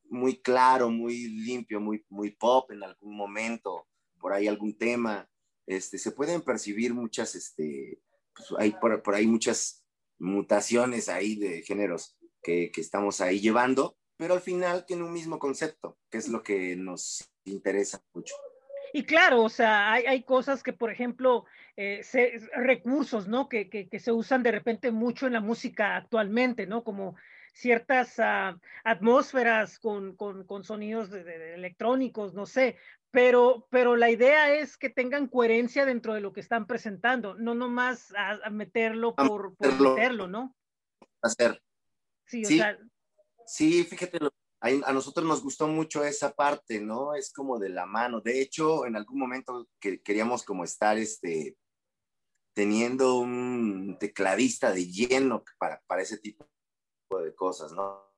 muy 0.04 0.40
claro, 0.40 0.90
muy 0.90 1.28
limpio, 1.28 1.80
muy, 1.80 2.04
muy 2.08 2.30
pop 2.30 2.70
en 2.70 2.82
algún 2.82 3.16
momento, 3.16 3.88
por 4.20 4.32
ahí 4.32 4.46
algún 4.46 4.76
tema, 4.76 5.28
este, 5.66 5.99
se 5.99 6.12
pueden 6.12 6.42
percibir 6.42 6.94
muchas, 6.94 7.34
este, 7.34 8.00
pues 8.34 8.49
hay 8.58 8.72
por, 8.72 9.14
ahí 9.14 9.26
muchas 9.26 9.84
mutaciones 10.18 11.08
ahí 11.08 11.37
de 11.37 11.62
géneros 11.62 12.16
que, 12.42 12.70
que, 12.70 12.80
estamos 12.80 13.20
ahí 13.20 13.40
llevando, 13.40 13.96
pero 14.16 14.34
al 14.34 14.40
final 14.40 14.84
tiene 14.87 15.04
un 15.04 15.12
mismo 15.12 15.38
concepto, 15.38 15.99
que 16.11 16.18
es 16.18 16.28
lo 16.28 16.42
que 16.42 16.76
nos 16.76 17.31
interesa 17.44 18.02
mucho. 18.12 18.34
Y 18.92 19.04
claro, 19.04 19.42
o 19.42 19.49
sea, 19.49 19.92
hay, 19.92 20.04
hay 20.04 20.22
cosas 20.22 20.62
que, 20.62 20.72
por 20.72 20.90
ejemplo, 20.90 21.46
eh, 21.76 22.02
se, 22.02 22.38
recursos, 22.54 23.26
¿no? 23.26 23.49
Que, 23.49 23.70
que, 23.70 23.88
que, 23.88 23.99
se 23.99 24.12
usan 24.12 24.42
de 24.42 24.52
repente 24.52 24.90
mucho 24.90 25.26
en 25.26 25.32
la 25.32 25.40
música 25.40 25.96
actualmente, 25.96 26.66
¿no? 26.66 26.84
Como 26.84 27.16
ciertas 27.54 28.18
uh, 28.18 28.58
atmósferas 28.84 29.78
con, 29.78 30.16
con, 30.16 30.44
con 30.44 30.64
sonidos 30.64 31.11
de, 31.11 31.25
de, 31.25 31.54
electrónicos, 31.54 32.34
no 32.34 32.46
sé, 32.46 32.76
pero, 33.11 33.66
pero 33.70 33.96
la 33.96 34.11
idea 34.11 34.54
es 34.54 34.76
que 34.76 34.88
tengan 34.88 35.26
coherencia 35.26 35.84
dentro 35.84 36.14
de 36.14 36.20
lo 36.20 36.32
que 36.32 36.40
están 36.40 36.66
presentando, 36.66 37.34
no 37.34 37.54
nomás 37.54 38.12
a, 38.16 38.40
a 38.44 38.50
meterlo 38.50 39.14
por, 39.14 39.54
por 39.56 39.80
meterlo, 39.80 40.28
¿no? 40.28 40.56
Hacer. 41.20 41.62
Sí, 42.26 42.44
o 42.44 42.49
sí, 42.49 42.56
sea. 42.58 42.78
Sí, 43.46 43.84
fíjate, 43.84 44.18
a 44.62 44.92
nosotros 44.92 45.26
nos 45.26 45.42
gustó 45.42 45.66
mucho 45.66 46.04
esa 46.04 46.33
parte, 46.33 46.81
¿no? 46.81 47.14
Es 47.14 47.33
como 47.33 47.59
de 47.59 47.69
la 47.69 47.85
mano. 47.85 48.21
De 48.21 48.40
hecho, 48.40 48.87
en 48.87 48.95
algún 48.95 49.19
momento 49.19 49.69
que 49.81 50.00
queríamos 50.00 50.45
como 50.45 50.62
estar 50.62 50.97
este, 50.99 51.57
teniendo 52.54 53.16
un 53.16 53.97
tecladista 53.99 54.73
de 54.73 54.87
lleno 54.87 55.42
para, 55.59 55.83
para 55.87 56.02
ese 56.02 56.19
tipo 56.19 56.47
de 57.23 57.35
cosas, 57.35 57.73
¿no? 57.73 58.09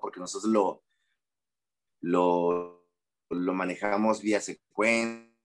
Porque 0.00 0.20
nosotros 0.20 0.50
lo, 0.50 0.84
lo, 2.00 2.88
lo 3.28 3.54
manejamos 3.54 4.22
vía 4.22 4.40
secuencia 4.40 5.36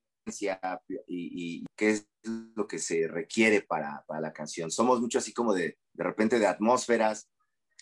y, 1.07 1.59
y, 1.61 1.65
qué 1.75 1.89
es 1.91 2.07
lo 2.23 2.65
que 2.67 2.79
se 2.79 3.07
requiere 3.07 3.61
para, 3.61 4.05
para 4.07 4.21
la 4.21 4.33
canción. 4.33 4.71
Somos 4.71 5.01
mucho 5.01 5.17
así 5.17 5.33
como 5.33 5.53
de, 5.53 5.77
de 5.93 6.03
repente 6.03 6.39
de 6.39 6.47
atmósferas, 6.47 7.29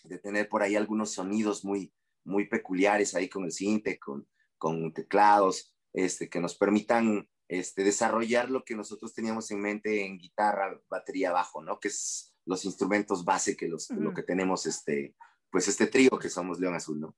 de 0.04 0.18
tener 0.18 0.48
por 0.48 0.62
ahí 0.62 0.76
algunos 0.76 1.12
sonidos 1.12 1.64
muy, 1.64 1.92
muy 2.24 2.46
peculiares 2.46 3.14
ahí 3.14 3.28
con 3.28 3.44
el 3.44 3.52
cinte, 3.52 3.98
con, 3.98 4.26
con 4.58 4.92
teclados, 4.92 5.74
este, 5.92 6.28
que 6.28 6.40
nos 6.40 6.56
permitan 6.56 7.28
este, 7.48 7.84
desarrollar 7.84 8.50
lo 8.50 8.64
que 8.64 8.74
nosotros 8.74 9.14
teníamos 9.14 9.50
en 9.50 9.60
mente 9.60 10.04
en 10.04 10.18
guitarra, 10.18 10.80
batería, 10.88 11.32
bajo, 11.32 11.62
¿no? 11.62 11.78
Que 11.80 11.88
es 11.88 12.34
los 12.46 12.64
instrumentos 12.64 13.24
base 13.24 13.56
que 13.56 13.68
los, 13.68 13.90
uh 13.90 13.94
-huh. 13.94 14.00
lo 14.00 14.14
que 14.14 14.22
tenemos, 14.22 14.66
este, 14.66 15.14
pues 15.50 15.68
este 15.68 15.86
trío 15.86 16.10
que 16.18 16.28
somos 16.28 16.60
León 16.60 16.74
Azul, 16.74 17.00
¿no? 17.00 17.16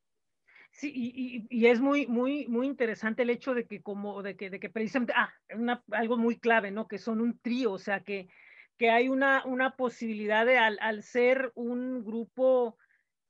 Sí, 0.72 0.92
y, 0.94 1.46
y, 1.48 1.58
y, 1.62 1.66
es 1.68 1.80
muy, 1.80 2.06
muy, 2.06 2.46
muy 2.48 2.66
interesante 2.66 3.22
el 3.22 3.30
hecho 3.30 3.54
de 3.54 3.66
que 3.66 3.80
como, 3.80 4.22
de 4.22 4.36
que, 4.36 4.50
de 4.50 4.60
que 4.60 4.68
precisamente, 4.68 5.14
ah, 5.16 5.32
una, 5.54 5.82
algo 5.90 6.18
muy 6.18 6.38
clave, 6.38 6.70
¿no? 6.70 6.86
Que 6.86 6.98
son 6.98 7.22
un 7.22 7.38
trío, 7.38 7.72
o 7.72 7.78
sea, 7.78 8.04
que, 8.04 8.28
que 8.78 8.90
hay 8.90 9.08
una, 9.08 9.44
una 9.46 9.76
posibilidad 9.76 10.46
de 10.46 10.58
al, 10.58 10.78
al 10.80 11.02
ser 11.02 11.52
un 11.54 12.04
grupo 12.04 12.76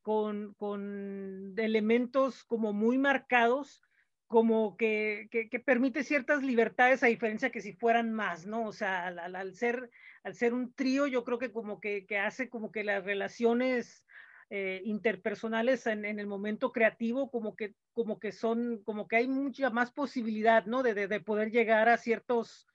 con, 0.02 0.54
con, 0.54 1.54
elementos 1.56 2.44
como 2.44 2.72
muy 2.72 2.98
marcados, 2.98 3.82
como 4.28 4.76
que, 4.76 5.28
que, 5.30 5.48
que, 5.48 5.60
permite 5.60 6.04
ciertas 6.04 6.42
libertades 6.42 7.02
a 7.02 7.08
diferencia 7.08 7.50
que 7.50 7.60
si 7.60 7.72
fueran 7.72 8.12
más, 8.12 8.46
¿no? 8.46 8.66
O 8.66 8.72
sea, 8.72 9.06
al, 9.06 9.18
al, 9.18 9.36
al 9.36 9.54
ser, 9.54 9.90
al 10.24 10.34
ser 10.34 10.52
un 10.54 10.72
trío, 10.74 11.06
yo 11.06 11.24
creo 11.24 11.38
que 11.38 11.52
como 11.52 11.80
que, 11.80 12.06
que 12.06 12.18
hace 12.18 12.48
como 12.48 12.72
que 12.72 12.84
las 12.84 13.04
relaciones 13.04 14.04
eh, 14.50 14.80
interpersonales 14.84 15.86
en, 15.86 16.04
en, 16.04 16.20
el 16.20 16.26
momento 16.28 16.70
creativo 16.70 17.30
como 17.30 17.56
que, 17.56 17.74
como 17.92 18.20
que 18.20 18.30
son, 18.30 18.82
como 18.84 19.08
que 19.08 19.16
hay 19.16 19.28
mucha 19.28 19.70
más 19.70 19.92
posibilidad, 19.92 20.66
¿no? 20.66 20.82
De, 20.84 20.94
de, 20.94 21.08
de 21.08 21.20
poder 21.20 21.50
llegar 21.50 21.88
a 21.88 21.98
ciertos 21.98 22.68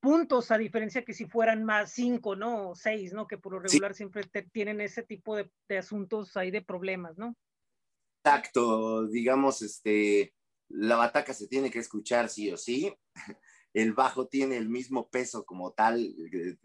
puntos, 0.00 0.50
a 0.50 0.58
diferencia 0.58 1.04
que 1.04 1.14
si 1.14 1.26
fueran 1.26 1.64
más 1.64 1.92
cinco, 1.92 2.36
¿no? 2.36 2.70
O 2.70 2.74
seis, 2.74 3.12
¿no? 3.12 3.26
Que 3.26 3.38
por 3.38 3.52
lo 3.52 3.60
regular 3.60 3.92
sí. 3.92 3.98
siempre 3.98 4.24
te, 4.24 4.42
tienen 4.42 4.80
ese 4.80 5.02
tipo 5.02 5.36
de, 5.36 5.50
de, 5.68 5.78
asuntos 5.78 6.36
ahí 6.36 6.50
de 6.50 6.62
problemas, 6.62 7.18
¿no? 7.18 7.36
Exacto, 8.24 9.06
digamos, 9.06 9.62
este, 9.62 10.34
la 10.68 10.96
bataca 10.96 11.32
se 11.32 11.48
tiene 11.48 11.70
que 11.70 11.78
escuchar 11.78 12.28
sí 12.28 12.50
o 12.50 12.56
sí. 12.56 12.94
El 13.72 13.92
bajo 13.92 14.26
tiene 14.26 14.56
el 14.56 14.70
mismo 14.70 15.10
peso 15.10 15.44
como 15.44 15.74
tal 15.74 16.14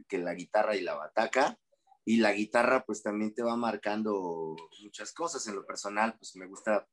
que 0.08 0.17
la 0.17 0.34
guitarra 0.34 0.78
y 0.78 0.82
la 0.82 0.96
bataca. 0.96 1.60
Y 2.06 2.17
la 2.17 2.32
guitarra 2.32 2.86
pues 2.86 3.04
también 3.04 3.34
te 3.34 3.44
va 3.44 3.58
marcando 3.58 4.56
muchas 4.82 5.12
cosas. 5.12 5.46
En 5.48 5.56
lo 5.56 5.65
personal 5.65 6.15
pues 6.17 6.38
me 6.38 6.48
gusta 6.48 6.88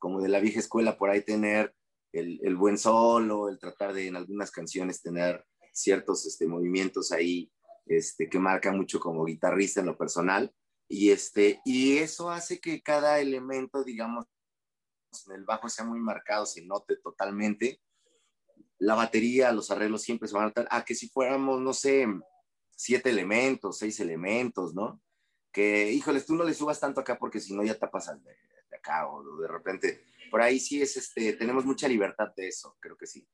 como 0.00 0.20
de 0.20 0.28
la 0.28 0.40
vieja 0.40 0.58
escuela 0.58 0.98
por 0.98 1.08
ahí 1.08 1.24
tener 1.24 1.72
el, 2.12 2.40
el 2.42 2.56
buen 2.56 2.78
solo, 2.78 3.48
el 3.48 3.60
tratar 3.60 3.92
de 3.92 4.08
en 4.08 4.16
algunas 4.16 4.50
canciones 4.50 5.02
tener 5.02 5.46
ciertos 5.72 6.26
este, 6.26 6.46
movimientos 6.46 7.12
ahí 7.12 7.50
este, 7.86 8.28
que 8.28 8.38
marcan 8.38 8.76
mucho 8.76 9.00
como 9.00 9.24
guitarrista 9.24 9.80
en 9.80 9.86
lo 9.86 9.96
personal. 9.96 10.54
Y, 10.88 11.10
este, 11.10 11.60
y 11.64 11.98
eso 11.98 12.30
hace 12.30 12.60
que 12.60 12.82
cada 12.82 13.20
elemento, 13.20 13.84
digamos, 13.84 14.26
en 15.26 15.34
el 15.34 15.44
bajo 15.44 15.68
sea 15.68 15.84
muy 15.84 16.00
marcado, 16.00 16.46
se 16.46 16.62
note 16.62 16.96
totalmente. 16.96 17.80
La 18.78 18.94
batería, 18.94 19.52
los 19.52 19.70
arreglos 19.70 20.02
siempre 20.02 20.28
se 20.28 20.34
van 20.34 20.44
a 20.44 20.46
notar. 20.46 20.68
A 20.70 20.84
que 20.84 20.94
si 20.94 21.08
fuéramos, 21.08 21.60
no 21.60 21.72
sé, 21.72 22.06
siete 22.76 23.10
elementos, 23.10 23.78
seis 23.78 24.00
elementos, 24.00 24.74
¿no? 24.74 25.02
Que, 25.52 25.92
híjoles, 25.92 26.26
tú 26.26 26.34
no 26.34 26.44
le 26.44 26.54
subas 26.54 26.80
tanto 26.80 27.00
acá 27.00 27.18
porque 27.18 27.40
si 27.40 27.54
no 27.54 27.62
ya 27.62 27.78
te 27.78 27.88
pasas 27.88 28.22
de, 28.22 28.30
de, 28.30 28.76
acá 28.76 29.08
o 29.08 29.22
de 29.38 29.48
repente. 29.48 30.04
Por 30.30 30.40
ahí 30.40 30.60
sí 30.60 30.80
es, 30.80 30.96
este, 30.96 31.32
tenemos 31.32 31.64
mucha 31.64 31.88
libertad 31.88 32.32
de 32.36 32.48
eso, 32.48 32.76
creo 32.80 32.96
que 32.96 33.06
sí. 33.06 33.26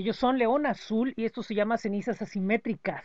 Ellos 0.00 0.16
son 0.16 0.38
León 0.38 0.64
Azul 0.64 1.12
y 1.14 1.26
esto 1.26 1.42
se 1.42 1.54
llama 1.54 1.76
Cenizas 1.76 2.22
Asimétricas. 2.22 3.04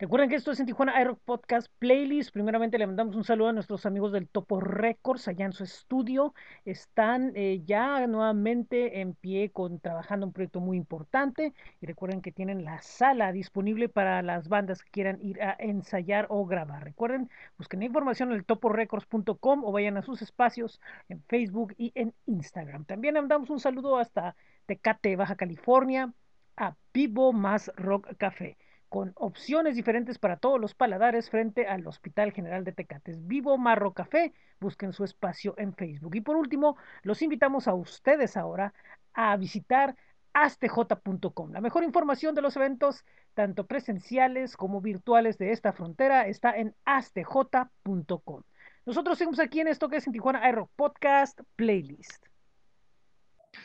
Recuerden 0.00 0.30
que 0.30 0.36
esto 0.36 0.52
es 0.52 0.60
en 0.60 0.66
Tijuana 0.66 0.96
Aero 0.96 1.16
Podcast 1.16 1.66
Playlist. 1.80 2.30
Primeramente 2.32 2.78
le 2.78 2.86
mandamos 2.86 3.16
un 3.16 3.24
saludo 3.24 3.48
a 3.48 3.52
nuestros 3.52 3.84
amigos 3.84 4.12
del 4.12 4.28
Topo 4.28 4.60
Records 4.60 5.26
allá 5.26 5.44
en 5.44 5.52
su 5.52 5.64
estudio. 5.64 6.34
Están 6.64 7.32
eh, 7.34 7.62
ya 7.64 8.06
nuevamente 8.06 9.00
en 9.00 9.14
pie 9.14 9.50
con 9.50 9.80
trabajando 9.80 10.24
un 10.26 10.32
proyecto 10.32 10.60
muy 10.60 10.76
importante. 10.76 11.52
Y 11.80 11.86
recuerden 11.86 12.22
que 12.22 12.30
tienen 12.30 12.64
la 12.64 12.80
sala 12.80 13.32
disponible 13.32 13.88
para 13.88 14.22
las 14.22 14.48
bandas 14.48 14.84
que 14.84 14.90
quieran 14.92 15.18
ir 15.20 15.42
a 15.42 15.56
ensayar 15.58 16.26
o 16.28 16.46
grabar. 16.46 16.84
Recuerden, 16.84 17.28
busquen 17.56 17.82
información 17.82 18.28
en 18.30 18.36
el 18.36 18.44
toporecords.com 18.44 19.64
o 19.64 19.72
vayan 19.72 19.96
a 19.96 20.02
sus 20.02 20.22
espacios 20.22 20.80
en 21.08 21.24
Facebook 21.24 21.74
y 21.76 21.90
en 21.96 22.14
Instagram. 22.26 22.84
También 22.84 23.14
le 23.14 23.20
mandamos 23.20 23.50
un 23.50 23.58
saludo 23.58 23.98
hasta 23.98 24.36
Tecate, 24.66 25.16
Baja 25.16 25.34
California, 25.34 26.12
a 26.56 26.76
Vivo 26.94 27.32
Más 27.32 27.72
Rock 27.74 28.16
Café 28.16 28.56
con 28.88 29.12
opciones 29.16 29.76
diferentes 29.76 30.18
para 30.18 30.36
todos 30.36 30.60
los 30.60 30.74
paladares 30.74 31.30
frente 31.30 31.66
al 31.66 31.86
Hospital 31.86 32.32
General 32.32 32.64
de 32.64 32.72
Tecates. 32.72 33.26
Vivo 33.26 33.58
Marro 33.58 33.92
Café, 33.92 34.32
busquen 34.60 34.92
su 34.92 35.04
espacio 35.04 35.54
en 35.58 35.74
Facebook. 35.74 36.14
Y 36.14 36.20
por 36.20 36.36
último, 36.36 36.76
los 37.02 37.22
invitamos 37.22 37.68
a 37.68 37.74
ustedes 37.74 38.36
ahora 38.36 38.72
a 39.12 39.36
visitar 39.36 39.96
astj.com. 40.32 41.52
La 41.52 41.60
mejor 41.60 41.84
información 41.84 42.34
de 42.34 42.42
los 42.42 42.56
eventos, 42.56 43.04
tanto 43.34 43.66
presenciales 43.66 44.56
como 44.56 44.80
virtuales 44.80 45.38
de 45.38 45.52
esta 45.52 45.72
frontera, 45.72 46.26
está 46.26 46.56
en 46.56 46.74
astj.com. 46.84 48.42
Nosotros 48.86 49.18
seguimos 49.18 49.40
aquí 49.40 49.60
en 49.60 49.68
esto 49.68 49.88
que 49.88 49.96
es 49.96 50.06
en 50.06 50.12
Tijuana 50.12 50.42
Aero 50.42 50.70
Podcast 50.76 51.40
Playlist. 51.56 52.27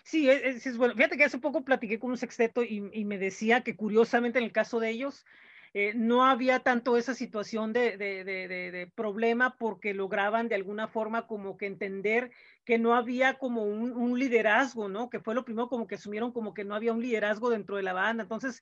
Sí, 0.04 0.30
es, 0.30 0.66
es, 0.66 0.78
bueno. 0.78 0.96
Fíjate 0.96 1.18
que 1.18 1.26
hace 1.26 1.38
poco 1.40 1.64
platiqué 1.64 2.00
con 2.00 2.12
un 2.12 2.18
sexteto 2.18 2.64
y, 2.64 2.82
me 2.82 3.18
decía 3.18 3.62
que 3.62 3.76
curiosamente 3.76 4.40
en 4.40 4.46
el 4.46 4.52
caso 4.52 4.80
de 4.80 4.90
ellos 4.90 5.26
eh, 5.74 5.94
no 5.96 6.26
había 6.26 6.60
tanto 6.60 6.98
esa 6.98 7.14
situación 7.14 7.74
de, 7.74 7.98
de, 7.98 8.24
de, 8.24 8.92
problema 8.96 9.58
porque 9.58 9.94
lograban 9.94 10.48
de 10.48 10.56
alguna 10.56 10.88
forma 10.88 11.28
como 11.28 11.58
que 11.58 11.66
entender 11.66 12.32
que 12.64 12.78
no 12.78 12.96
había 12.96 13.40
como 13.40 13.64
un, 13.64 13.92
un, 13.92 14.20
liderazgo, 14.20 14.88
¿no? 14.88 15.10
Que 15.10 15.20
fue 15.20 15.36
lo 15.36 15.46
primero 15.46 15.70
como 15.70 15.88
que 15.88 15.96
asumieron 15.96 16.32
como 16.32 16.54
que 16.54 16.64
no 16.64 16.76
había 16.76 16.94
un 16.94 17.02
liderazgo 17.02 17.50
dentro 17.50 17.78
de 17.78 17.84
la 17.84 17.94
banda. 17.94 18.24
Entonces, 18.24 18.62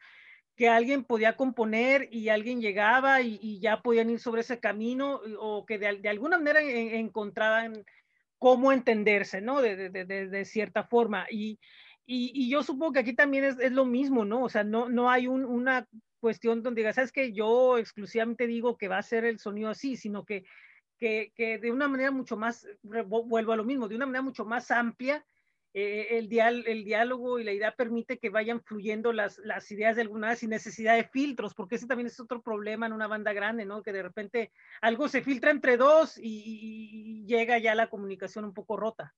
que 0.56 0.70
alguien 0.70 1.04
podía 1.04 1.36
componer 1.36 2.08
y 2.12 2.30
alguien 2.30 2.62
llegaba 2.62 3.22
y, 3.22 3.60
ya 3.60 3.82
podían 3.82 4.10
ir 4.10 4.20
sobre 4.20 4.42
ese 4.42 4.60
camino 4.60 5.22
o 5.40 5.66
que 5.66 5.80
de, 5.80 6.08
alguna 6.10 6.38
manera 6.38 6.62
en, 6.62 6.94
encontraban 6.96 7.86
cómo 8.42 8.72
entenderse, 8.72 9.40
¿no? 9.40 9.62
De, 9.62 10.46
cierta 10.46 10.84
forma. 10.84 11.28
Y, 11.30 11.60
yo 12.50 12.64
supongo 12.64 12.94
que 12.94 13.00
aquí 13.02 13.14
también 13.14 13.44
es, 13.44 13.72
lo 13.72 13.86
mismo, 13.86 14.26
¿no? 14.26 14.42
O 14.44 14.50
sea, 14.50 14.64
no, 14.64 14.90
no 14.90 15.12
hay 15.12 15.28
un, 15.28 15.46
una 15.46 15.88
cuestión 16.20 16.64
donde 16.64 16.82
digas, 16.82 16.96
¿sabes 16.96 17.12
que 17.12 17.34
Yo 17.34 17.78
exclusivamente 17.78 18.48
digo 18.48 18.78
que 18.78 18.88
va 18.88 18.98
a 18.98 19.04
ser 19.04 19.26
el 19.26 19.38
sonido 19.38 19.70
así, 19.70 19.96
sino 19.96 20.26
que, 20.26 20.44
que 20.98 21.60
de 21.62 21.72
una 21.72 21.88
manera 21.88 22.10
mucho 22.10 22.36
más, 22.36 22.68
vuelvo 22.82 23.54
a 23.54 23.58
lo 23.58 23.64
mismo, 23.64 23.88
de 23.88 23.96
una 23.96 24.08
manera 24.08 24.24
mucho 24.24 24.44
más 24.44 24.72
amplia, 24.72 25.24
eh, 25.74 26.18
el, 26.18 26.28
dial, 26.28 26.66
el 26.68 26.84
diálogo 26.84 27.40
y 27.40 27.46
la 27.46 27.54
idea 27.54 27.74
permite 27.76 28.20
que 28.20 28.30
vayan 28.30 28.62
fluyendo 28.62 29.14
las, 29.14 29.38
las 29.40 29.72
ideas 29.72 29.96
de 29.96 30.02
alguna 30.02 30.36
sin 30.36 30.50
necesidad 30.50 30.96
de 30.96 31.06
filtros, 31.06 31.54
porque 31.54 31.76
ese 31.76 31.88
también 31.88 32.08
es 32.08 32.20
otro 32.20 32.42
problema 32.42 32.88
en 32.88 32.94
una 32.94 33.08
banda 33.08 33.32
grande, 33.32 33.66
¿no? 33.66 33.82
Que 33.82 33.94
de 33.94 34.04
repente 34.04 34.52
algo 34.82 35.08
se 35.08 35.22
filtra 35.22 35.52
entre 35.52 35.78
dos 35.78 36.18
y, 36.18 36.24
y, 36.24 37.26
llega 37.26 37.58
ya 37.58 37.74
la 37.74 37.90
comunicación 37.90 38.44
un 38.44 38.54
poco 38.54 38.76
rota. 38.76 39.16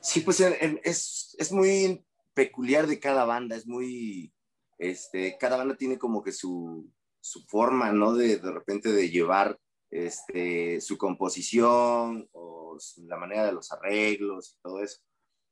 Sí, 0.00 0.20
pues 0.20 0.40
es, 0.40 1.36
es 1.38 1.52
muy 1.52 2.04
peculiar 2.34 2.86
de 2.86 2.98
cada 2.98 3.24
banda, 3.24 3.54
es 3.56 3.66
muy, 3.66 4.32
este, 4.78 5.36
cada 5.38 5.56
banda 5.56 5.76
tiene 5.76 5.98
como 5.98 6.22
que 6.22 6.32
su, 6.32 6.92
su 7.20 7.44
forma, 7.46 7.92
¿no? 7.92 8.14
De, 8.14 8.38
de 8.38 8.50
repente 8.50 8.92
de 8.92 9.08
llevar 9.08 9.58
este, 9.90 10.80
su 10.80 10.98
composición 10.98 12.28
o 12.32 12.76
la 13.08 13.16
manera 13.16 13.46
de 13.46 13.52
los 13.52 13.72
arreglos 13.72 14.52
y 14.52 14.62
todo 14.62 14.82
eso. 14.82 15.00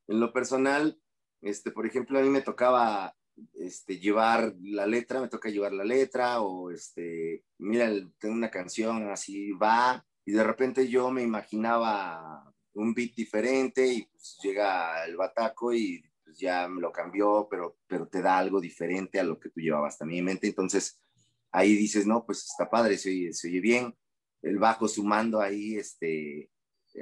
En 0.08 0.20
lo 0.20 0.32
personal, 0.32 1.00
este, 1.40 1.70
por 1.70 1.86
ejemplo, 1.86 2.18
a 2.18 2.22
mí 2.22 2.28
me 2.28 2.42
tocaba 2.42 3.14
este, 3.54 3.98
llevar 3.98 4.54
la 4.60 4.86
letra, 4.86 5.20
me 5.20 5.28
toca 5.28 5.48
llevar 5.48 5.72
la 5.72 5.84
letra 5.84 6.40
o, 6.40 6.70
este, 6.70 7.44
mira, 7.58 7.90
tengo 8.18 8.34
una 8.34 8.50
canción 8.50 9.10
así 9.10 9.52
va 9.52 10.04
y 10.24 10.32
de 10.32 10.44
repente 10.44 10.88
yo 10.88 11.10
me 11.10 11.22
imaginaba 11.22 12.52
un 12.74 12.94
beat 12.94 13.14
diferente 13.14 13.86
y 13.86 14.02
pues 14.06 14.38
llega 14.42 15.04
el 15.04 15.16
bataco 15.16 15.72
y 15.72 16.02
pues 16.24 16.38
ya 16.38 16.68
me 16.68 16.80
lo 16.80 16.90
cambió, 16.90 17.46
pero, 17.50 17.76
pero 17.86 18.08
te 18.08 18.22
da 18.22 18.38
algo 18.38 18.60
diferente 18.60 19.20
a 19.20 19.24
lo 19.24 19.38
que 19.38 19.50
tú 19.50 19.60
llevabas 19.60 19.98
también 19.98 20.20
en 20.20 20.24
mente. 20.26 20.46
Entonces 20.48 21.00
ahí 21.52 21.74
dices, 21.76 22.06
no, 22.06 22.24
pues 22.24 22.44
está 22.44 22.68
padre, 22.68 22.98
se 22.98 23.10
oye, 23.10 23.32
se 23.32 23.48
oye 23.48 23.60
bien 23.60 23.94
el 24.44 24.58
bajo 24.58 24.88
sumando 24.88 25.40
ahí, 25.40 25.76
este, 25.76 26.50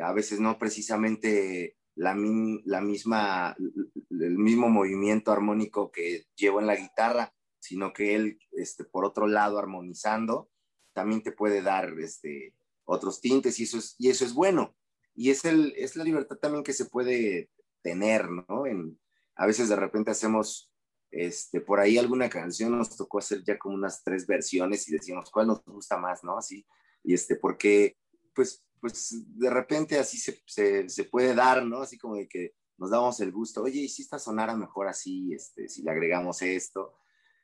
a 0.01 0.13
veces 0.13 0.41
no 0.41 0.59
precisamente 0.59 1.77
la, 1.95 2.15
misma, 2.15 3.57
el 3.59 4.39
mismo 4.39 4.69
movimiento 4.69 5.33
armónico 5.33 5.91
que 5.91 6.27
llevo 6.37 6.61
en 6.61 6.67
la 6.67 6.77
guitarra, 6.77 7.35
sino 7.59 7.93
que 7.93 8.15
él, 8.15 8.39
este, 8.53 8.85
por 8.85 9.05
otro 9.05 9.27
lado, 9.27 9.59
armonizando, 9.59 10.51
también 10.93 11.23
te 11.23 11.33
puede 11.33 11.63
dar 11.63 11.93
este, 11.99 12.55
otros 12.85 13.21
tintes 13.21 13.59
y 13.59 13.65
eso 13.65 13.79
es, 13.79 13.95
y 13.99 14.09
eso 14.09 14.25
es 14.25 14.33
bueno. 14.35 14.75
Y 15.15 15.31
es, 15.31 15.45
el, 15.45 15.75
es 15.77 15.97
la 15.97 16.05
libertad 16.05 16.37
también 16.37 16.65
que 16.65 16.73
se 16.73 16.87
puede 16.87 17.51
tener, 17.83 18.31
¿no? 18.31 18.67
En, 18.67 18.99
a 19.35 19.47
veces 19.47 19.69
de 19.69 19.77
repente 19.77 20.11
hacemos 20.11 20.73
este, 21.11 21.61
por 21.61 21.81
ahí 21.81 21.99
alguna 21.99 22.31
canción, 22.31 22.77
nos 22.77 22.97
tocó 22.97 23.19
hacer 23.19 23.43
ya 23.45 23.59
como 23.59 23.75
unas 23.75 24.03
tres 24.03 24.27
versiones 24.27 24.89
y 24.89 24.93
decíamos 24.93 25.31
cuál 25.31 25.49
nos 25.49 25.63
gusta 25.65 25.99
más, 25.99 26.25
¿no? 26.25 26.39
Así, 26.39 26.65
y 27.05 27.15
este, 27.15 27.37
porque 27.37 27.97
pues, 28.35 28.65
pues 28.81 29.25
de 29.39 29.51
repente 29.51 29.99
así 29.99 30.19
se, 30.19 30.43
se, 30.47 30.89
se, 30.89 31.05
puede 31.05 31.35
dar, 31.35 31.65
¿no? 31.65 31.83
Así 31.83 31.99
como 31.99 32.17
de 32.17 32.29
que 32.29 32.55
nos 32.79 32.91
damos 32.91 33.21
el 33.21 33.33
gusto, 33.33 33.63
oye, 33.63 33.81
y 33.81 33.89
si 33.89 34.03
esta 34.03 34.19
sonara 34.19 34.57
mejor 34.57 34.89
así, 34.89 35.33
este, 35.33 35.69
si 35.69 35.83
le 35.83 35.91
agregamos 35.91 36.43
esto, 36.43 36.95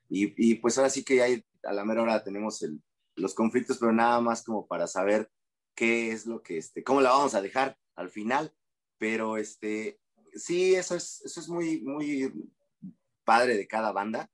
y, 0.08 0.32
y 0.50 0.56
pues 0.56 0.78
ahora 0.78 0.90
sí 0.90 1.04
que 1.04 1.22
hay, 1.22 1.44
a 1.62 1.72
la 1.72 1.84
mera 1.84 2.02
hora 2.02 2.24
tenemos 2.24 2.62
el, 2.62 2.82
los 3.14 3.34
conflictos, 3.34 3.78
pero 3.78 3.92
nada 3.92 4.20
más 4.20 4.42
como 4.42 4.66
para 4.66 4.86
saber 4.86 5.30
qué 5.74 6.10
es 6.12 6.26
lo 6.26 6.42
que, 6.42 6.58
este, 6.58 6.82
cómo 6.82 7.00
la 7.00 7.10
vamos 7.10 7.34
a 7.34 7.42
dejar 7.42 7.78
al 7.94 8.10
final, 8.10 8.52
pero 8.96 9.36
este, 9.36 10.00
sí, 10.34 10.74
eso 10.74 10.96
es, 10.96 11.22
eso 11.24 11.40
es 11.40 11.48
muy, 11.48 11.82
muy 11.82 12.32
padre 13.24 13.56
de 13.56 13.68
cada 13.68 13.92
banda, 13.92 14.30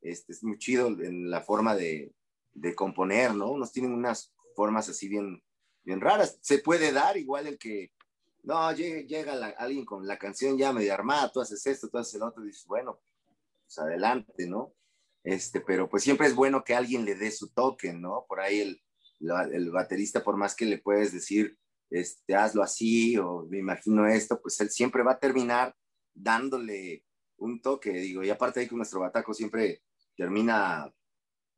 este, 0.00 0.32
es 0.32 0.42
muy 0.44 0.58
chido 0.58 0.88
en 0.88 1.30
la 1.30 1.42
forma 1.42 1.74
de, 1.74 2.14
de 2.52 2.74
componer, 2.74 3.34
¿no? 3.34 3.50
Unos 3.50 3.72
tienen 3.72 3.92
unas 3.92 4.32
formas 4.58 4.88
así 4.88 5.06
bien, 5.08 5.40
bien 5.84 6.00
raras. 6.00 6.36
Se 6.40 6.58
puede 6.58 6.90
dar 6.90 7.16
igual 7.16 7.46
el 7.46 7.58
que, 7.58 7.92
no, 8.42 8.72
llega, 8.72 9.54
alguien 9.56 9.84
con 9.84 10.04
la 10.04 10.18
canción 10.18 10.58
ya 10.58 10.72
medio 10.72 10.92
armada, 10.92 11.30
tú 11.30 11.40
haces 11.40 11.64
esto, 11.64 11.88
tú 11.88 11.96
haces 11.96 12.14
el 12.14 12.24
otro, 12.24 12.42
y 12.42 12.48
dices, 12.48 12.66
bueno, 12.66 12.98
pues 13.62 13.78
adelante, 13.78 14.48
¿no? 14.48 14.74
Este, 15.22 15.60
pero 15.60 15.88
pues 15.88 16.02
siempre 16.02 16.26
es 16.26 16.34
bueno 16.34 16.64
que 16.64 16.74
alguien 16.74 17.04
le 17.04 17.14
dé 17.14 17.30
su 17.30 17.50
toque, 17.50 17.92
¿no? 17.92 18.24
Por 18.28 18.40
ahí 18.40 18.58
el, 18.58 18.82
el 19.52 19.70
baterista, 19.70 20.24
por 20.24 20.36
más 20.36 20.56
que 20.56 20.64
le 20.64 20.78
puedes 20.78 21.12
decir, 21.12 21.56
este, 21.88 22.34
hazlo 22.34 22.64
así, 22.64 23.16
o 23.16 23.46
me 23.48 23.58
imagino 23.58 24.08
esto, 24.08 24.40
pues 24.42 24.60
él 24.60 24.70
siempre 24.70 25.04
va 25.04 25.12
a 25.12 25.20
terminar 25.20 25.72
dándole 26.12 27.04
un 27.36 27.62
toque, 27.62 27.92
digo, 27.92 28.24
y 28.24 28.30
aparte 28.30 28.58
ahí 28.58 28.66
con 28.66 28.78
nuestro 28.78 28.98
bataco 28.98 29.32
siempre 29.32 29.84
termina 30.16 30.92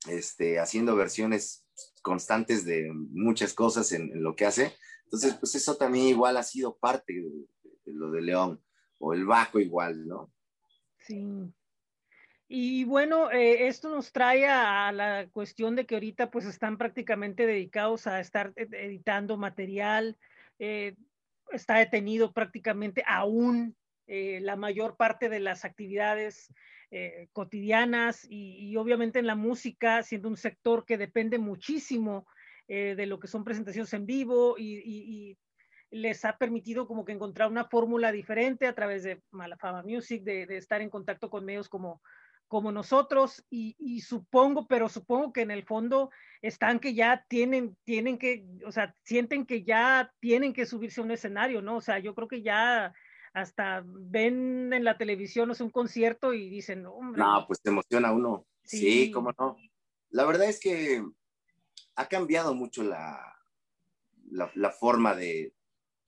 este, 0.07 0.59
haciendo 0.59 0.95
versiones 0.97 1.65
constantes 2.03 2.65
de 2.65 2.91
muchas 2.93 3.55
cosas 3.55 3.93
en, 3.93 4.23
lo 4.23 4.35
que 4.35 4.47
hace. 4.47 4.75
Entonces, 5.05 5.35
pues 5.35 5.55
eso 5.55 5.77
también 5.77 6.07
igual 6.07 6.37
ha 6.37 6.43
sido 6.43 6.77
parte 6.77 7.13
de, 7.13 7.47
lo 7.87 8.11
de 8.11 8.23
León, 8.23 8.63
o 8.99 9.13
el 9.13 9.25
bajo 9.25 9.59
igual, 9.59 10.07
¿no? 10.07 10.33
Sí. 10.99 11.53
Y 12.49 12.85
bueno, 12.85 13.31
eh, 13.31 13.69
esto 13.69 13.91
nos 13.91 14.13
trae 14.13 14.47
a 14.47 14.91
la 14.93 15.29
cuestión 15.31 15.77
de 15.77 15.87
que 15.87 15.95
ahorita 15.95 16.31
pues 16.31 16.47
están 16.47 16.79
prácticamente 16.79 17.47
dedicados 17.47 18.07
a 18.07 18.19
estar 18.19 18.53
editando 18.57 19.37
material, 19.37 20.19
eh, 20.59 20.97
está 21.53 21.77
detenido 21.79 22.33
prácticamente 22.33 23.05
aún 23.07 23.77
eh, 24.07 24.41
la 24.43 24.57
mayor 24.57 24.97
parte 24.97 25.29
de 25.29 25.39
las 25.39 25.65
actividades 25.65 26.53
eh, 26.93 27.29
cotidianas 27.33 28.27
y, 28.29 28.57
y, 28.69 28.77
obviamente 28.77 29.21
en 29.21 29.27
la 29.27 29.37
música, 29.37 30.03
siendo 30.03 30.29
un 30.29 30.37
sector 30.37 30.85
que 30.85 30.99
depende 30.99 31.39
muchísimo 31.39 32.27
eh, 32.67 32.95
de 32.97 33.07
lo 33.07 33.21
que 33.21 33.29
son 33.29 33.45
presentaciones 33.45 33.93
en 33.95 34.07
vivo 34.07 34.57
y, 34.59 34.77
y, 34.79 35.31
y, 35.31 35.39
les 35.93 36.25
ha 36.25 36.39
permitido 36.39 36.87
como 36.87 37.05
que 37.05 37.13
encontrar 37.13 37.51
una 37.51 37.65
fórmula 37.65 38.13
diferente 38.13 38.67
a 38.67 38.75
través 38.75 39.03
de 39.03 39.23
Malafama 39.31 39.83
Music, 39.83 40.23
de, 40.23 40.47
de 40.47 40.57
estar 40.57 40.81
en 40.81 40.91
contacto 40.91 41.31
con 41.31 41.45
medios 41.45 41.69
como, 41.69 42.01
como 42.51 42.73
nosotros 42.73 43.45
y, 43.51 43.77
y, 43.79 44.01
supongo, 44.01 44.67
pero 44.67 44.89
supongo 44.89 45.33
que 45.33 45.43
en 45.43 45.53
el 45.53 45.63
fondo 45.63 46.11
están 46.43 46.81
que 46.81 46.95
ya 46.95 47.25
tienen, 47.29 47.77
tienen 47.85 48.19
que, 48.19 48.45
o 48.67 48.73
sea, 48.73 48.97
sienten 49.05 49.47
que 49.47 49.63
ya 49.63 50.13
tienen 50.19 50.53
que 50.53 50.67
subirse 50.67 51.01
a 51.01 51.05
un 51.05 51.13
escenario, 51.13 51.63
¿no? 51.63 51.77
O 51.77 51.81
sea, 51.81 52.01
yo 52.01 52.17
creo 52.17 52.27
que 52.27 52.43
ya 52.43 52.93
hasta 53.33 53.83
ven 53.85 54.73
en 54.73 54.85
la 54.85 54.99
televisión 54.99 55.49
no 55.49 55.55
sé, 55.55 55.63
un 55.63 55.71
concierto 55.71 56.35
y 56.35 56.49
dicen, 56.49 56.87
hombre. 56.87 57.21
No, 57.21 57.45
pues 57.47 57.61
te 57.61 57.71
emociona 57.71 58.13
uno. 58.13 58.47
Sí. 58.65 58.79
sí, 58.79 59.11
cómo 59.11 59.33
no. 59.39 59.57
La 60.11 60.25
verdad 60.25 60.49
es 60.49 60.61
que 60.61 61.05
ha 61.97 62.09
cambiado 62.09 62.55
mucho 62.55 62.83
la, 62.83 63.21
la, 64.31 64.51
la 64.55 64.71
forma 64.71 65.15
de, 65.15 65.55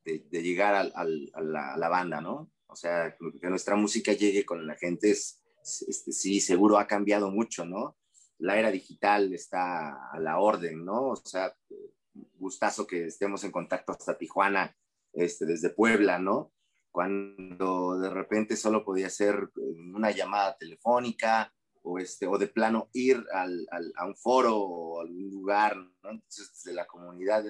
de, 0.04 0.26
de 0.30 0.42
llegar 0.42 0.74
al, 0.74 0.92
al, 0.94 1.30
a, 1.34 1.40
la, 1.40 1.74
a, 1.74 1.76
la, 1.76 1.88
banda, 1.88 2.20
¿no? 2.20 2.50
O 2.66 2.76
sea, 2.76 3.16
que 3.40 3.48
nuestra 3.48 3.76
música 3.76 4.12
llegue 4.12 4.44
con 4.44 4.66
la 4.66 4.74
gente, 4.76 5.10
es, 5.10 5.42
este, 5.86 6.12
sí, 6.12 6.40
seguro 6.40 6.78
ha 6.78 6.86
cambiado 6.86 7.30
mucho, 7.30 7.64
¿no? 7.64 7.96
La 8.38 8.58
era 8.58 8.70
digital 8.70 9.32
está 9.32 10.10
a 10.10 10.18
la 10.18 10.38
orden, 10.38 10.84
¿no? 10.84 11.08
O 11.08 11.16
sea, 11.16 11.54
gustazo 12.38 12.86
que 12.86 13.06
estemos 13.06 13.44
en 13.44 13.52
contacto 13.52 13.92
hasta 13.92 14.18
Tijuana, 14.18 14.76
este, 15.12 15.46
desde 15.46 15.70
Puebla, 15.70 16.18
¿no? 16.18 16.52
Cuando 16.92 17.98
de 17.98 18.10
repente 18.10 18.54
solo 18.54 18.84
podía 18.84 19.08
ser 19.08 19.50
una 19.56 20.10
llamada 20.10 20.56
telefónica 20.58 21.52
o, 21.82 21.98
este, 21.98 22.26
o 22.26 22.36
de 22.36 22.48
plano 22.48 22.90
ir 22.92 23.24
al, 23.32 23.66
al, 23.70 23.92
a 23.96 24.06
un 24.06 24.14
foro 24.14 24.58
o 24.58 25.00
a 25.00 25.02
algún 25.02 25.30
lugar, 25.30 25.76
¿no? 25.76 26.10
Entonces, 26.10 26.52
desde 26.52 26.74
la 26.74 26.86
comunidad, 26.86 27.44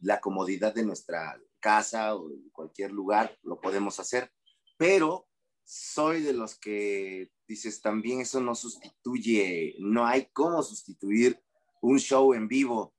la 0.00 0.18
comodidad 0.20 0.74
de 0.74 0.84
nuestra 0.84 1.38
casa 1.60 2.16
o 2.16 2.30
cualquier 2.52 2.90
lugar, 2.90 3.38
lo 3.42 3.60
podemos 3.60 4.00
hacer. 4.00 4.32
Pero 4.78 5.28
soy 5.62 6.22
de 6.22 6.32
los 6.32 6.58
que 6.58 7.30
dices, 7.46 7.82
también 7.82 8.20
eso 8.22 8.40
no 8.40 8.54
sustituye, 8.54 9.76
no 9.78 10.06
hay 10.06 10.26
cómo 10.32 10.62
sustituir 10.62 11.38
un 11.82 11.98
show 11.98 12.32
en 12.32 12.48
vivo. 12.48 12.94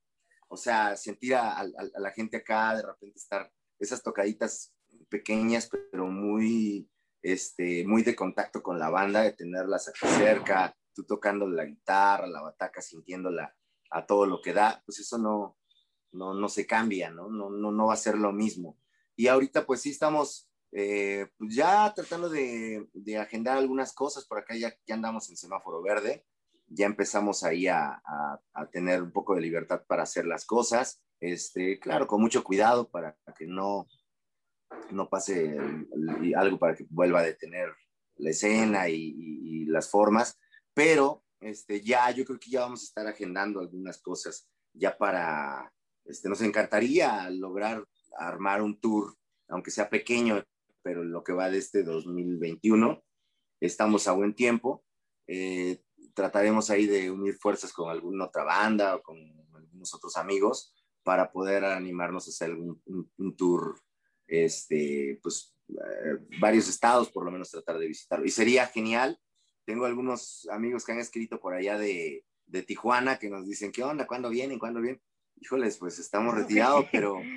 O 0.48 0.58
sea, 0.58 0.96
sentir 0.96 1.36
a, 1.36 1.60
a, 1.60 1.62
a 1.62 2.00
la 2.00 2.12
gente 2.12 2.38
acá, 2.38 2.76
de 2.76 2.84
repente 2.84 3.18
estar 3.18 3.52
esas 3.80 4.02
tocaditas 4.02 4.74
pequeñas, 5.10 5.70
pero 5.92 6.08
muy, 6.08 6.90
este, 7.22 7.86
muy 7.86 8.04
de 8.04 8.16
contacto 8.16 8.62
con 8.62 8.80
la 8.80 8.90
banda, 8.90 9.22
de 9.22 9.34
tenerlas 9.34 9.88
aquí 9.88 10.08
cerca, 10.18 10.76
tú 10.94 11.04
tocando 11.04 11.48
la 11.48 11.66
guitarra, 11.66 12.28
la 12.28 12.42
bataca, 12.42 12.82
sintiéndola 12.82 13.56
a 13.92 14.06
todo 14.06 14.26
lo 14.26 14.42
que 14.42 14.54
da, 14.54 14.82
pues 14.86 15.00
eso 15.00 15.18
no, 15.18 15.58
no, 16.12 16.34
no 16.34 16.50
se 16.50 16.66
cambia, 16.66 17.10
¿no? 17.10 17.30
No, 17.30 17.50
no, 17.50 17.72
no 17.72 17.88
va 17.88 17.94
a 17.94 17.98
ser 17.98 18.18
lo 18.18 18.32
mismo. 18.32 18.78
Y 19.16 19.28
ahorita 19.28 19.66
pues 19.66 19.82
sí 19.82 19.92
estamos 19.92 20.48
eh, 20.72 21.28
pues 21.38 21.56
ya 21.56 21.94
tratando 21.96 22.30
de, 22.30 22.88
de, 22.94 23.18
agendar 23.18 23.58
algunas 23.58 23.94
cosas, 23.94 24.26
por 24.26 24.38
acá 24.40 24.56
ya, 24.56 24.74
ya 24.86 24.96
andamos 24.96 25.30
en 25.30 25.38
semáforo 25.38 25.82
verde, 25.82 26.26
ya 26.68 26.86
empezamos 26.86 27.44
ahí 27.44 27.68
a, 27.68 28.02
a, 28.06 28.42
a, 28.54 28.70
tener 28.70 29.02
un 29.02 29.12
poco 29.12 29.34
de 29.34 29.42
libertad 29.42 29.84
para 29.88 30.04
hacer 30.04 30.26
las 30.26 30.46
cosas, 30.46 31.02
este, 31.22 31.80
claro, 31.80 32.06
con 32.06 32.22
mucho 32.22 32.44
cuidado 32.44 32.90
para 32.90 33.18
que 33.38 33.48
no, 33.48 33.88
no 34.92 35.10
pase 35.10 35.58
algo 36.36 36.60
para 36.60 36.76
que 36.76 36.86
vuelva 36.90 37.20
a 37.20 37.24
detener 37.24 37.70
la 38.18 38.30
escena 38.32 38.90
y, 38.90 39.66
las 39.66 39.90
formas, 39.90 40.40
pero 40.74 41.24
este, 41.42 41.82
ya 41.82 42.10
yo 42.12 42.24
creo 42.24 42.40
que 42.40 42.50
ya 42.50 42.62
vamos 42.62 42.82
a 42.82 42.86
estar 42.86 43.06
agendando 43.06 43.60
algunas 43.60 43.98
cosas 44.02 44.48
ya 44.74 44.98
para, 44.98 45.74
este, 46.06 46.30
nos 46.30 46.42
encantaría 46.42 47.30
lograr 47.30 47.86
armar 48.18 48.62
un 48.62 48.80
tour, 48.80 49.14
aunque 49.50 49.72
sea 49.72 49.90
pequeño, 49.90 50.42
pero 50.82 51.04
lo 51.04 51.24
que 51.24 51.34
va 51.34 51.50
de 51.50 51.58
este 51.58 51.84
2021, 51.84 53.04
estamos 53.60 54.08
a 54.08 54.14
buen 54.14 54.34
tiempo. 54.34 54.84
Eh, 55.28 55.82
trataremos 56.14 56.70
ahí 56.70 56.86
de 56.86 57.12
unir 57.12 57.36
fuerzas 57.36 57.74
con 57.74 57.90
alguna 57.90 58.26
otra 58.26 58.44
banda 58.44 58.96
o 58.96 59.02
con 59.02 59.18
algunos 59.54 59.94
otros 59.94 60.16
amigos 60.16 60.74
para 61.04 61.32
poder 61.32 61.66
animarnos 61.66 62.28
a 62.28 62.30
hacer 62.30 62.54
un, 62.54 62.82
un 63.18 63.36
tour, 63.36 63.82
este, 64.28 65.20
pues 65.22 65.56
eh, 65.70 66.18
varios 66.40 66.68
estados 66.70 67.12
por 67.12 67.26
lo 67.26 67.32
menos 67.32 67.52
tratar 67.52 67.78
de 67.78 67.88
visitarlo. 67.88 68.26
Y 68.26 68.30
sería 68.30 68.68
genial. 68.68 69.20
Tengo 69.66 69.86
algunos 69.86 70.48
amigos 70.52 70.86
que 70.86 70.94
han 70.94 71.00
escrito 71.00 71.40
por 71.40 71.54
allá 71.54 71.78
de, 71.78 72.24
de 72.46 72.64
Tijuana 72.64 73.20
que 73.20 73.30
nos 73.30 73.46
dicen, 73.46 73.72
¿qué 73.72 73.84
onda? 73.84 74.08
¿Cuándo 74.08 74.30
vienen? 74.30 74.60
¿Cuándo 74.60 74.82
vienen? 74.82 75.02
Híjoles, 75.40 75.78
pues 75.78 76.00
estamos 76.00 76.36
retirados, 76.36 76.86
pero... 76.92 77.22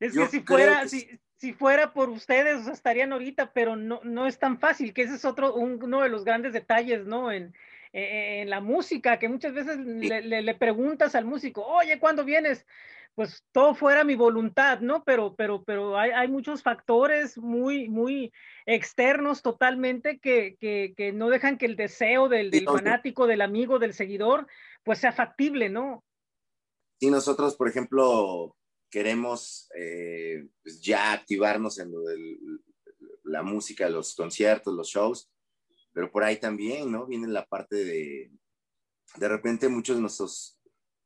Es 0.00 0.14
que 0.14 0.26
si 0.26 0.40
fuera, 0.40 0.82
que... 0.82 0.88
si, 0.88 1.20
si 1.36 1.52
fuera 1.52 1.92
por 1.92 2.08
ustedes, 2.08 2.66
estarían 2.66 3.12
ahorita, 3.12 3.52
pero 3.52 3.76
no, 3.76 4.00
no 4.02 4.26
es 4.26 4.38
tan 4.38 4.58
fácil, 4.58 4.92
que 4.92 5.02
ese 5.02 5.14
es 5.14 5.24
otro, 5.24 5.54
un, 5.54 5.80
uno 5.80 6.02
de 6.02 6.08
los 6.08 6.24
grandes 6.24 6.52
detalles, 6.52 7.04
¿no? 7.06 7.30
En, 7.30 7.54
en 7.92 8.50
la 8.50 8.60
música, 8.60 9.18
que 9.18 9.28
muchas 9.28 9.52
veces 9.52 9.76
sí. 9.76 10.08
le, 10.08 10.22
le, 10.22 10.42
le, 10.42 10.54
preguntas 10.54 11.14
al 11.14 11.24
músico, 11.24 11.64
oye, 11.64 12.00
¿cuándo 12.00 12.24
vienes? 12.24 12.66
Pues 13.14 13.44
todo 13.52 13.74
fuera 13.74 14.04
mi 14.04 14.14
voluntad, 14.14 14.80
¿no? 14.80 15.04
Pero, 15.04 15.34
pero, 15.36 15.62
pero 15.64 15.98
hay, 15.98 16.10
hay 16.10 16.28
muchos 16.28 16.62
factores 16.62 17.36
muy, 17.36 17.88
muy 17.88 18.32
externos 18.64 19.42
totalmente 19.42 20.18
que, 20.18 20.56
que, 20.58 20.94
que 20.96 21.12
no 21.12 21.28
dejan 21.28 21.58
que 21.58 21.66
el 21.66 21.76
deseo 21.76 22.28
del, 22.28 22.50
del 22.50 22.64
fanático, 22.64 23.26
del 23.26 23.42
amigo, 23.42 23.78
del 23.78 23.92
seguidor, 23.92 24.46
pues 24.82 24.98
sea 24.98 25.12
factible, 25.12 25.68
¿no? 25.68 26.04
Sí, 26.98 27.10
nosotros, 27.10 27.56
por 27.56 27.68
ejemplo, 27.68 28.56
queremos 28.92 29.68
eh, 29.74 30.46
pues 30.62 30.80
ya 30.80 31.12
activarnos 31.12 31.78
en 31.78 31.90
lo 31.90 32.02
de 32.02 32.16
la 33.24 33.42
música, 33.42 33.88
los 33.88 34.14
conciertos, 34.14 34.74
los 34.74 34.88
shows, 34.88 35.30
pero 35.92 36.12
por 36.12 36.22
ahí 36.22 36.38
también, 36.38 36.92
¿no? 36.92 37.06
Viene 37.06 37.26
la 37.28 37.46
parte 37.46 37.76
de, 37.76 38.30
de 39.16 39.28
repente 39.28 39.68
muchos 39.68 39.96
de 39.96 40.02
nuestros, 40.02 40.60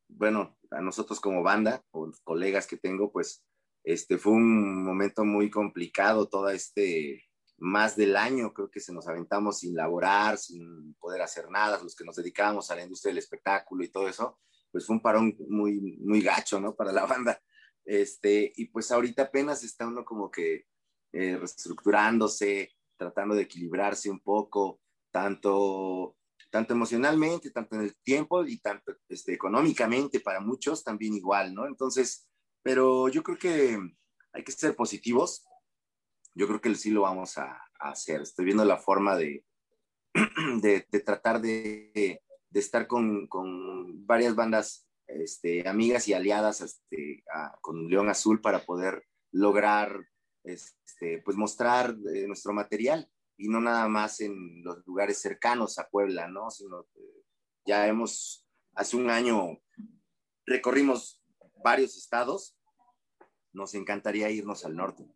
bueno, 0.08 0.56
a 0.70 0.80
nosotros 0.80 1.20
como 1.20 1.42
banda 1.42 1.84
o 1.90 2.10
colegas 2.24 2.66
que 2.66 2.76
tengo, 2.76 3.10
pues, 3.12 3.44
este 3.84 4.18
fue 4.18 4.32
un 4.32 4.84
momento 4.84 5.24
muy 5.24 5.50
complicado, 5.50 6.28
todo 6.28 6.48
este, 6.50 7.24
más 7.58 7.96
del 7.96 8.16
año 8.16 8.52
creo 8.52 8.70
que 8.70 8.80
se 8.80 8.92
nos 8.92 9.06
aventamos 9.08 9.60
sin 9.60 9.74
laborar, 9.74 10.38
sin 10.38 10.94
poder 10.94 11.22
hacer 11.22 11.48
nada, 11.50 11.82
los 11.82 11.94
que 11.94 12.04
nos 12.04 12.16
dedicábamos 12.16 12.70
a 12.70 12.76
la 12.76 12.82
industria 12.82 13.10
del 13.10 13.18
espectáculo 13.18 13.84
y 13.84 13.88
todo 13.88 14.08
eso, 14.08 14.38
pues 14.70 14.84
fue 14.84 14.96
un 14.96 15.02
parón 15.02 15.36
muy, 15.48 15.98
muy 16.00 16.20
gacho, 16.20 16.60
¿no? 16.60 16.74
Para 16.74 16.92
la 16.92 17.06
banda. 17.06 17.40
Este, 17.84 18.52
y 18.56 18.66
pues 18.66 18.90
ahorita 18.90 19.22
apenas 19.22 19.62
está 19.62 19.86
uno 19.86 20.04
como 20.04 20.30
que 20.30 20.66
eh, 21.12 21.36
reestructurándose, 21.36 22.72
tratando 22.96 23.34
de 23.34 23.42
equilibrarse 23.42 24.10
un 24.10 24.20
poco, 24.20 24.80
tanto, 25.12 26.15
tanto 26.56 26.72
emocionalmente, 26.72 27.50
tanto 27.50 27.76
en 27.76 27.82
el 27.82 27.94
tiempo 27.96 28.42
y 28.46 28.56
tanto 28.60 28.96
este, 29.10 29.34
económicamente 29.34 30.20
para 30.20 30.40
muchos 30.40 30.82
también 30.82 31.12
igual, 31.12 31.54
¿no? 31.54 31.66
Entonces, 31.66 32.26
pero 32.62 33.10
yo 33.10 33.22
creo 33.22 33.36
que 33.36 33.78
hay 34.32 34.42
que 34.42 34.52
ser 34.52 34.74
positivos. 34.74 35.44
Yo 36.34 36.48
creo 36.48 36.62
que 36.62 36.74
sí 36.74 36.90
lo 36.90 37.02
vamos 37.02 37.36
a, 37.36 37.60
a 37.78 37.90
hacer. 37.90 38.22
Estoy 38.22 38.46
viendo 38.46 38.64
la 38.64 38.78
forma 38.78 39.16
de, 39.16 39.44
de, 40.62 40.80
tratar 41.04 41.42
de, 41.42 42.22
estar 42.54 42.86
con, 42.86 43.26
con 43.26 44.06
varias 44.06 44.34
bandas 44.34 44.88
este, 45.08 45.68
amigas 45.68 46.08
y 46.08 46.14
aliadas 46.14 46.62
este, 46.62 47.22
con 47.60 47.86
León 47.90 48.08
Azul 48.08 48.40
para 48.40 48.64
poder 48.64 49.04
lograr 49.30 50.08
este, 50.42 51.20
pues 51.22 51.36
mostrar 51.36 51.94
eh, 52.14 52.26
nuestro 52.26 52.54
material 52.54 53.10
y 53.36 53.48
no 53.48 53.60
nada 53.60 53.88
más 53.88 54.20
en 54.20 54.62
los 54.62 54.86
lugares 54.86 55.20
cercanos 55.20 55.78
a 55.78 55.88
Puebla, 55.88 56.28
¿no? 56.28 56.50
Sino 56.50 56.86
ya 57.64 57.86
hemos, 57.86 58.46
hace 58.74 58.96
un 58.96 59.10
año 59.10 59.60
recorrimos 60.46 61.22
varios 61.64 61.96
estados, 61.96 62.56
nos 63.52 63.74
encantaría 63.74 64.30
irnos 64.30 64.64
al 64.64 64.76
norte. 64.76 65.15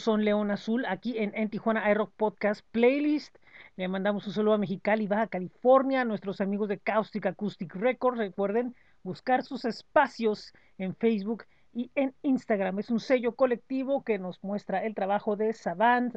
Son 0.00 0.24
León 0.24 0.50
Azul 0.50 0.84
aquí 0.86 1.18
en, 1.18 1.32
en 1.34 1.50
Tijuana 1.50 1.90
iRock 1.90 2.12
Podcast 2.16 2.64
Playlist. 2.72 3.36
Le 3.76 3.88
mandamos 3.88 4.26
un 4.26 4.32
saludo 4.32 4.54
a 4.54 4.58
Mexicali, 4.58 5.06
Baja 5.06 5.26
California, 5.26 6.04
nuestros 6.04 6.40
amigos 6.40 6.68
de 6.68 6.78
Caustic 6.78 7.26
Acoustic 7.26 7.74
Records. 7.74 8.18
Recuerden 8.18 8.74
buscar 9.02 9.42
sus 9.42 9.64
espacios 9.64 10.52
en 10.78 10.94
Facebook 10.96 11.44
y 11.72 11.90
en 11.94 12.14
Instagram. 12.22 12.78
Es 12.78 12.90
un 12.90 13.00
sello 13.00 13.36
colectivo 13.36 14.02
que 14.02 14.18
nos 14.18 14.42
muestra 14.42 14.84
el 14.84 14.94
trabajo 14.94 15.36
de 15.36 15.52
Savant, 15.52 16.16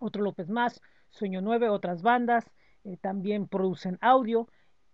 otro 0.00 0.22
López 0.22 0.48
Más, 0.48 0.80
Sueño 1.10 1.40
9, 1.40 1.68
otras 1.68 2.02
bandas. 2.02 2.50
Eh, 2.84 2.96
también 3.00 3.48
producen 3.48 3.98
audio 4.00 4.48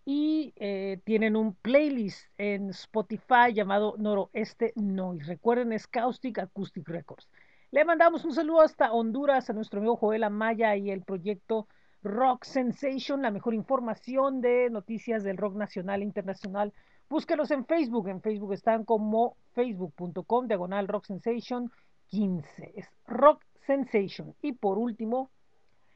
y 0.04 0.52
eh, 0.56 1.00
tienen 1.04 1.36
un 1.36 1.54
playlist 1.54 2.26
en 2.36 2.70
Spotify 2.70 3.52
llamado 3.54 3.94
Noroeste 3.98 4.72
Noise. 4.76 5.26
Recuerden, 5.26 5.72
es 5.72 5.86
Caustic 5.86 6.38
Acoustic 6.38 6.88
Records. 6.88 7.28
Le 7.70 7.84
mandamos 7.84 8.24
un 8.24 8.32
saludo 8.32 8.60
hasta 8.60 8.92
Honduras 8.92 9.50
a 9.50 9.52
nuestro 9.52 9.80
amigo 9.80 9.96
Joel 9.96 10.24
Amaya 10.24 10.76
y 10.76 10.90
el 10.90 11.02
proyecto 11.02 11.66
Rock 12.02 12.44
Sensation, 12.44 13.22
la 13.22 13.30
mejor 13.30 13.54
información 13.54 14.40
de 14.40 14.68
noticias 14.70 15.24
del 15.24 15.38
rock 15.38 15.56
nacional 15.56 16.00
e 16.00 16.04
internacional. 16.04 16.72
Búsquenos 17.08 17.50
en 17.50 17.64
Facebook. 17.64 18.08
En 18.08 18.20
Facebook 18.20 18.52
están 18.52 18.84
como 18.84 19.36
facebook.com 19.52 20.46
diagonal 20.46 20.86
Rock 20.86 21.06
Sensation 21.06 21.72
15. 22.08 22.72
Es 22.76 22.90
Rock 23.06 23.42
Sensation. 23.66 24.34
Y 24.42 24.52
por 24.52 24.78
último, 24.78 25.30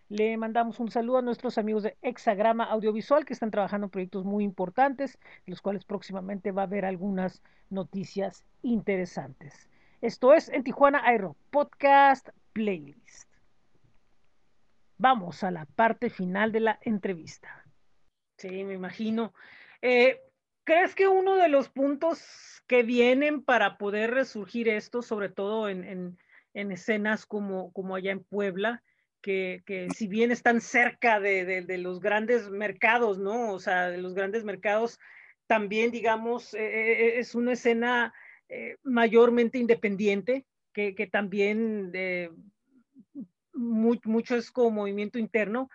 le 0.08 0.36
mandamos 0.38 0.80
un 0.80 0.90
saludo 0.90 1.18
a 1.18 1.22
nuestros 1.22 1.58
amigos 1.58 1.82
de 1.82 1.96
Hexagrama 2.00 2.64
Audiovisual 2.64 3.26
que 3.26 3.34
están 3.34 3.50
trabajando 3.50 3.86
en 3.86 3.90
proyectos 3.90 4.24
muy 4.24 4.42
importantes, 4.42 5.18
de 5.44 5.50
los 5.50 5.60
cuales 5.60 5.84
próximamente 5.84 6.50
va 6.50 6.62
a 6.62 6.64
haber 6.64 6.86
algunas 6.86 7.42
noticias 7.68 8.44
interesantes. 8.62 9.67
Esto 10.00 10.32
es 10.32 10.48
en 10.48 10.62
Tijuana 10.62 11.02
Aero 11.04 11.36
Podcast 11.50 12.28
Playlist. 12.52 13.28
Vamos 14.96 15.42
a 15.42 15.50
la 15.50 15.64
parte 15.64 16.08
final 16.08 16.52
de 16.52 16.60
la 16.60 16.78
entrevista. 16.82 17.64
Sí, 18.36 18.62
me 18.62 18.74
imagino. 18.74 19.34
Eh, 19.82 20.20
¿Crees 20.62 20.94
que 20.94 21.08
uno 21.08 21.34
de 21.34 21.48
los 21.48 21.68
puntos 21.68 22.62
que 22.68 22.84
vienen 22.84 23.42
para 23.42 23.76
poder 23.76 24.12
resurgir 24.12 24.68
esto, 24.68 25.02
sobre 25.02 25.30
todo 25.30 25.68
en, 25.68 25.82
en, 25.82 26.18
en 26.54 26.70
escenas 26.70 27.26
como, 27.26 27.72
como 27.72 27.96
allá 27.96 28.12
en 28.12 28.22
Puebla, 28.22 28.84
que, 29.20 29.64
que, 29.66 29.88
si 29.90 30.06
bien 30.06 30.30
están 30.30 30.60
cerca 30.60 31.18
de, 31.18 31.44
de, 31.44 31.62
de, 31.62 31.78
los 31.78 31.98
grandes 31.98 32.50
mercados, 32.50 33.18
¿no? 33.18 33.50
O 33.52 33.58
sea, 33.58 33.90
de 33.90 33.98
los 33.98 34.14
grandes 34.14 34.44
mercados, 34.44 35.00
también, 35.48 35.90
digamos, 35.90 36.54
eh, 36.54 36.60
eh 36.60 37.18
es 37.18 37.34
una 37.34 37.54
escena 37.54 38.14
eh, 38.48 38.76
mayormente 38.82 39.58
independiente, 39.58 40.46
que, 40.72 41.08
también 41.10 41.90
eh, 41.92 42.30
mucho 43.52 44.36
es 44.36 44.52
como 44.52 44.70
movimiento 44.70 45.18
interno. 45.18 45.68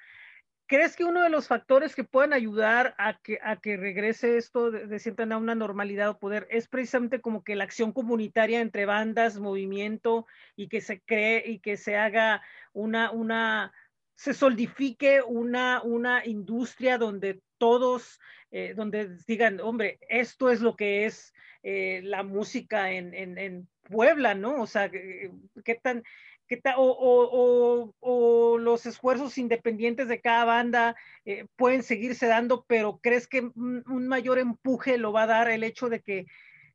¿Crees 0.66 0.96
que 0.96 1.04
uno 1.04 1.22
de 1.22 1.30
los 1.30 1.48
factores 1.48 1.94
que 1.94 2.06
puedan 2.06 2.32
ayudar 2.32 2.96
a 2.98 3.20
que, 3.20 3.38
a 3.44 3.58
que 3.58 3.76
regrese 3.76 4.38
esto 4.38 4.72
de, 4.72 4.88
de 4.88 5.00
cierta 5.00 5.24
a 5.24 5.38
una 5.38 5.56
normalidad 5.56 6.10
o 6.10 6.20
poder 6.20 6.48
es 6.50 6.70
precisamente 6.70 7.20
como 7.20 7.44
que 7.44 7.56
la 7.56 7.66
acción 7.66 7.92
comunitaria 7.92 8.62
entre 8.62 8.86
bandas, 8.86 9.40
movimiento 9.40 10.26
y 10.56 10.70
que 10.70 10.80
se 10.80 11.02
cree 11.02 11.44
y 11.46 11.60
que 11.60 11.76
se 11.76 11.98
haga 11.98 12.42
una, 12.72 13.12
una, 13.12 13.74
se 14.16 14.34
solidifique 14.34 15.22
una, 15.22 15.82
una 15.84 16.26
industria 16.26 16.98
donde 16.98 17.42
todos, 17.58 18.20
eh, 18.56 18.76
donde 18.76 19.18
digan, 19.28 19.60
hombre, 19.60 19.98
esto 20.08 20.52
es 20.52 20.62
lo 20.62 20.76
que 20.76 21.08
es 21.08 21.34
eh, 21.64 22.02
la 22.04 22.22
música 22.22 22.92
en, 22.92 23.14
en, 23.16 23.38
en, 23.40 23.68
Puebla, 23.90 24.34
¿no? 24.34 24.62
O 24.62 24.68
sea, 24.68 24.90
¿qué 24.90 25.76
tan, 25.82 26.04
qué 26.48 26.56
ta, 26.56 26.78
o, 26.78 26.86
o, 26.86 27.94
o, 28.00 28.58
los 28.58 28.86
esfuerzos 28.86 29.38
independientes 29.38 30.08
de 30.08 30.22
cada 30.22 30.46
banda 30.46 30.96
eh, 31.26 31.48
pueden 31.58 31.84
seguirse 31.84 32.28
dando, 32.28 32.64
pero 32.66 33.00
¿crees 33.04 33.28
que 33.28 33.42
un, 33.42 33.84
un, 33.88 34.08
mayor 34.08 34.40
empuje 34.40 34.98
lo 34.98 35.12
va 35.12 35.24
a 35.24 35.28
dar 35.28 35.50
el 35.50 35.66
hecho 35.66 35.90
de 35.90 36.00
que 36.00 36.28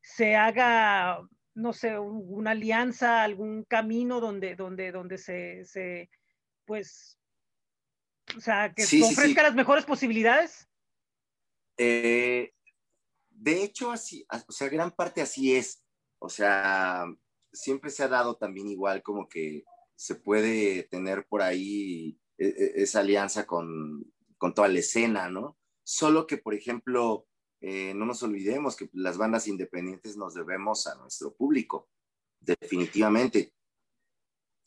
se 0.03 0.37
haga 0.37 1.23
no 1.55 1.73
sé, 1.73 1.99
una 1.99 2.51
alianza, 2.51 3.23
algún 3.23 3.65
camino 3.65 4.21
donde, 4.21 4.55
donde, 4.55 4.93
donde 4.93 5.17
se, 5.17 5.65
se 5.65 6.11
pues, 6.67 7.19
o 8.37 8.41
sea, 8.41 8.75
que 8.75 8.83
sí, 8.83 9.01
ofrezca 9.03 9.23
sí, 9.23 9.35
sí. 9.35 9.43
las 9.43 9.55
mejores 9.55 9.87
posibilidades? 9.87 10.68
Eh, 11.79 12.53
de 13.31 13.63
hecho, 13.63 13.93
así, 13.93 14.27
o 14.49 14.53
sea, 14.53 14.69
gran 14.69 14.91
parte 14.91 15.23
así 15.23 15.55
es. 15.55 15.85
O 16.19 16.29
sea, 16.29 17.07
siempre 17.53 17.91
se 17.91 18.03
ha 18.03 18.09
dado 18.09 18.37
también 18.37 18.69
igual 18.69 19.03
como 19.03 19.29
que 19.29 19.65
se 19.95 20.17
puede 20.17 20.83
tener 20.85 21.27
por 21.27 21.43
ahí 21.43 22.19
e, 22.37 22.47
e, 22.47 22.83
esa 22.83 23.01
alianza 23.01 23.47
con, 23.47 24.13
con 24.37 24.55
toda 24.55 24.69
la 24.69 24.81
escena, 24.81 25.31
¿no? 25.31 25.57
Solo 25.85 26.27
que, 26.27 26.37
por 26.39 26.55
ejemplo, 26.55 27.27
eh, 27.61 27.95
no 27.95 28.07
nos 28.07 28.23
olvidemos 28.23 28.77
que 28.77 28.89
las 28.93 29.17
bandas 29.17 29.49
independientes 29.49 30.17
nos 30.17 30.35
debemos 30.35 30.87
a 30.87 30.97
nuestro 30.97 31.35
público, 31.35 31.89
definitivamente. 32.41 33.53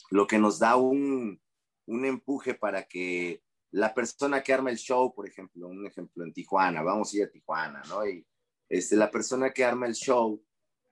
Lo 0.09 0.27
que 0.27 0.39
nos 0.39 0.59
da 0.59 0.75
un, 0.75 1.41
un 1.85 2.05
empuje 2.05 2.53
para 2.53 2.83
que 2.83 3.43
la 3.71 3.93
persona 3.93 4.43
que 4.43 4.53
arma 4.53 4.69
el 4.69 4.77
show, 4.77 5.13
por 5.13 5.27
ejemplo, 5.27 5.67
un 5.67 5.87
ejemplo 5.87 6.23
en 6.23 6.33
Tijuana, 6.33 6.81
vamos 6.81 7.13
a 7.13 7.17
ir 7.17 7.23
a 7.23 7.31
Tijuana, 7.31 7.81
¿no? 7.87 8.05
Y 8.05 8.25
este, 8.69 8.95
la 8.95 9.09
persona 9.09 9.51
que 9.51 9.63
arma 9.63 9.87
el 9.87 9.93
show, 9.93 10.43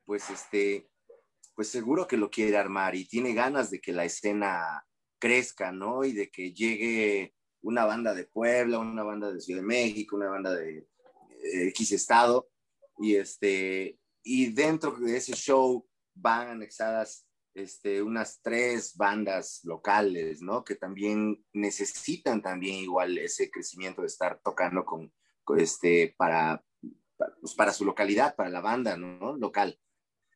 pues 0.05 0.30
este, 0.30 0.89
pues 1.55 1.69
seguro 1.69 2.07
que 2.07 2.17
lo 2.17 2.30
quiere 2.30 2.57
armar 2.57 2.95
y 2.95 3.05
tiene 3.05 3.34
ganas 3.34 3.69
de 3.69 3.82
que 3.82 3.91
la 3.91 4.05
escena 4.05 4.86
crezca, 5.19 5.71
¿no? 5.71 6.05
Y 6.05 6.13
de 6.13 6.30
que 6.30 6.53
llegue 6.53 7.36
una 7.61 7.86
banda 7.86 8.13
de 8.13 8.25
Puebla, 8.25 8.80
una 8.80 9.03
banda 9.03 9.32
de 9.32 9.41
Ciudad 9.41 9.61
de 9.61 9.67
México, 9.67 10.15
una 10.15 10.30
banda 10.30 10.55
de, 10.55 10.88
X 11.41 11.93
estado 11.93 12.49
y 12.97 13.15
este 13.15 13.97
y 14.23 14.51
dentro 14.51 14.91
de 14.91 15.15
ese 15.15 15.32
show 15.34 15.88
van 16.13 16.49
anexadas 16.49 17.25
este, 17.60 18.01
unas 18.01 18.41
tres 18.41 18.95
bandas 18.95 19.62
locales, 19.64 20.41
¿no? 20.41 20.64
Que 20.64 20.76
también 20.76 21.45
necesitan 21.53 22.41
también 22.41 22.76
igual 22.76 23.18
ese 23.18 23.51
crecimiento 23.51 24.01
de 24.01 24.07
estar 24.07 24.39
tocando 24.43 24.86
con, 24.86 25.14
con 25.43 25.60
este, 25.60 26.16
para, 26.18 26.64
pues 27.41 27.53
para, 27.55 27.74
su 27.74 27.86
localidad, 27.86 28.36
para 28.36 28.49
la 28.49 28.62
banda, 28.62 28.97
¿no? 28.97 29.36
Local. 29.38 29.80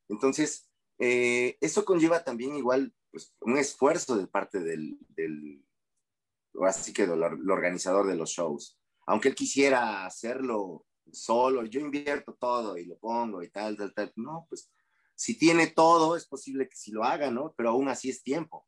Entonces, 0.10 0.70
eh, 1.00 1.58
eso 1.62 1.86
conlleva 1.86 2.24
también 2.24 2.56
igual 2.56 2.94
pues, 3.12 3.34
un 3.42 3.58
esfuerzo 3.58 4.18
de 4.18 4.28
parte 4.28 4.60
del, 4.60 4.98
del 5.10 5.66
así 6.68 6.94
que 6.94 7.08
del, 7.08 7.20
del 7.20 7.52
organizador 7.52 8.08
de 8.08 8.16
los 8.16 8.30
shows. 8.30 8.80
Aunque 9.06 9.30
él 9.30 9.36
quisiera 9.36 10.06
hacerlo 10.06 10.86
solo, 11.12 11.66
yo 11.66 11.80
invierto 11.80 12.34
todo 12.40 12.78
y 12.78 12.86
lo 12.86 12.98
pongo 12.98 13.42
y 13.44 13.50
tal, 13.50 13.78
tal, 13.78 13.94
tal. 13.94 14.12
No, 14.16 14.46
pues 14.50 14.70
si 15.24 15.38
tiene 15.38 15.68
todo, 15.68 16.18
es 16.18 16.26
posible 16.26 16.68
que 16.68 16.76
sí 16.76 16.92
lo 16.92 17.06
haga, 17.06 17.32
¿no? 17.32 17.54
Pero 17.56 17.70
aún 17.70 17.88
así 17.88 18.10
es 18.10 18.24
tiempo. 18.24 18.68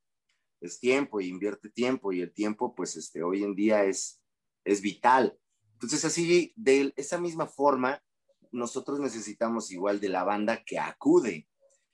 Es 0.61 0.79
tiempo 0.79 1.19
y 1.19 1.27
invierte 1.27 1.69
tiempo 1.69 2.13
y 2.13 2.21
el 2.21 2.33
tiempo, 2.33 2.73
pues 2.73 2.95
este, 2.95 3.23
hoy 3.23 3.43
en 3.43 3.55
día 3.55 3.83
es, 3.83 4.23
es 4.63 4.79
vital. 4.79 5.37
Entonces, 5.73 6.05
así, 6.05 6.53
de 6.55 6.93
esa 6.95 7.19
misma 7.19 7.45
forma, 7.45 8.01
nosotros 8.53 9.01
necesitamos 9.01 9.69
igual 9.69 9.99
de 9.99 10.07
la 10.07 10.23
banda 10.23 10.63
que 10.63 10.79
acude. 10.79 11.45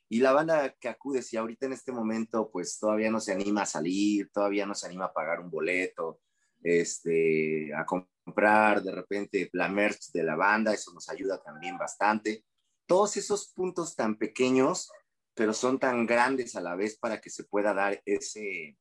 Y 0.09 0.20
la 0.20 0.32
banda 0.32 0.76
que 0.80 0.89
acude, 0.89 1.24
si 1.24 1.38
ahorita 1.38 1.66
en 1.66 1.74
este 1.74 1.91
momento, 1.91 2.51
pues 2.51 2.78
todavía 2.78 3.09
no 3.09 3.20
se 3.20 3.32
anima 3.32 3.64
a 3.64 3.66
salir, 3.66 4.30
todavía 4.32 4.68
no 4.68 4.76
se 4.76 4.86
anima 4.86 5.05
a 5.05 5.14
pagar 5.14 5.39
un 5.39 5.49
boleto, 5.49 6.20
este, 6.62 7.74
a 7.74 7.84
comprar 7.84 8.84
de 8.84 8.91
repente 8.91 9.49
la 9.53 9.70
merch 9.70 10.12
de 10.12 10.22
la 10.22 10.36
banda, 10.36 10.72
eso 10.72 10.93
nos 10.93 11.09
ayuda 11.09 11.41
también 11.41 11.80
bastante. 11.80 12.45
Todos 12.91 13.15
esos 13.15 13.47
puntos 13.47 13.95
tan 13.95 14.17
pequeños, 14.17 14.91
pero 15.33 15.53
son 15.53 15.79
tan 15.79 16.05
grandes 16.05 16.57
a 16.57 16.61
la 16.61 16.75
vez 16.75 16.97
para 16.97 17.21
que 17.21 17.29
se 17.29 17.45
pueda 17.45 17.73
dar 17.73 18.01
ese, 18.05 18.77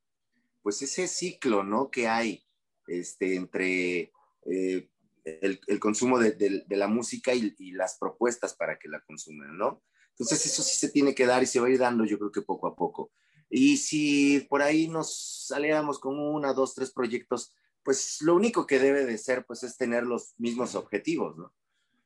pues 0.62 0.82
ese 0.82 1.06
ciclo, 1.06 1.62
¿no? 1.62 1.92
Que 1.92 2.08
hay 2.08 2.44
este, 2.88 3.36
entre 3.36 4.12
eh, 4.46 4.90
el, 5.22 5.78
consumo 5.78 6.18
de 6.18 6.64
la 6.70 6.88
música 6.88 7.32
y, 7.34 7.54
y, 7.56 7.70
las 7.70 7.98
propuestas 7.98 8.54
para 8.54 8.80
que 8.80 8.88
la 8.88 9.00
consuman, 9.04 9.56
¿no? 9.56 9.84
Entonces 10.08 10.44
eso 10.44 10.64
sí 10.64 10.76
se 10.76 10.88
tiene 10.88 11.14
que 11.14 11.26
dar 11.26 11.44
y 11.44 11.46
se 11.46 11.60
va 11.60 11.68
a 11.68 11.70
ir 11.70 11.78
dando 11.78 12.04
yo 12.04 12.18
creo 12.18 12.32
que 12.32 12.42
poco 12.42 12.66
a 12.66 12.74
poco. 12.74 13.12
Y 13.48 13.76
si 13.76 14.40
por 14.50 14.60
ahí 14.60 14.88
nos 14.88 15.46
saliéramos 15.46 16.00
con 16.00 16.18
una, 16.18 16.52
dos, 16.52 16.74
tres 16.74 16.90
proyectos 16.90 17.54
pues 17.84 18.20
lo 18.22 18.34
único 18.34 18.66
que 18.66 18.78
debe 18.78 19.04
de 19.04 19.18
ser, 19.18 19.46
pues 19.46 19.62
es 19.62 19.76
tener 19.76 20.04
los 20.04 20.34
mismos 20.38 20.74
objetivos, 20.74 21.36
¿no? 21.36 21.54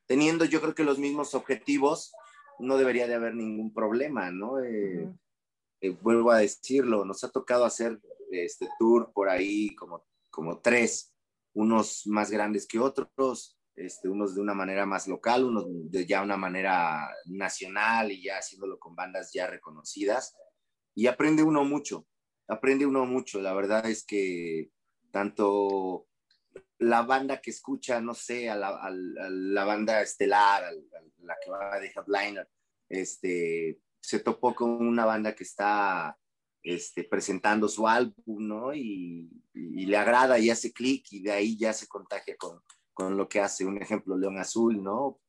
Teniendo 0.07 0.45
yo 0.45 0.61
creo 0.61 0.75
que 0.75 0.83
los 0.83 0.99
mismos 0.99 1.33
objetivos, 1.33 2.13
no 2.59 2.77
debería 2.77 3.07
de 3.07 3.15
haber 3.15 3.35
ningún 3.35 3.73
problema, 3.73 4.31
¿no? 4.31 4.59
Eh, 4.63 5.03
uh 5.03 5.09
-huh. 5.09 5.19
eh, 5.81 5.97
vuelvo 6.01 6.31
a 6.31 6.39
decirlo, 6.39 7.05
nos 7.05 7.23
ha 7.23 7.29
tocado 7.29 7.65
hacer 7.65 7.99
este 8.31 8.67
tour 8.79 9.11
por 9.13 9.29
ahí 9.29 9.75
como, 9.75 10.05
como 10.29 10.59
tres, 10.59 11.13
unos 11.53 12.05
más 12.07 12.31
grandes 12.31 12.67
que 12.67 12.79
otros, 12.79 13.57
este, 13.75 14.09
unos 14.09 14.35
de 14.35 14.41
una 14.41 14.53
manera 14.53 14.85
más 14.85 15.07
local, 15.07 15.45
unos 15.45 15.65
de 15.67 16.05
ya 16.05 16.21
una 16.21 16.37
manera 16.37 17.09
nacional 17.25 18.11
y 18.11 18.23
ya 18.23 18.37
haciéndolo 18.37 18.79
con 18.79 18.95
bandas 18.95 19.31
ya 19.33 19.47
reconocidas. 19.47 20.35
Y 20.93 21.07
aprende 21.07 21.43
uno 21.43 21.65
mucho, 21.65 22.07
aprende 22.47 22.85
uno 22.85 23.05
mucho. 23.05 23.41
La 23.41 23.53
verdad 23.53 23.85
es 23.85 24.05
que 24.05 24.71
tanto 25.11 26.07
la 26.79 27.03
banda 27.03 27.41
que 27.41 27.51
escucha, 27.51 28.01
no 28.01 28.13
sé, 28.13 28.49
a 28.49 28.55
la, 28.55 28.89
la 28.91 29.65
banda 29.65 30.01
estelar, 30.01 30.63
la 31.19 31.35
que 31.43 31.49
va 31.49 31.79
de 31.79 31.91
headliner, 31.95 32.49
este, 32.89 33.79
se 34.01 34.19
topó 34.19 34.53
con 34.53 34.71
una 34.85 35.05
banda 35.05 35.35
que 35.35 35.43
está 35.43 36.17
este, 36.63 37.03
presentando 37.03 37.67
su 37.67 37.87
álbum, 37.87 38.47
¿no? 38.47 38.73
Y, 38.73 39.29
y 39.53 39.85
le 39.85 39.97
agrada 39.97 40.39
y 40.39 40.49
hace 40.49 40.73
clic 40.73 41.05
y 41.11 41.21
de 41.21 41.31
ahí 41.31 41.57
ya 41.57 41.73
se 41.73 41.87
contagia 41.87 42.35
con, 42.37 42.61
con 42.93 43.17
lo 43.17 43.27
que 43.27 43.39
hace. 43.39 43.65
Un 43.65 43.81
ejemplo, 43.81 44.17
León 44.17 44.37
Azul, 44.37 44.83
¿no? 44.83 45.19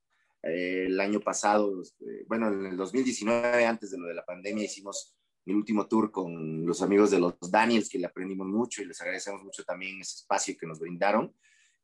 Eh, 0.43 0.87
el 0.87 1.01
año 1.01 1.21
pasado, 1.21 1.83
este, 1.83 2.25
bueno, 2.27 2.49
en 2.49 2.67
el 2.67 2.77
2019, 2.77 3.67
antes 3.67 3.91
de 3.91 3.99
lo 3.99 4.07
de 4.07 4.15
la 4.15 4.25
pandemia, 4.25 4.65
hicimos 4.65 5.17
el 5.47 5.57
último 5.57 5.87
tour 5.87 6.11
con 6.11 6.67
los 6.67 6.83
amigos 6.83 7.11
de 7.11 7.21
los 7.21 7.35
Daniels, 7.51 7.89
que 7.89 7.99
le 7.99 8.07
aprendimos 8.07 8.47
mucho 8.47 8.83
y 8.83 8.87
les 8.87 9.01
agradecemos 9.01 9.43
mucho 9.43 9.65
también 9.65 10.01
ese 10.01 10.17
espacio 10.17 10.57
que 10.59 10.67
nos 10.67 10.81
brindaron. 10.81 11.35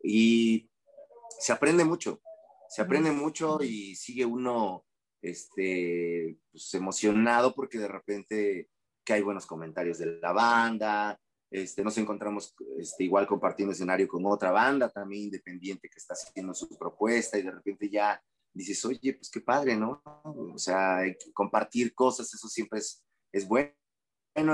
Y 0.03 0.69
se 1.39 1.53
aprende 1.53 1.85
mucho, 1.85 2.21
se 2.69 2.83
aprende 2.83 3.13
mucho 3.13 3.63
y 3.63 3.95
sigue 3.95 4.25
uno 4.25 4.85
este, 5.21 6.39
pues, 6.51 6.75
emocionado 6.75 7.55
porque 7.55 7.79
de 7.79 7.89
repente 7.89 8.69
que 9.05 9.13
hay 9.13 9.23
buenos 9.23 9.47
comentarios 9.47 9.99
de 9.99 10.19
la 10.21 10.33
banda, 10.33 11.21
este, 11.51 11.85
nos 11.85 11.97
encontramos 11.99 12.55
este, 12.79 13.05
igual 13.05 13.27
compartiendo 13.27 13.73
escenario 13.73 14.09
con 14.09 14.25
otra 14.27 14.51
banda 14.51 14.89
también 14.89 15.25
independiente 15.25 15.89
que 15.89 15.99
está 15.99 16.15
haciendo 16.15 16.55
su 16.55 16.69
propuesta 16.79 17.39
y 17.39 17.43
de 17.43 17.51
repente 17.51 17.89
ya 17.91 18.21
dices, 18.55 18.85
oye, 18.85 19.15
pues 19.15 19.31
qué 19.31 19.41
padre, 19.41 19.77
¿no? 19.77 20.03
O 20.05 20.59
sea, 20.59 21.01
compartir 21.33 21.95
cosas, 21.95 22.33
eso 22.33 22.49
siempre 22.49 22.79
es, 22.81 23.05
es 23.33 23.49
bueno 23.49 23.73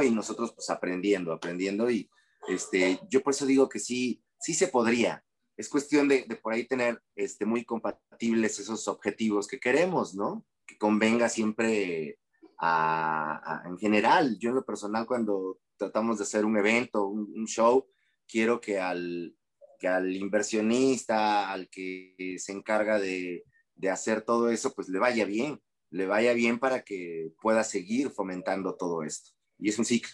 y 0.02 0.10
nosotros 0.10 0.52
pues 0.52 0.70
aprendiendo, 0.70 1.32
aprendiendo 1.32 1.90
y 1.90 2.08
este, 2.48 3.00
yo 3.10 3.22
por 3.22 3.32
eso 3.32 3.46
digo 3.46 3.68
que 3.68 3.78
sí, 3.78 4.22
sí 4.40 4.54
se 4.54 4.68
podría. 4.68 5.24
Es 5.56 5.68
cuestión 5.68 6.08
de, 6.08 6.24
por 6.42 6.52
ahí 6.52 6.66
tener 6.66 7.02
este, 7.16 7.44
muy 7.44 7.64
compatibles 7.64 8.58
esos 8.58 8.86
objetivos 8.88 9.48
que 9.48 9.58
queremos, 9.58 10.14
¿no? 10.14 10.46
Que 10.66 10.78
convenga 10.78 11.28
siempre 11.28 12.18
a, 12.58 13.62
en 13.66 13.76
general. 13.78 14.38
Yo 14.38 14.50
en 14.50 14.56
lo 14.56 14.64
personal 14.64 15.06
cuando 15.06 15.58
tratamos 15.76 16.18
de 16.18 16.24
hacer 16.24 16.44
un 16.44 16.56
evento, 16.56 17.06
un, 17.06 17.46
show, 17.46 17.88
quiero 18.26 18.60
que 18.60 18.78
al, 18.78 19.36
que 19.78 19.88
al 19.88 20.14
inversionista, 20.14 21.50
al 21.50 21.68
que 21.68 22.36
se 22.38 22.52
encarga 22.52 22.98
de, 22.98 23.44
de, 23.74 23.90
hacer 23.90 24.22
todo 24.22 24.50
eso, 24.50 24.74
pues 24.74 24.88
le 24.88 24.98
vaya 24.98 25.24
bien, 25.24 25.60
le 25.90 26.06
vaya 26.06 26.32
bien 26.32 26.58
para 26.58 26.82
que 26.82 27.32
pueda 27.40 27.64
seguir 27.64 28.10
fomentando 28.10 28.76
todo 28.76 29.02
esto. 29.02 29.30
Y 29.58 29.68
es 29.68 29.78
un 29.78 29.84
ciclo. 29.84 30.10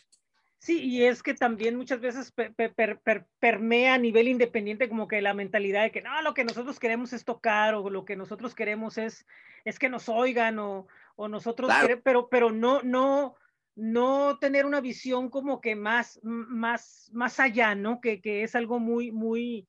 Sí, 0.58 0.80
y 0.82 1.04
es 1.04 1.22
que 1.22 1.34
también 1.34 1.76
muchas 1.76 2.00
veces 2.00 2.32
per, 2.32 2.54
per, 2.54 2.98
per, 3.00 3.26
permea 3.38 3.94
a 3.94 3.98
nivel 3.98 4.28
independiente 4.28 4.88
como 4.88 5.08
que 5.08 5.20
la 5.20 5.34
mentalidad 5.34 5.82
de 5.82 5.90
que 5.90 6.00
no, 6.00 6.22
lo 6.22 6.32
que 6.32 6.44
nosotros 6.44 6.80
queremos 6.80 7.12
es 7.12 7.26
tocar 7.26 7.74
o 7.74 7.90
lo 7.90 8.06
que 8.06 8.16
nosotros 8.16 8.54
queremos 8.54 8.96
es, 8.96 9.26
es 9.66 9.78
que 9.78 9.90
nos 9.90 10.08
oigan 10.08 10.58
o, 10.58 10.86
o 11.16 11.28
nosotros, 11.28 11.68
claro. 11.68 11.82
queremos, 11.82 12.02
pero, 12.02 12.28
pero 12.30 12.50
no, 12.50 12.80
no, 12.82 13.36
no 13.74 14.38
tener 14.38 14.64
una 14.64 14.80
visión 14.80 15.28
como 15.28 15.60
que 15.60 15.76
más, 15.76 16.18
más, 16.22 17.10
más 17.12 17.40
allá, 17.40 17.74
¿no? 17.74 18.00
Que, 18.00 18.22
que 18.22 18.42
es 18.42 18.54
algo 18.54 18.78
muy, 18.78 19.12
muy, 19.12 19.68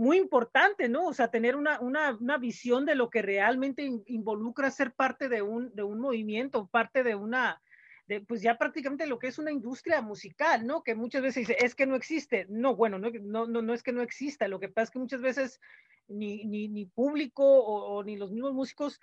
muy 0.00 0.16
importante, 0.16 0.88
¿no? 0.88 1.08
O 1.08 1.12
sea, 1.12 1.28
tener 1.28 1.56
una, 1.56 1.78
una, 1.78 2.16
una 2.18 2.38
visión 2.38 2.86
de 2.86 2.94
lo 2.94 3.10
que 3.10 3.20
realmente 3.20 3.82
involucra 4.06 4.70
ser 4.70 4.94
parte 4.94 5.28
de 5.28 5.42
un, 5.42 5.74
de 5.74 5.82
un 5.82 6.00
movimiento, 6.00 6.68
parte 6.68 7.02
de 7.02 7.14
una, 7.14 7.60
de, 8.06 8.22
pues 8.22 8.40
ya 8.40 8.56
prácticamente 8.56 9.06
lo 9.06 9.18
que 9.18 9.26
es 9.26 9.38
una 9.38 9.52
industria 9.52 10.00
musical, 10.00 10.66
¿no? 10.66 10.82
Que 10.82 10.94
muchas 10.94 11.20
veces 11.20 11.46
dice, 11.46 11.62
es 11.62 11.74
que 11.74 11.84
no 11.84 11.96
existe. 11.96 12.46
No, 12.48 12.74
bueno, 12.74 12.98
no, 12.98 13.10
no, 13.10 13.46
no, 13.46 13.60
no 13.60 13.74
es 13.74 13.82
que 13.82 13.92
no 13.92 14.00
exista, 14.00 14.48
lo 14.48 14.58
que 14.58 14.70
pasa 14.70 14.84
es 14.84 14.90
que 14.92 14.98
muchas 15.00 15.20
veces 15.20 15.60
ni, 16.08 16.46
ni, 16.46 16.68
ni 16.68 16.86
público 16.86 17.44
o, 17.44 17.98
o, 17.98 18.02
ni 18.02 18.16
los 18.16 18.32
mismos 18.32 18.54
músicos 18.54 19.00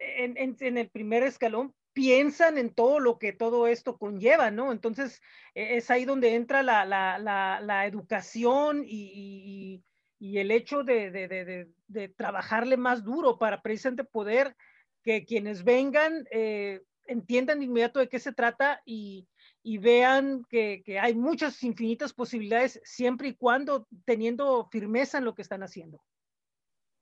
en, 0.00 0.36
en, 0.36 0.54
en 0.60 0.76
el 0.76 0.90
primer 0.90 1.22
escalón 1.22 1.74
piensan 1.94 2.58
en 2.58 2.74
todo 2.74 3.00
lo 3.00 3.18
que 3.18 3.32
todo 3.32 3.66
esto 3.66 3.96
conlleva, 3.96 4.50
¿no? 4.50 4.70
Entonces, 4.70 5.22
e, 5.54 5.78
es 5.78 5.90
ahí 5.90 6.04
donde 6.04 6.34
entra 6.34 6.62
la, 6.62 6.84
la, 6.84 7.18
la, 7.18 7.60
la 7.62 7.86
educación 7.86 8.84
y, 8.86 9.82
y, 10.20 10.38
el 10.38 10.50
hecho 10.50 10.84
de, 10.84 11.10
de, 11.10 11.26
de, 11.26 11.68
de, 11.88 12.08
trabajarle 12.08 12.76
más 12.76 13.02
duro 13.02 13.38
para 13.38 13.62
precisamente 13.62 14.04
poder 14.04 14.54
que 15.02 15.24
quienes 15.24 15.64
vengan 15.64 16.26
eh, 16.30 16.82
entiendan 17.06 17.58
de 17.58 17.64
inmediato 17.64 17.98
de 17.98 18.08
qué 18.08 18.18
se 18.18 18.32
trata 18.32 18.82
y, 18.84 19.26
y 19.62 19.78
vean 19.78 20.44
que, 20.48 20.82
que, 20.84 20.98
hay 20.98 21.14
muchas 21.14 21.62
infinitas 21.62 22.12
posibilidades 22.12 22.80
siempre 22.84 23.28
y 23.28 23.34
cuando 23.34 23.88
teniendo 24.04 24.68
firmeza 24.70 25.18
en 25.18 25.24
lo 25.24 25.34
que 25.34 25.42
están 25.42 25.62
haciendo. 25.62 26.02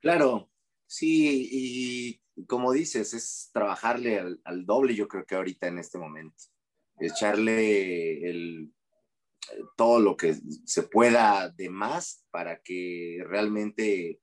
Claro, 0.01 0.51
sí, 0.87 1.49
y 2.39 2.45
como 2.47 2.73
dices, 2.73 3.15
es 3.15 3.51
trabajarle 3.53 4.19
al, 4.19 4.41
al, 4.45 4.65
doble, 4.65 4.95
yo 4.95 5.09
creo 5.09 5.27
que 5.27 5.35
ahorita 5.35 5.67
en 5.67 5.79
este 5.79 5.99
momento. 5.99 6.37
Echarle 7.01 8.29
el, 8.29 8.73
todo 9.77 9.99
lo 9.99 10.17
que 10.17 10.37
se 10.65 10.85
pueda 10.85 11.49
de 11.51 11.71
más 11.71 12.25
para 12.31 12.61
que 12.61 13.23
realmente 13.27 14.21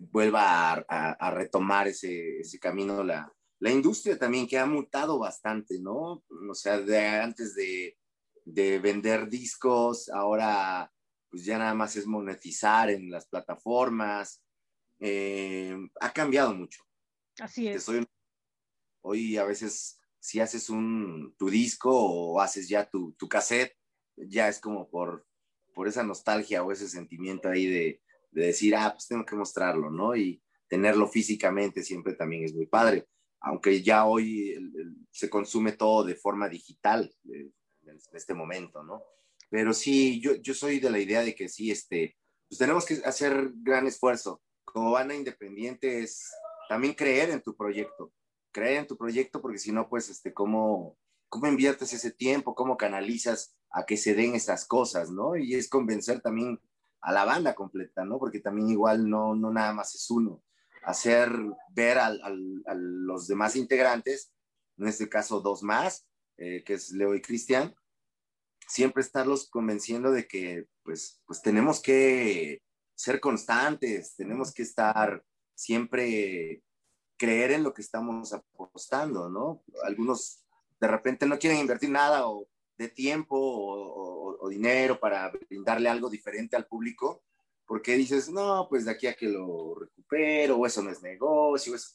vuelva 0.00 0.72
a, 0.72 0.84
a, 0.88 1.12
a 1.12 1.30
retomar 1.30 1.88
ese, 1.88 2.40
ese 2.40 2.58
camino 2.58 3.04
la, 3.04 3.32
la, 3.60 3.70
industria 3.70 4.18
también 4.18 4.46
que 4.46 4.58
ha 4.58 4.66
mutado 4.66 5.18
bastante, 5.18 5.78
¿no? 5.80 6.24
O 6.48 6.54
sea, 6.54 6.78
de 6.80 7.06
antes 7.06 7.54
de, 7.54 7.96
de 8.44 8.78
vender 8.78 9.28
discos, 9.28 10.08
ahora 10.08 10.90
pues 11.30 11.44
ya 11.44 11.58
nada 11.58 11.74
más 11.74 11.96
es 11.96 12.06
monetizar 12.06 12.90
en 12.90 13.10
las 13.10 13.26
plataformas. 13.26 14.40
Eh, 15.00 15.76
ha 16.00 16.12
cambiado 16.12 16.54
mucho. 16.54 16.82
Así 17.40 17.66
es. 17.66 17.90
Hoy 19.02 19.36
a 19.36 19.44
veces 19.44 19.98
si 20.20 20.40
haces 20.40 20.70
un, 20.70 21.34
tu 21.36 21.50
disco 21.50 21.90
o 21.92 22.40
haces 22.40 22.68
ya 22.68 22.88
tu, 22.88 23.12
tu 23.14 23.28
cassette, 23.28 23.76
ya 24.16 24.48
es 24.48 24.60
como 24.60 24.88
por, 24.88 25.26
por 25.74 25.88
esa 25.88 26.02
nostalgia 26.02 26.62
o 26.62 26.72
ese 26.72 26.88
sentimiento 26.88 27.48
ahí 27.48 27.66
de, 27.66 28.00
de, 28.30 28.46
decir, 28.46 28.74
ah, 28.76 28.92
pues 28.92 29.08
tengo 29.08 29.24
que 29.24 29.36
mostrarlo, 29.36 29.90
¿no? 29.90 30.16
Y 30.16 30.42
tenerlo 30.68 31.06
físicamente 31.08 31.82
siempre 31.82 32.14
también 32.14 32.44
es 32.44 32.54
muy 32.54 32.66
padre, 32.66 33.06
aunque 33.40 33.82
ya 33.82 34.06
hoy 34.06 34.50
el, 34.52 34.72
el, 34.76 34.96
se 35.10 35.28
consume 35.28 35.72
todo 35.72 36.04
de 36.04 36.14
forma 36.14 36.48
digital 36.48 37.14
eh, 37.32 37.50
en 37.86 37.98
este 38.12 38.34
momento, 38.34 38.82
¿no? 38.82 39.02
Pero 39.50 39.72
sí, 39.72 40.20
yo, 40.20 40.34
yo 40.36 40.54
soy 40.54 40.80
de 40.80 40.90
la 40.90 40.98
idea 40.98 41.22
de 41.22 41.34
que 41.34 41.48
sí, 41.48 41.70
este, 41.70 42.16
pues 42.48 42.58
tenemos 42.58 42.84
que 42.84 42.94
hacer 43.04 43.52
gran 43.56 43.86
esfuerzo. 43.86 44.42
Como 44.64 44.90
banda 44.90 45.14
independiente 45.14 46.02
es 46.02 46.32
también 46.68 46.94
creer 46.94 47.30
en 47.30 47.42
tu 47.42 47.54
proyecto, 47.54 48.12
creer 48.52 48.78
en 48.78 48.86
tu 48.86 48.96
proyecto 48.96 49.40
porque 49.40 49.58
si 49.58 49.70
no, 49.70 49.88
pues, 49.88 50.08
este, 50.08 50.32
¿cómo, 50.32 50.98
¿cómo 51.28 51.46
inviertes 51.46 51.92
ese 51.92 52.10
tiempo? 52.10 52.54
¿Cómo 52.54 52.76
canalizas 52.76 53.54
a 53.74 53.84
que 53.84 53.96
se 53.96 54.14
den 54.14 54.36
estas 54.36 54.64
cosas, 54.66 55.10
no? 55.10 55.36
Y 55.36 55.54
es 55.54 55.68
convencer 55.68 56.20
también 56.20 56.60
a 57.00 57.12
la 57.12 57.24
banda 57.24 57.54
completa, 57.54 58.04
¿no? 58.04 58.18
Porque 58.18 58.38
también 58.38 58.68
igual 58.68 59.10
no, 59.10 59.34
no 59.34 59.50
nada 59.50 59.72
más 59.74 59.94
es 59.96 60.08
uno. 60.10 60.42
Hacer 60.84 61.30
ver 61.70 61.98
al, 61.98 62.20
al, 62.22 62.62
a 62.66 62.74
los 62.74 63.26
demás 63.26 63.56
integrantes, 63.56 64.32
en 64.78 64.86
este 64.86 65.08
caso 65.08 65.40
dos 65.40 65.64
más, 65.64 66.06
eh, 66.36 66.62
que 66.64 66.74
es 66.74 66.92
Leo 66.92 67.16
y 67.16 67.20
Cristian, 67.20 67.74
siempre 68.68 69.02
estarlos 69.02 69.50
convenciendo 69.50 70.12
de 70.12 70.28
que 70.28 70.66
pues, 70.84 71.20
pues 71.26 71.42
tenemos 71.42 71.80
que 71.80 72.62
ser 72.94 73.18
constantes, 73.18 74.14
tenemos 74.14 74.54
que 74.54 74.62
estar 74.62 75.24
siempre 75.56 76.62
creer 77.16 77.50
en 77.50 77.64
lo 77.64 77.74
que 77.74 77.82
estamos 77.82 78.32
apostando, 78.32 79.28
¿no? 79.28 79.64
Algunos 79.82 80.44
de 80.80 80.86
repente 80.86 81.26
no 81.26 81.38
quieren 81.38 81.58
invertir 81.58 81.90
nada 81.90 82.28
o 82.28 82.46
de 82.76 82.88
tiempo 82.88 83.36
o, 83.38 84.48
dinero 84.48 85.00
para 85.00 85.32
brindarle 85.48 85.88
algo 85.88 86.10
diferente 86.10 86.54
al 86.54 86.66
público, 86.66 87.22
porque 87.66 87.96
dices, 87.96 88.30
no, 88.30 88.66
pues 88.68 88.84
de 88.84 88.90
aquí 88.90 89.06
a 89.06 89.14
que 89.14 89.26
lo 89.26 89.74
recupero, 89.74 90.58
o 90.58 90.66
eso 90.66 90.82
no 90.82 90.90
es 90.90 91.02
negocio, 91.02 91.74
eso. 91.74 91.88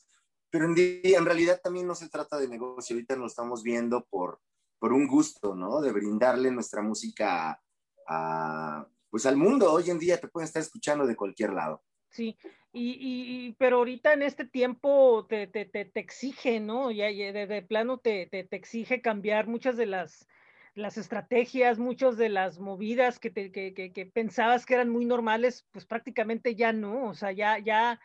pero 0.49 0.65
en, 0.65 0.73
en 0.77 1.25
realidad 1.25 1.61
también 1.63 1.85
no 1.85 1.93
se 1.93 2.09
trata 2.09 2.39
de 2.39 2.47
negocio, 2.47 2.95
ahorita 2.95 3.15
lo 3.15 3.27
estamos 3.27 3.61
viendo 3.61 4.03
por, 4.09 4.41
por 4.79 4.93
un 4.93 5.07
gusto, 5.07 5.53
¿no? 5.55 5.79
De 5.79 5.91
brindarle 5.91 6.49
nuestra 6.51 6.81
música 6.81 7.61
a, 8.07 8.87
pues 9.09 9.25
al 9.25 9.37
mundo, 9.37 9.71
hoy 9.71 9.89
en 9.89 9.99
día 9.99 10.19
te 10.19 10.27
pueden 10.27 10.47
estar 10.47 10.61
escuchando 10.61 11.05
de 11.05 11.15
cualquier 11.15 11.53
lado. 11.53 11.83
Sí, 12.09 12.37
y, 12.71 12.97
y, 12.99 13.53
pero 13.53 13.77
ahorita 13.77 14.13
en 14.13 14.23
este 14.23 14.45
tiempo 14.45 15.25
te, 15.27 15.47
te, 15.47 15.65
te, 15.65 15.85
te 15.85 15.99
exige, 15.99 16.59
¿no? 16.59 16.91
Ya 16.91 17.07
de, 17.07 17.45
de, 17.45 17.61
plano 17.61 17.99
te, 17.99 18.27
te, 18.27 18.47
exige 18.55 19.01
cambiar 19.01 19.47
muchas 19.47 19.77
de 19.77 19.85
las, 19.85 20.27
las 20.75 20.97
estrategias, 20.97 21.79
muchas 21.79 22.17
de 22.17 22.29
las 22.29 22.59
movidas 22.59 23.19
que, 23.19 23.29
te, 23.29 23.51
que, 23.51 23.73
que, 23.73 23.91
que, 23.91 24.05
pensabas 24.05 24.65
que 24.65 24.75
eran 24.75 24.89
muy 24.89 25.05
normales, 25.05 25.65
pues 25.71 25.85
prácticamente 25.85 26.55
ya 26.55 26.73
no, 26.73 27.07
o 27.09 27.13
sea, 27.13 27.31
ya, 27.31 27.59
ya 27.59 27.99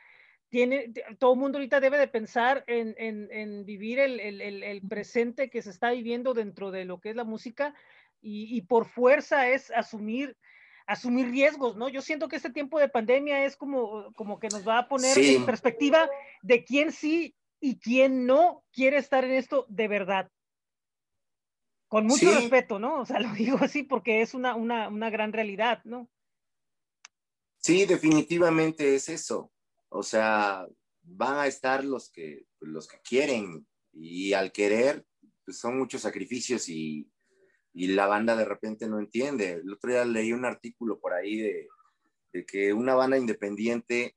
tiene, 0.49 0.93
todo 1.19 1.35
el 1.35 1.41
mundo 1.41 1.59
ahorita 1.59 1.81
debe 1.81 1.99
de 1.99 2.09
pensar 2.09 2.65
en, 2.67 2.95
en, 2.99 3.29
en 3.31 3.65
vivir 3.65 3.99
el, 3.99 4.21
el, 4.21 4.41
el, 4.41 4.83
presente 4.83 5.51
que 5.51 5.63
se 5.63 5.71
está 5.71 5.91
viviendo 5.91 6.35
dentro 6.35 6.71
de 6.71 6.85
lo 6.85 7.01
que 7.01 7.11
es 7.11 7.17
la 7.17 7.25
música 7.25 7.75
y, 8.21 8.57
y 8.57 8.63
por 8.63 8.87
fuerza 8.87 9.49
es 9.49 9.71
asumir 9.71 10.37
asumir 10.87 11.31
riesgos, 11.31 11.77
¿no? 11.77 11.89
Yo 11.89 12.03
siento 12.03 12.29
que 12.29 12.37
este 12.37 12.51
tiempo 12.51 12.79
de 12.79 12.89
pandemia 12.89 13.45
es 13.47 13.57
como, 13.57 14.13
como 14.15 14.39
que 14.39 14.49
nos 14.49 14.69
va 14.69 14.79
a 14.81 14.89
poner 14.89 15.15
sí. 15.15 15.37
en 15.37 15.47
perspectiva 15.47 16.09
de 16.43 16.63
quién 16.65 16.93
sí 16.93 17.35
y 17.59 17.79
quién 17.79 18.27
no 18.27 18.63
quiere 18.73 18.99
estar 18.99 19.25
en 19.25 19.33
esto 19.33 19.65
de 19.69 19.89
verdad. 19.89 20.31
Con 21.95 22.07
mucho 22.07 22.29
sí. 22.29 22.35
respeto, 22.35 22.81
¿no? 22.81 23.03
O 23.03 23.07
sea, 23.07 23.21
lo 23.21 23.33
digo 23.35 23.57
así 23.61 23.85
porque 23.85 24.21
es 24.21 24.35
una, 24.35 24.57
una, 24.57 24.89
una 24.89 25.11
gran 25.11 25.33
realidad, 25.33 25.81
¿no? 25.85 26.11
Sí, 27.59 27.87
definitivamente 27.87 28.97
es 28.97 29.09
eso. 29.09 29.53
O 29.91 30.03
sea, 30.03 30.67
van 31.03 31.39
a 31.39 31.47
estar 31.47 31.85
los 31.85 32.11
que, 32.11 32.47
los 32.59 32.89
que 32.89 32.99
quieren 33.09 33.65
y 33.93 34.33
al 34.33 34.51
querer, 34.51 35.07
pues 35.45 35.59
son 35.59 35.79
muchos 35.79 36.03
sacrificios 36.03 36.69
y, 36.69 37.09
y 37.73 37.87
la 37.87 38.09
banda 38.09 38.35
de 38.35 38.45
repente 38.45 38.89
no 38.89 38.99
entiende. 38.99 39.53
El 39.53 39.73
otro 39.73 39.93
día 39.93 40.05
leí 40.05 40.33
un 40.33 40.47
artículo 40.47 40.99
por 40.99 41.13
ahí 41.13 41.37
de, 41.37 41.69
de 42.33 42.45
que 42.45 42.73
una 42.73 42.97
banda 42.97 43.19
independiente 43.19 44.17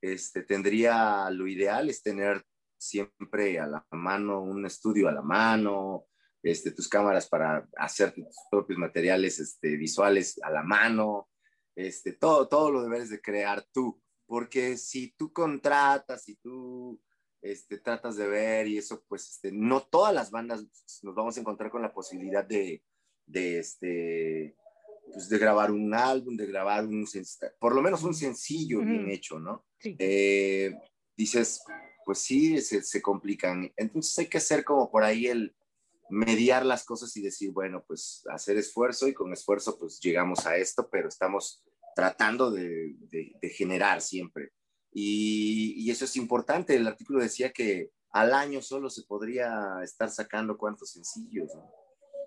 este, 0.00 0.42
tendría 0.42 1.28
lo 1.28 1.46
ideal 1.46 1.90
es 1.90 2.02
tener 2.02 2.42
siempre 2.78 3.58
a 3.58 3.66
la 3.66 3.86
mano 3.90 4.40
un 4.40 4.64
estudio 4.64 5.06
a 5.06 5.12
la 5.12 5.20
mano, 5.20 6.06
este, 6.42 6.70
tus 6.70 6.88
cámaras 6.88 7.28
para 7.28 7.68
hacer 7.76 8.12
tus 8.12 8.26
propios 8.50 8.78
materiales 8.78 9.38
este, 9.38 9.76
visuales 9.76 10.40
a 10.42 10.50
la 10.50 10.62
mano, 10.62 11.28
este, 11.76 12.12
todo, 12.12 12.48
todo 12.48 12.70
lo 12.70 12.82
debes 12.82 13.10
de 13.10 13.20
crear 13.20 13.64
tú, 13.72 14.00
porque 14.26 14.76
si 14.76 15.12
tú 15.12 15.32
contratas, 15.32 16.24
si 16.24 16.36
tú 16.36 17.00
este, 17.42 17.78
tratas 17.78 18.16
de 18.16 18.28
ver 18.28 18.66
y 18.68 18.78
eso, 18.78 19.04
pues 19.08 19.30
este, 19.30 19.52
no 19.52 19.82
todas 19.82 20.14
las 20.14 20.30
bandas 20.30 20.64
nos 21.02 21.14
vamos 21.14 21.36
a 21.36 21.40
encontrar 21.40 21.70
con 21.70 21.82
la 21.82 21.92
posibilidad 21.92 22.44
de, 22.44 22.82
de, 23.26 23.58
este, 23.58 24.56
pues 25.12 25.28
de 25.28 25.38
grabar 25.38 25.70
un 25.70 25.94
álbum, 25.94 26.36
de 26.36 26.46
grabar 26.46 26.86
un, 26.86 27.06
por 27.58 27.74
lo 27.74 27.82
menos 27.82 28.02
un 28.02 28.14
sencillo 28.14 28.78
uh 28.78 28.82
-huh. 28.82 28.86
bien 28.86 29.10
hecho, 29.10 29.38
¿no? 29.38 29.66
Sí. 29.78 29.96
Eh, 29.98 30.74
dices, 31.16 31.62
pues 32.04 32.18
sí, 32.18 32.60
se, 32.60 32.82
se, 32.82 33.00
complican. 33.00 33.72
Entonces 33.76 34.18
hay 34.18 34.26
que 34.26 34.38
hacer 34.38 34.64
como 34.64 34.90
por 34.90 35.02
ahí 35.02 35.26
el 35.26 35.54
mediar 36.10 36.64
las 36.66 36.84
cosas 36.84 37.16
y 37.16 37.22
decir, 37.22 37.50
bueno, 37.52 37.84
pues 37.86 38.22
hacer 38.30 38.56
esfuerzo 38.56 39.08
y 39.08 39.14
con 39.14 39.32
esfuerzo 39.32 39.78
pues 39.78 40.00
llegamos 40.00 40.46
a 40.46 40.56
esto, 40.56 40.88
pero 40.90 41.08
estamos 41.08 41.64
tratando 41.94 42.50
de, 42.50 42.94
de, 43.10 43.32
de 43.40 43.48
generar 43.50 44.00
siempre. 44.00 44.52
Y, 44.92 45.74
y, 45.76 45.90
eso 45.90 46.04
es 46.04 46.16
importante. 46.16 46.74
El 46.74 46.86
artículo 46.86 47.20
decía 47.20 47.52
que 47.52 47.90
al 48.10 48.34
año 48.34 48.60
solo 48.60 48.90
se 48.90 49.02
podría 49.02 49.80
estar 49.82 50.10
sacando 50.10 50.58
cuántos 50.58 50.90
sencillos, 50.92 51.54
¿no? 51.54 51.70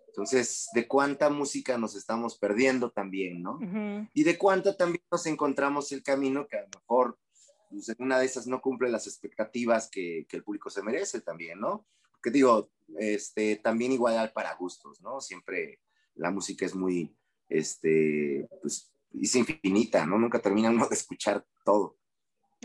Entonces, 0.07 0.69
de 0.73 0.87
cuánta 0.87 1.29
música 1.31 1.77
nos 1.77 1.95
estamos 1.95 2.37
perdiendo 2.37 2.91
también, 2.91 3.41
¿no? 3.41 3.53
Uh 3.55 3.61
-huh. 3.61 4.09
Y 4.13 4.23
de 4.23 4.37
cuánta 4.37 4.77
también 4.77 5.03
nos 5.11 5.25
encontramos 5.25 5.91
el 5.91 6.03
camino 6.03 6.47
que 6.47 6.57
a 6.57 6.61
lo 6.61 6.67
mejor 6.79 7.17
pues, 7.71 7.89
en 7.89 7.95
una 7.97 8.19
de 8.19 8.25
esas 8.27 8.45
no 8.45 8.61
cumple 8.61 8.89
las 8.89 9.07
expectativas 9.07 9.89
que, 9.89 10.27
que, 10.29 10.37
el 10.37 10.43
público 10.43 10.69
se 10.69 10.83
merece 10.83 11.21
también, 11.21 11.59
¿no? 11.59 11.87
Que 12.23 12.31
digo, 12.31 12.71
este, 12.97 13.57
también 13.57 13.91
igual 13.91 14.31
para 14.33 14.55
gustos, 14.55 15.01
¿no? 15.01 15.21
Siempre 15.21 15.79
la 16.15 16.31
música 16.31 16.65
es 16.65 16.73
muy, 16.73 17.15
este, 17.49 18.47
pues, 18.61 18.91
es 19.21 19.35
infinita, 19.35 20.05
¿no? 20.05 20.17
Nunca 20.17 20.39
termina 20.39 20.69
uno 20.69 20.87
de 20.87 20.95
escuchar 20.95 21.45
todo. 21.63 21.97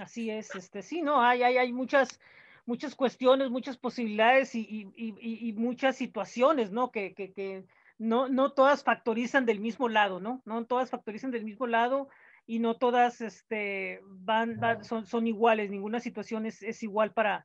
Así 0.01 0.31
es, 0.31 0.55
este, 0.55 0.83
sí, 0.83 1.03
no, 1.03 1.21
hay, 1.21 1.43
hay, 1.43 1.57
hay 1.57 1.73
muchas, 1.73 2.21
muchas 2.67 2.95
cuestiones, 2.95 3.51
muchas 3.51 3.77
posibilidades 3.77 4.55
y, 4.55 4.61
y, 4.61 4.93
y, 4.97 5.49
y 5.49 5.53
muchas 5.55 5.97
situaciones, 5.97 6.71
¿no? 6.71 6.93
Que, 6.93 7.15
que, 7.15 7.33
que, 7.33 7.67
no, 7.99 8.29
no 8.29 8.53
todas 8.53 8.85
factorizan 8.85 9.45
del 9.45 9.59
mismo 9.59 9.89
lado, 9.89 10.21
¿no? 10.21 10.41
No 10.45 10.65
todas 10.67 10.91
factorizan 10.91 11.33
del 11.33 11.45
mismo 11.45 11.67
lado 11.67 12.09
y 12.47 12.61
no 12.61 12.77
todas 12.77 13.21
este, 13.21 14.01
van, 14.05 14.61
van 14.61 14.85
son, 14.85 15.05
son, 15.05 15.27
iguales, 15.27 15.71
ninguna 15.71 15.99
situación 15.99 16.47
es, 16.47 16.63
es 16.63 16.83
igual 16.85 17.13
para, 17.13 17.45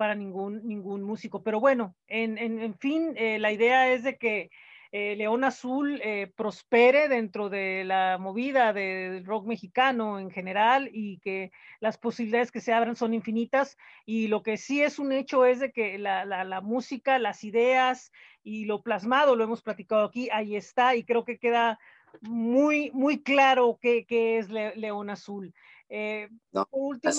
para 0.00 0.14
ningún, 0.14 0.66
ningún 0.66 1.02
músico. 1.02 1.42
Pero 1.42 1.60
bueno, 1.60 1.94
en, 2.06 2.38
en, 2.38 2.58
en 2.58 2.74
fin, 2.74 3.12
eh, 3.16 3.38
la 3.38 3.52
idea 3.52 3.92
es 3.92 4.02
de 4.02 4.16
que 4.16 4.50
eh, 4.92 5.14
León 5.14 5.44
Azul 5.44 6.00
eh, 6.02 6.32
prospere 6.34 7.06
dentro 7.06 7.50
de 7.50 7.84
la 7.84 8.16
movida 8.16 8.72
del 8.72 9.26
rock 9.26 9.44
mexicano 9.44 10.18
en 10.18 10.30
general 10.30 10.88
y 10.90 11.18
que 11.18 11.52
las 11.80 11.98
posibilidades 11.98 12.50
que 12.50 12.62
se 12.62 12.72
abran 12.72 12.96
son 12.96 13.12
infinitas. 13.12 13.76
Y 14.06 14.28
lo 14.28 14.42
que 14.42 14.56
sí 14.56 14.82
es 14.82 14.98
un 14.98 15.12
hecho 15.12 15.44
es 15.44 15.60
de 15.60 15.70
que 15.70 15.98
la, 15.98 16.24
la, 16.24 16.44
la 16.44 16.62
música, 16.62 17.18
las 17.18 17.44
ideas 17.44 18.10
y 18.42 18.64
lo 18.64 18.80
plasmado, 18.80 19.36
lo 19.36 19.44
hemos 19.44 19.60
platicado 19.60 20.06
aquí, 20.06 20.30
ahí 20.32 20.56
está 20.56 20.96
y 20.96 21.04
creo 21.04 21.26
que 21.26 21.38
queda 21.38 21.78
muy, 22.22 22.90
muy 22.92 23.22
claro 23.22 23.78
qué, 23.82 24.06
qué 24.06 24.38
es 24.38 24.48
Le, 24.48 24.74
León 24.76 25.10
Azul. 25.10 25.52
Eh, 25.90 26.30
no, 26.52 26.64
por, 26.64 26.80
último, 26.80 27.12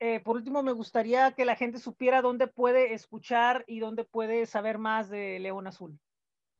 eh, 0.00 0.20
por 0.20 0.36
último, 0.36 0.62
me 0.62 0.72
gustaría 0.72 1.32
que 1.32 1.44
la 1.44 1.56
gente 1.56 1.78
supiera 1.78 2.22
dónde 2.22 2.46
puede 2.46 2.94
escuchar 2.94 3.64
y 3.66 3.80
dónde 3.80 4.04
puede 4.04 4.46
saber 4.46 4.78
más 4.78 5.08
de 5.08 5.38
León 5.38 5.66
Azul. 5.66 5.98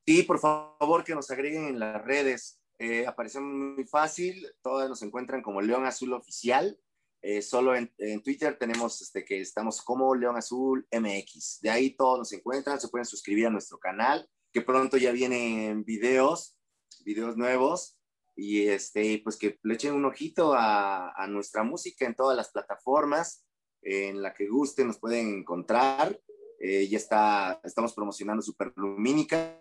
Sí, 0.06 0.22
por 0.22 0.38
favor, 0.38 1.04
que 1.04 1.14
nos 1.14 1.30
agreguen 1.30 1.66
en 1.66 1.78
las 1.78 2.02
redes. 2.04 2.60
Eh, 2.78 3.06
muy 3.40 3.84
fácil, 3.84 4.46
todas 4.62 4.88
nos 4.88 5.02
encuentran 5.02 5.42
como 5.42 5.60
León 5.60 5.84
Azul 5.84 6.12
Oficial. 6.14 6.78
Eh, 7.20 7.42
solo 7.42 7.74
en, 7.74 7.92
en, 7.98 8.22
Twitter 8.22 8.56
tenemos 8.56 9.02
este, 9.02 9.24
que 9.24 9.40
estamos 9.40 9.82
como 9.82 10.14
León 10.14 10.36
Azul 10.36 10.86
MX. 10.92 11.60
De 11.60 11.70
ahí 11.70 11.96
todos 11.96 12.18
nos 12.18 12.32
encuentran, 12.32 12.80
se 12.80 12.88
pueden 12.88 13.04
suscribir 13.04 13.48
a 13.48 13.50
nuestro 13.50 13.78
canal, 13.78 14.28
que 14.52 14.62
pronto 14.62 14.96
ya 14.96 15.10
vienen 15.10 15.84
videos, 15.84 16.56
videos 17.04 17.36
nuevos. 17.36 17.97
Y 18.40 18.68
este, 18.68 19.20
pues 19.24 19.36
que 19.36 19.58
le 19.64 19.74
echen 19.74 19.94
un 19.94 20.04
ojito 20.04 20.54
a, 20.56 21.26
nuestra 21.28 21.64
música 21.64 22.06
en 22.06 22.14
todas 22.14 22.36
las 22.36 22.50
plataformas 22.52 23.44
en 23.82 24.22
la 24.22 24.32
que 24.32 24.46
guste, 24.46 24.84
nos 24.84 25.00
pueden 25.00 25.40
encontrar. 25.40 26.16
Eh, 26.60 26.86
ya 26.86 26.98
está, 26.98 27.60
estamos 27.64 27.94
promocionando 27.94 28.40
Superlumínica 28.40 29.60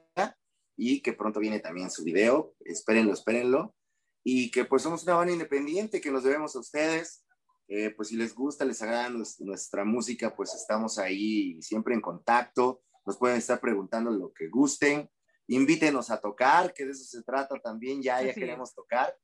y 0.76 1.02
que 1.02 1.14
pronto 1.14 1.40
viene 1.40 1.60
también 1.60 1.90
su 1.90 2.04
video. 2.04 2.54
Espérenlo, 2.60 3.14
espérenlo. 3.14 3.74
Y 4.24 4.52
que 4.52 4.66
pues 4.66 4.84
somos 4.84 5.02
una 5.02 5.16
banda 5.16 5.34
independiente 5.34 6.00
que 6.00 6.12
nos 6.12 6.24
debemos 6.24 6.56
a 6.56 6.60
ustedes. 6.60 7.26
Eh, 7.68 7.90
pues 7.96 8.10
si 8.10 8.16
les 8.16 8.36
gusta, 8.36 8.64
les 8.64 8.80
agrada 8.84 9.10
nuestra 9.40 9.86
música, 9.86 10.36
pues 10.36 10.54
estamos 10.54 11.00
ahí 11.00 11.60
siempre 11.64 11.96
en 11.96 12.02
contacto. 12.02 12.84
Nos 13.08 13.18
pueden 13.18 13.38
estar 13.38 13.60
preguntando 13.60 14.12
lo 14.12 14.32
que 14.34 14.50
gusten. 14.50 15.10
Invítenos 15.48 16.10
a 16.12 16.20
tocar, 16.20 16.74
que 16.74 16.86
de 16.86 16.92
eso 16.92 17.04
se 17.04 17.24
trata 17.24 17.60
también. 17.60 18.02
Ya, 18.02 18.22
ya 18.22 18.34
sí, 18.34 18.40
queremos 18.40 18.74
tocar. 18.74 19.16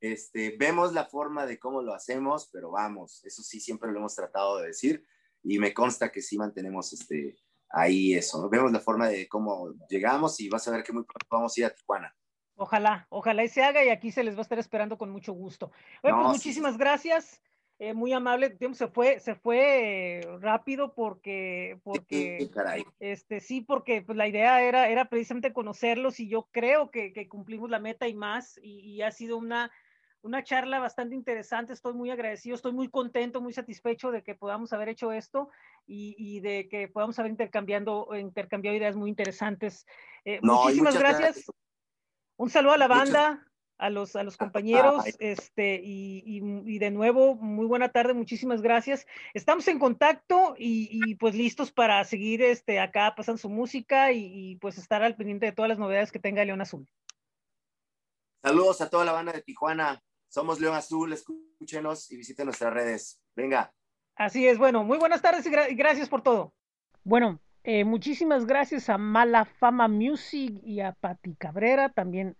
Este, 0.00 0.56
vemos 0.58 0.92
la 0.92 1.04
forma 1.04 1.44
de 1.44 1.58
cómo 1.58 1.82
lo 1.82 1.92
hacemos, 1.92 2.48
pero 2.50 2.70
vamos, 2.70 3.22
eso 3.24 3.42
sí 3.42 3.60
siempre 3.60 3.92
lo 3.92 3.98
hemos 3.98 4.14
tratado 4.14 4.58
de 4.58 4.68
decir 4.68 5.04
y 5.42 5.58
me 5.58 5.74
consta 5.74 6.10
que 6.10 6.22
sí 6.22 6.38
mantenemos 6.38 6.92
este, 6.92 7.36
ahí 7.68 8.14
eso. 8.14 8.48
Vemos 8.48 8.72
la 8.72 8.80
forma 8.80 9.08
de 9.08 9.28
cómo 9.28 9.74
llegamos 9.88 10.40
y 10.40 10.48
vas 10.48 10.66
a 10.68 10.72
ver 10.72 10.82
que 10.82 10.92
muy 10.92 11.04
pronto 11.04 11.26
vamos 11.30 11.56
a 11.56 11.60
ir 11.60 11.66
a 11.66 11.74
Tijuana. 11.74 12.14
Ojalá, 12.56 13.06
ojalá 13.08 13.44
y 13.44 13.48
se 13.48 13.62
haga 13.62 13.84
y 13.84 13.88
aquí 13.88 14.10
se 14.10 14.22
les 14.22 14.34
va 14.34 14.40
a 14.40 14.42
estar 14.42 14.58
esperando 14.58 14.98
con 14.98 15.10
mucho 15.10 15.32
gusto. 15.32 15.72
Bueno, 16.02 16.18
no, 16.18 16.24
pues 16.24 16.36
muchísimas 16.36 16.74
sí. 16.74 16.78
gracias. 16.78 17.42
Eh, 17.82 17.94
muy 17.94 18.12
amable, 18.12 18.58
se 18.74 18.88
fue, 18.88 19.20
se 19.20 19.34
fue 19.36 20.20
rápido 20.40 20.92
porque, 20.92 21.80
porque 21.82 22.36
sí, 22.38 22.50
caray. 22.50 22.84
este, 22.98 23.40
sí, 23.40 23.62
porque 23.62 24.02
pues, 24.02 24.18
la 24.18 24.28
idea 24.28 24.60
era, 24.62 24.90
era 24.90 25.06
precisamente 25.06 25.54
conocerlos 25.54 26.20
y 26.20 26.28
yo 26.28 26.46
creo 26.52 26.90
que, 26.90 27.14
que 27.14 27.26
cumplimos 27.26 27.70
la 27.70 27.78
meta 27.78 28.06
y 28.06 28.12
más 28.12 28.60
y, 28.62 28.80
y 28.80 29.00
ha 29.00 29.10
sido 29.10 29.38
una, 29.38 29.72
una 30.20 30.44
charla 30.44 30.78
bastante 30.78 31.14
interesante, 31.14 31.72
estoy 31.72 31.94
muy 31.94 32.10
agradecido, 32.10 32.54
estoy 32.54 32.72
muy 32.72 32.90
contento, 32.90 33.40
muy 33.40 33.54
satisfecho 33.54 34.10
de 34.10 34.22
que 34.22 34.34
podamos 34.34 34.74
haber 34.74 34.90
hecho 34.90 35.10
esto 35.10 35.48
y, 35.86 36.14
y 36.18 36.40
de 36.40 36.68
que 36.68 36.86
podamos 36.88 37.18
haber 37.18 37.30
intercambiando, 37.30 38.08
intercambiado 38.14 38.76
ideas 38.76 38.94
muy 38.94 39.08
interesantes. 39.08 39.86
Eh, 40.26 40.38
no, 40.42 40.64
muchísimas 40.64 40.98
gracias. 40.98 41.20
gracias. 41.20 41.50
Un 42.36 42.50
saludo 42.50 42.74
a 42.74 42.76
la 42.76 42.88
banda, 42.88 43.30
muchas... 43.30 43.49
a 43.80 43.88
los, 43.88 44.14
a 44.14 44.22
los 44.22 44.36
compañeros, 44.36 45.04
ah, 45.06 45.10
este, 45.18 45.80
y, 45.82 46.22
y, 46.26 46.42
y, 46.66 46.78
de 46.78 46.90
nuevo, 46.90 47.34
muy 47.34 47.66
buena 47.66 47.88
tarde, 47.88 48.12
muchísimas 48.12 48.60
gracias. 48.60 49.06
Estamos 49.32 49.66
en 49.68 49.78
contacto 49.78 50.54
y, 50.58 51.14
pues 51.14 51.34
listos 51.34 51.72
para 51.72 52.04
seguir 52.04 52.42
este, 52.42 52.78
acá 52.78 53.14
pasando 53.16 53.38
su 53.38 53.48
música 53.48 54.12
y, 54.12 54.56
pues 54.60 54.76
estar 54.76 55.02
al 55.02 55.16
pendiente 55.16 55.46
de 55.46 55.52
todas 55.52 55.70
las 55.70 55.78
novedades 55.78 56.12
que 56.12 56.18
tenga 56.18 56.44
León 56.44 56.60
Azul. 56.60 56.86
Saludos 58.42 58.80
a 58.82 58.90
toda 58.90 59.04
la 59.04 59.12
banda 59.12 59.32
de 59.32 59.42
Tijuana. 59.42 60.02
Somos 60.28 60.60
León 60.60 60.76
Azul, 60.76 61.12
escúchenos 61.12 62.10
y 62.12 62.16
visiten 62.18 62.46
nuestras 62.46 62.72
redes. 62.72 63.20
Venga. 63.34 63.72
Así 64.14 64.46
es, 64.46 64.58
bueno, 64.58 64.84
muy 64.84 64.98
buenas 64.98 65.22
tardes 65.22 65.46
y, 65.46 65.50
gra 65.50 65.66
gracias 65.70 66.08
por 66.08 66.22
todo. 66.22 66.52
Bueno, 67.02 67.40
Eh, 67.62 67.84
muchísimas 67.84 68.46
gracias 68.46 68.88
a 68.88 68.96
Mala 68.96 69.44
Fama 69.44 69.86
Music 69.86 70.58
y 70.64 70.80
a 70.80 70.92
Pati 70.92 71.34
Cabrera, 71.34 71.90
también 71.90 72.34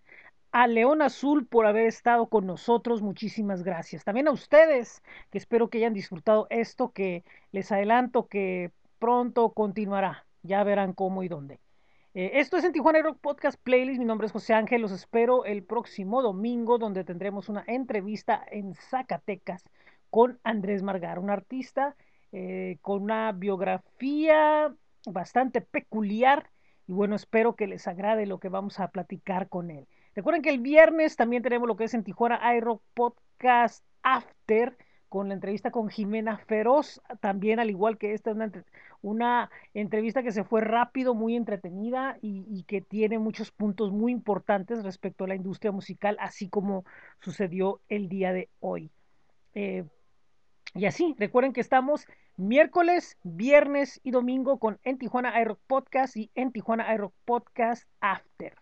a 0.51 0.67
León 0.67 1.01
Azul 1.01 1.47
por 1.47 1.65
haber 1.65 1.85
estado 1.87 2.27
con 2.27 2.45
nosotros. 2.45 3.01
Muchísimas 3.01 3.63
gracias. 3.63 4.03
También 4.03 4.27
a 4.27 4.31
ustedes, 4.31 5.01
que 5.31 5.37
espero 5.37 5.69
que 5.69 5.79
hayan 5.79 5.93
disfrutado 5.93 6.47
esto, 6.49 6.91
que 6.91 7.23
les 7.51 7.71
adelanto 7.71 8.27
que 8.27 8.71
pronto 8.99 9.51
continuará. 9.51 10.25
Ya 10.43 10.63
verán 10.63 10.93
cómo 10.93 11.23
y 11.23 11.27
dónde. 11.27 11.59
Eh, 12.13 12.31
esto 12.35 12.57
es 12.57 12.65
en 12.65 12.73
Tijuana 12.73 13.01
Rock 13.01 13.19
Podcast 13.21 13.57
Playlist. 13.63 13.99
Mi 13.99 14.05
nombre 14.05 14.27
es 14.27 14.33
José 14.33 14.53
Ángel. 14.53 14.81
Los 14.81 14.91
espero 14.91 15.45
el 15.45 15.63
próximo 15.63 16.21
domingo, 16.21 16.77
donde 16.77 17.03
tendremos 17.03 17.47
una 17.47 17.63
entrevista 17.67 18.43
en 18.51 18.75
Zacatecas 18.75 19.63
con 20.09 20.39
Andrés 20.43 20.83
Margar, 20.83 21.19
un 21.19 21.29
artista 21.29 21.95
eh, 22.33 22.77
con 22.81 23.01
una 23.03 23.31
biografía 23.31 24.73
bastante 25.05 25.61
peculiar. 25.61 26.49
Y 26.87 26.93
bueno, 26.93 27.15
espero 27.15 27.55
que 27.55 27.67
les 27.67 27.87
agrade 27.87 28.25
lo 28.25 28.39
que 28.39 28.49
vamos 28.49 28.79
a 28.81 28.89
platicar 28.89 29.47
con 29.47 29.71
él. 29.71 29.87
Recuerden 30.15 30.41
que 30.41 30.49
el 30.49 30.59
viernes 30.59 31.15
también 31.15 31.43
tenemos 31.43 31.67
lo 31.67 31.77
que 31.77 31.85
es 31.85 31.93
en 31.93 32.03
Tijuana 32.03 32.55
iRock 32.55 32.81
Podcast 32.93 33.85
After 34.03 34.77
con 35.11 35.27
la 35.27 35.33
entrevista 35.33 35.71
con 35.71 35.89
Jimena 35.89 36.37
Feroz, 36.37 37.01
también 37.19 37.59
al 37.59 37.69
igual 37.69 37.97
que 37.97 38.13
esta, 38.13 38.31
una, 38.31 38.49
una 39.01 39.51
entrevista 39.73 40.23
que 40.23 40.31
se 40.31 40.45
fue 40.45 40.61
rápido, 40.61 41.13
muy 41.13 41.35
entretenida 41.35 42.17
y, 42.21 42.63
que 42.63 42.79
tiene 42.79 43.19
muchos 43.19 43.51
puntos 43.51 43.91
muy 43.91 44.13
importantes 44.13 44.83
respecto 44.83 45.25
a 45.25 45.27
la 45.27 45.35
industria 45.35 45.73
musical, 45.73 46.15
así 46.21 46.47
como 46.47 46.85
sucedió 47.19 47.81
el 47.89 48.07
día 48.07 48.31
de 48.31 48.47
hoy. 48.61 48.89
Eh, 49.53 49.83
y 50.75 50.85
así, 50.85 51.13
recuerden 51.19 51.51
que 51.51 51.59
estamos 51.59 52.07
miércoles, 52.37 53.17
viernes 53.23 53.99
y 54.03 54.11
domingo 54.11 54.59
con 54.59 54.79
En 54.83 54.97
Tijuana 54.97 55.41
iRock 55.41 55.59
Podcast 55.67 56.15
y 56.15 56.31
En 56.35 56.53
Tijuana 56.53 56.93
iRock 56.93 57.13
Podcast 57.25 57.85
After. 57.99 58.60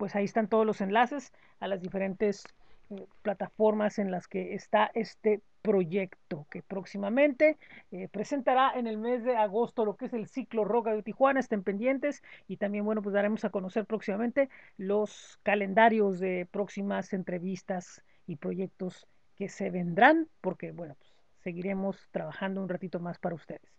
pues 0.03 0.17
ahí 0.17 0.25
están 0.25 0.49
todos 0.49 0.65
los 0.65 0.81
enlaces 0.81 1.31
a 1.61 1.67
las 1.69 1.81
diferentes 1.81 2.43
eh, 2.89 3.05
plataformas 3.21 3.99
en 3.99 4.11
las 4.11 4.27
que 4.27 4.53
está 4.53 4.91
este 4.95 5.39
proyecto 5.61 6.45
que 6.49 6.61
próximamente 6.61 7.57
eh, 7.93 8.09
presentará 8.09 8.73
en 8.75 8.87
el 8.87 8.97
mes 8.97 9.23
de 9.23 9.37
agosto 9.37 9.85
lo 9.85 9.95
que 9.95 10.07
es 10.07 10.13
el 10.13 10.27
ciclo 10.27 10.65
Roca 10.65 10.93
de 10.93 11.03
Tijuana, 11.03 11.39
estén 11.39 11.63
pendientes 11.63 12.21
y 12.49 12.57
también 12.57 12.83
bueno 12.83 13.01
pues 13.01 13.13
daremos 13.13 13.45
a 13.45 13.49
conocer 13.49 13.85
próximamente 13.85 14.49
los 14.75 15.39
calendarios 15.41 16.19
de 16.19 16.49
próximas 16.51 17.13
entrevistas 17.13 18.03
y 18.27 18.35
proyectos 18.35 19.07
que 19.37 19.47
se 19.47 19.69
vendrán 19.69 20.27
porque 20.41 20.73
bueno 20.73 20.95
pues 20.99 21.13
seguiremos 21.45 22.09
trabajando 22.11 22.61
un 22.61 22.67
ratito 22.67 22.99
más 22.99 23.19
para 23.19 23.35
ustedes. 23.35 23.71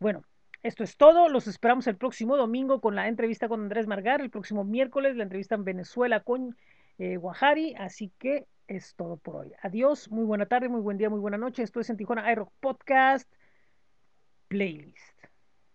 Bueno, 0.00 0.24
esto 0.62 0.84
es 0.84 0.96
todo. 0.96 1.28
Los 1.28 1.46
esperamos 1.46 1.86
el 1.86 1.96
próximo 1.96 2.36
domingo 2.36 2.80
con 2.80 2.94
la 2.96 3.08
entrevista 3.08 3.48
con 3.48 3.62
Andrés 3.62 3.86
Margar. 3.86 4.20
El 4.20 4.30
próximo 4.30 4.64
miércoles 4.64 5.16
la 5.16 5.22
entrevista 5.22 5.54
en 5.54 5.64
Venezuela 5.64 6.20
con 6.20 6.56
eh, 6.98 7.16
Guajari. 7.16 7.74
Así 7.74 8.12
que 8.18 8.46
es 8.66 8.94
todo 8.94 9.16
por 9.16 9.36
hoy. 9.36 9.52
Adiós. 9.62 10.10
Muy 10.10 10.24
buena 10.24 10.46
tarde, 10.46 10.68
muy 10.68 10.80
buen 10.80 10.98
día, 10.98 11.10
muy 11.10 11.20
buena 11.20 11.38
noche. 11.38 11.62
Esto 11.62 11.80
es 11.80 11.90
en 11.90 11.96
Tijuana 11.96 12.26
Aero 12.26 12.52
Podcast 12.60 13.30
Playlist. 14.48 15.17